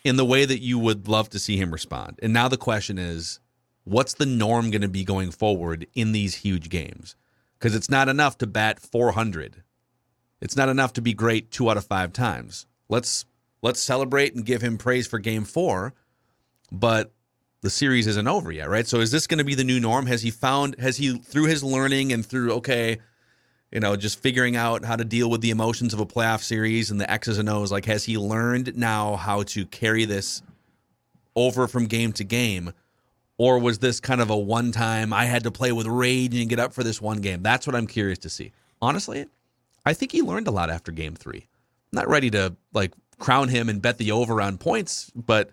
in 0.05 0.17
the 0.17 0.25
way 0.25 0.45
that 0.45 0.63
you 0.63 0.79
would 0.79 1.09
love 1.09 1.29
to 1.31 1.39
see 1.39 1.57
him 1.57 1.73
respond. 1.73 2.19
And 2.23 2.33
now 2.33 2.49
the 2.49 2.57
question 2.57 2.99
is, 2.99 3.41
what's 3.85 4.15
the 4.15 4.27
norm 4.27 4.71
going 4.71 4.83
to 4.83 4.89
be 4.89 5.05
going 5.05 5.31
forward 5.33 5.87
in 5.95 6.13
these 6.13 6.37
huge 6.37 6.69
games? 6.69 7.17
Because 7.59 7.75
it's 7.75 7.91
not 7.91 8.09
enough 8.09 8.39
to 8.39 8.47
bat 8.47 8.79
400. 8.79 9.63
It's 10.41 10.57
not 10.57 10.69
enough 10.69 10.93
to 10.95 11.03
be 11.03 11.15
great 11.15 11.51
two 11.51 11.69
out 11.71 11.77
of 11.77 11.87
five 11.87 12.13
times. 12.13 12.67
Let's 12.89 13.25
let's 13.63 13.83
celebrate 13.83 14.35
and 14.35 14.45
give 14.45 14.63
him 14.63 14.79
praise 14.79 15.07
for 15.07 15.19
game 15.19 15.45
four, 15.45 15.95
but 16.71 17.13
the 17.63 17.71
series 17.71 18.07
isn't 18.07 18.29
over 18.29 18.53
yet, 18.53 18.69
right? 18.69 18.87
So 18.87 19.01
is 19.01 19.11
this 19.11 19.27
going 19.27 19.39
to 19.39 19.45
be 19.45 19.55
the 19.55 19.65
new 19.65 19.81
norm? 19.81 20.07
Has 20.07 20.23
he 20.23 20.31
found 20.31 20.77
has 20.79 20.99
he 20.99 21.19
through 21.19 21.47
his 21.47 21.65
learning 21.65 22.13
and 22.13 22.25
through 22.25 22.53
okay, 22.55 22.99
you 23.77 23.81
know, 23.81 23.95
just 23.95 24.23
figuring 24.23 24.57
out 24.57 24.87
how 24.87 24.97
to 24.97 25.05
deal 25.05 25.29
with 25.29 25.43
the 25.43 25.51
emotions 25.51 25.93
of 25.93 26.01
a 26.01 26.07
playoff 26.07 26.43
series 26.43 26.91
and 26.91 26.99
the 26.99 27.11
X's 27.11 27.37
and 27.37 27.47
O's, 27.47 27.71
like 27.71 27.85
has 27.85 28.05
he 28.05 28.17
learned 28.17 28.75
now 28.75 29.17
how 29.17 29.43
to 29.43 29.67
carry 29.67 30.07
this 30.07 30.41
over 31.35 31.69
from 31.69 31.85
game 31.85 32.11
to 32.15 32.25
game? 32.25 32.73
Or 33.37 33.59
was 33.59 33.81
this 33.81 34.01
kind 34.01 34.23
of 34.23 34.31
a 34.31 34.37
one 34.37 34.73
time 34.73 35.13
I 35.13 35.27
had 35.27 35.43
to 35.43 35.51
play 35.51 35.73
with 35.73 35.87
rage 35.87 36.35
and 36.35 36.49
get 36.49 36.59
up 36.59 36.73
for 36.73 36.83
this 36.83 37.03
one 37.03 37.21
game? 37.21 37.43
That's 37.43 37.67
what 37.67 37.77
I'm 37.77 37.87
curious 37.87 38.19
to 38.21 38.31
see. 38.31 38.53
Honestly, 38.81 39.27
I 39.85 39.93
think 39.93 40.11
he 40.11 40.23
learned 40.23 40.49
a 40.49 40.53
lot 40.53 40.71
after 40.71 40.91
game 40.91 41.15
three. 41.15 41.47
I'm 41.93 41.97
not 41.99 42.09
ready 42.09 42.31
to 42.31 42.57
like 42.73 42.95
crown 43.19 43.49
him 43.49 43.69
and 43.69 43.83
bet 43.83 43.99
the 43.99 44.13
over 44.13 44.41
on 44.41 44.57
points, 44.57 45.13
but 45.15 45.51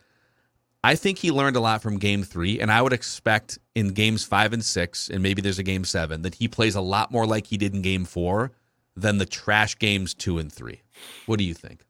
I 0.84 0.96
think 0.96 1.18
he 1.20 1.32
learned 1.32 1.56
a 1.56 1.62
lot 1.62 1.82
from 1.82 1.98
game 1.98 2.24
three. 2.24 2.60
And 2.60 2.72
I 2.72 2.82
would 2.82 2.94
expect 2.94 3.58
in 3.74 3.90
games 3.90 4.26
five 4.26 4.52
and 4.54 4.64
six, 4.64 5.10
and 5.10 5.24
maybe 5.24 5.42
there's 5.42 5.60
a 5.60 5.64
game 5.64 5.86
seven, 5.86 6.24
that 6.24 6.36
he 6.36 6.48
plays 6.48 6.76
a 6.76 6.82
lot 6.82 7.12
more 7.12 7.26
like 7.26 7.48
he 7.48 7.58
did 7.58 7.74
in 7.74 7.82
game 7.82 8.06
four 8.06 8.52
than 8.96 9.18
the 9.18 9.26
trash 9.26 9.80
games 9.80 10.14
two 10.14 10.38
and 10.38 10.52
three. 10.52 10.82
What 11.26 11.40
do 11.40 11.46
you 11.46 11.54
think? 11.54 11.86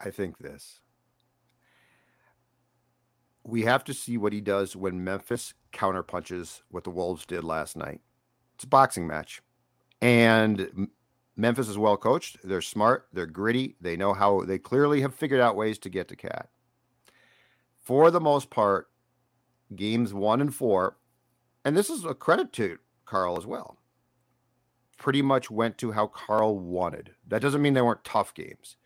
i 0.00 0.10
think 0.10 0.38
this 0.38 0.80
we 3.44 3.62
have 3.62 3.84
to 3.84 3.94
see 3.94 4.16
what 4.16 4.32
he 4.32 4.40
does 4.40 4.76
when 4.76 5.02
memphis 5.02 5.54
counterpunches 5.72 6.62
what 6.70 6.84
the 6.84 6.90
wolves 6.90 7.26
did 7.26 7.44
last 7.44 7.76
night 7.76 8.00
it's 8.54 8.64
a 8.64 8.68
boxing 8.68 9.06
match 9.06 9.42
and 10.02 10.88
memphis 11.36 11.68
is 11.68 11.78
well 11.78 11.96
coached. 11.96 12.38
They're 12.42 12.62
smart. 12.62 13.08
They're 13.12 13.26
gritty. 13.26 13.76
They 13.80 13.96
know 13.96 14.14
how 14.14 14.42
they 14.42 14.58
clearly 14.58 15.00
have 15.02 15.14
figured 15.14 15.40
out 15.40 15.56
ways 15.56 15.78
to 15.80 15.90
get 15.90 16.08
to 16.08 16.16
KAT. 16.16 16.48
For 17.80 18.10
the 18.10 18.20
most 18.20 18.50
part 18.50 18.88
games 19.74 20.14
one 20.14 20.40
and 20.40 20.54
four 20.54 20.96
and 21.64 21.76
this 21.76 21.90
is 21.90 22.04
a 22.04 22.14
credit 22.14 22.52
to 22.52 22.78
Karl 23.04 23.36
as 23.36 23.44
well 23.44 23.78
pretty 24.96 25.22
much 25.22 25.50
went 25.50 25.76
to 25.76 25.92
how 25.92 26.06
Karl 26.06 26.58
wanted. 26.58 27.10
That 27.26 27.42
doesn't 27.42 27.60
mean 27.60 27.74
they 27.74 27.82
weren't 27.82 28.04
tough 28.04 28.32
games 28.32 28.76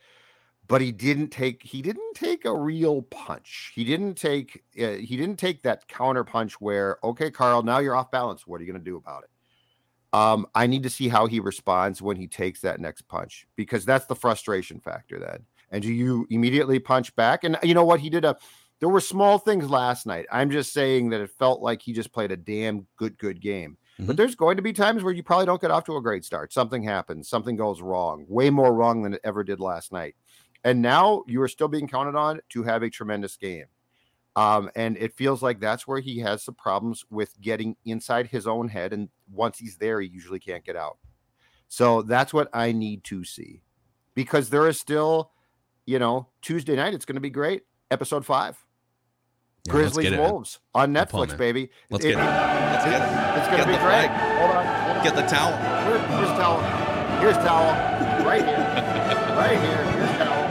but 0.71 0.81
he 0.81 0.93
didn't 0.93 1.31
take 1.31 1.65
he 1.65 1.83
didn't 1.83 2.15
take 2.15 2.45
a 2.45 2.57
real 2.57 3.03
punch. 3.03 3.73
He 3.75 3.83
didn't 3.83 4.15
take 4.15 4.63
uh, 4.81 4.93
he 4.93 5.17
didn't 5.17 5.37
take 5.37 5.63
that 5.63 5.89
counter 5.89 6.23
punch 6.23 6.61
where 6.61 6.99
okay 7.03 7.29
Karl 7.29 7.65
now 7.65 7.79
you're 7.81 7.97
off 7.97 8.13
balance. 8.13 8.47
What 8.47 8.61
are 8.61 8.65
you 8.65 8.73
going 8.73 8.83
to 8.83 8.91
do 8.91 8.97
about 8.97 9.25
it 9.25 9.31
um 10.13 10.47
i 10.55 10.67
need 10.67 10.83
to 10.83 10.91
see 10.91 11.09
how 11.09 11.27
he 11.27 11.39
responds 11.39 12.03
when 12.03 12.17
he 12.17 12.27
takes 12.27 12.61
that 12.61 12.81
next 12.81 13.03
punch 13.03 13.47
because 13.57 13.85
that's 13.85 14.07
the 14.07 14.17
frustration 14.17 14.81
factor 14.81 15.19
then. 15.19 15.45
And 15.71 15.83
do 15.83 15.93
you 15.93 16.27
immediately 16.31 16.79
punch 16.79 17.15
back? 17.17 17.45
And 17.45 17.57
you 17.63 17.75
know 17.75 17.85
what? 17.85 18.01
He 18.01 18.11
did 18.11 18.25
a 18.25 18.37
there 18.81 18.89
were 18.89 19.01
small 19.01 19.39
things 19.39 19.69
last 19.69 20.07
night. 20.07 20.27
I'm 20.33 20.51
just 20.51 20.73
saying 20.73 21.11
that 21.11 21.21
it 21.21 21.31
felt 21.39 21.61
like 21.61 21.83
he 21.83 21.93
just 21.93 22.13
played 22.13 22.33
a 22.33 22.37
damn 22.37 22.87
good 22.97 23.17
good 23.19 23.41
game. 23.41 23.77
But 23.99 24.17
there's 24.17 24.35
going 24.35 24.57
to 24.57 24.63
be 24.63 24.73
times 24.73 25.03
where 25.03 25.13
you 25.13 25.23
probably 25.23 25.45
don't 25.45 25.61
get 25.61 25.71
off 25.71 25.85
to 25.85 25.97
a 25.97 26.03
great 26.03 26.25
start. 26.25 26.55
Something 26.55 26.83
happens, 26.83 27.29
something 27.29 27.55
goes 27.55 27.83
wrong, 27.83 28.25
way 28.29 28.49
more 28.49 28.73
wrong 28.73 29.03
than 29.03 29.13
it 29.15 29.21
ever 29.25 29.45
did 29.45 29.61
last 29.61 29.93
night. 29.93 30.17
And 30.65 30.81
now 30.81 31.23
you 31.27 31.43
are 31.43 31.49
still 31.49 31.69
being 31.69 31.87
counted 31.87 32.17
on 32.17 32.41
to 32.51 32.63
have 32.63 32.83
a 32.83 32.89
tremendous 32.89 33.37
game. 33.37 33.67
Um, 34.41 34.71
and 34.75 34.97
it 34.97 35.13
feels 35.13 35.43
like 35.43 35.61
that's 35.61 35.87
where 35.87 36.01
he 36.01 36.21
has 36.21 36.43
some 36.43 36.55
problems 36.55 37.05
with 37.11 37.39
getting 37.43 37.77
inside 37.85 38.29
his 38.29 38.47
own 38.47 38.69
head. 38.69 38.95
And 38.95 39.11
once 39.31 39.59
he's 39.59 39.77
there, 39.77 40.01
he 40.01 40.09
usually 40.09 40.39
can't 40.41 40.65
get 40.65 40.77
out. 40.77 40.97
So 41.69 42.01
that's 42.01 42.33
what 42.33 42.49
I 42.55 42.73
need 42.73 43.05
to 43.05 43.23
see 43.23 43.61
because 44.15 44.49
there 44.49 44.67
is 44.67 44.81
still, 44.81 45.31
you 45.85 45.99
know, 45.99 46.29
Tuesday 46.41 46.75
night, 46.75 46.95
it's 46.95 47.05
going 47.05 47.17
to 47.17 47.21
be 47.21 47.29
great. 47.29 47.65
Episode 47.91 48.25
five. 48.25 48.57
Yeah, 49.67 49.73
Grizzlies 49.73 50.05
get 50.09 50.13
it. 50.15 50.21
Wolves 50.21 50.59
on 50.75 50.95
Netflix, 50.95 51.37
baby. 51.37 51.69
Let's 51.91 52.03
get 52.03 52.15
it. 52.15 52.17
Let's 52.17 52.85
get 52.87 53.03
it. 53.03 53.39
It's 53.39 53.49
going 53.49 53.61
to 53.61 53.67
be 53.67 53.77
great. 53.77 54.09
Hold 54.09 54.57
on. 54.57 54.65
hold 54.65 54.97
on. 54.97 55.05
Get 55.05 55.17
the 55.17 55.27
towel. 55.27 55.53
Here- 55.87 56.17
here's 56.17 56.39
towel. 56.39 57.21
Here's 57.21 57.37
towel. 57.37 58.27
Right 58.27 58.43
here. 58.43 58.57
right 59.37 59.61
here. 59.61 59.85
Here's 59.93 60.11
towel. 60.17 60.49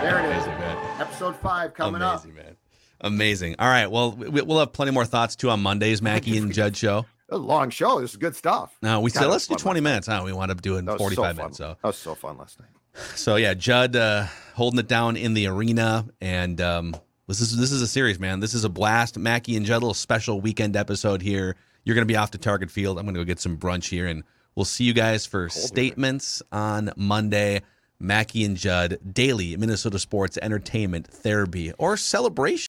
There 0.00 0.20
it 0.20 0.36
is. 0.36 0.44
Amazing, 0.46 0.58
man. 0.58 1.00
Episode 1.02 1.36
five 1.36 1.74
coming 1.74 2.00
up. 2.00 2.24
Amazing, 2.24 2.34
man. 2.36 2.56
Amazing. 3.04 3.56
All 3.58 3.68
right. 3.68 3.86
Well, 3.90 4.12
we- 4.12 4.42
we'll 4.42 4.58
have 4.58 4.72
plenty 4.72 4.90
more 4.90 5.04
thoughts 5.04 5.36
too 5.36 5.50
on 5.50 5.60
Monday's 5.60 6.00
Mackey 6.02 6.38
and 6.38 6.52
Judd 6.52 6.76
show. 6.76 7.04
A 7.30 7.36
long 7.36 7.70
show. 7.70 8.00
This 8.00 8.10
is 8.10 8.16
good 8.16 8.34
stuff. 8.34 8.76
No, 8.82 9.00
we 9.00 9.10
said 9.10 9.26
let's 9.26 9.46
do 9.46 9.54
20 9.54 9.80
minutes. 9.80 10.06
Huh? 10.06 10.22
We 10.24 10.32
wound 10.32 10.50
up 10.50 10.62
doing 10.62 10.84
That 10.86 10.98
45 10.98 11.36
so 11.36 11.42
minutes. 11.42 11.58
So, 11.58 11.76
That 11.82 11.86
was 11.88 11.96
so 11.96 12.14
fun 12.14 12.38
last 12.38 12.58
night. 12.60 12.68
so 13.14 13.36
yeah, 13.36 13.54
Judd 13.54 13.94
uh, 13.96 14.26
holding 14.54 14.78
it 14.80 14.88
down 14.88 15.16
in 15.16 15.34
the 15.34 15.46
arena, 15.48 16.06
and 16.20 16.60
um, 16.60 16.96
this 17.26 17.40
is 17.40 17.56
this 17.56 17.72
is 17.72 17.82
a 17.82 17.86
series, 17.88 18.18
man. 18.20 18.40
This 18.40 18.54
is 18.54 18.64
a 18.64 18.68
blast. 18.68 19.18
Mackey 19.18 19.56
and 19.56 19.64
Judd, 19.66 19.76
a 19.76 19.84
little 19.84 19.94
special 19.94 20.40
weekend 20.40 20.76
episode 20.76 21.22
here. 21.22 21.56
You're 21.84 21.94
gonna 21.94 22.06
be 22.06 22.16
off 22.16 22.30
to 22.32 22.38
Target 22.38 22.70
Field. 22.70 22.98
I'm 22.98 23.04
gonna 23.06 23.18
go 23.18 23.24
get 23.24 23.40
some 23.40 23.56
brunch 23.58 23.88
here, 23.88 24.06
and 24.06 24.22
we'll 24.54 24.64
see 24.64 24.84
you 24.84 24.92
guys 24.94 25.26
for 25.26 25.48
statements 25.48 26.42
on 26.52 26.92
Monday. 26.96 27.62
Mackey 28.00 28.44
and 28.44 28.56
Judd, 28.56 28.98
daily 29.12 29.56
Minnesota 29.56 29.98
sports 29.98 30.36
entertainment 30.42 31.06
therapy 31.06 31.72
or 31.78 31.96
celebration. 31.96 32.68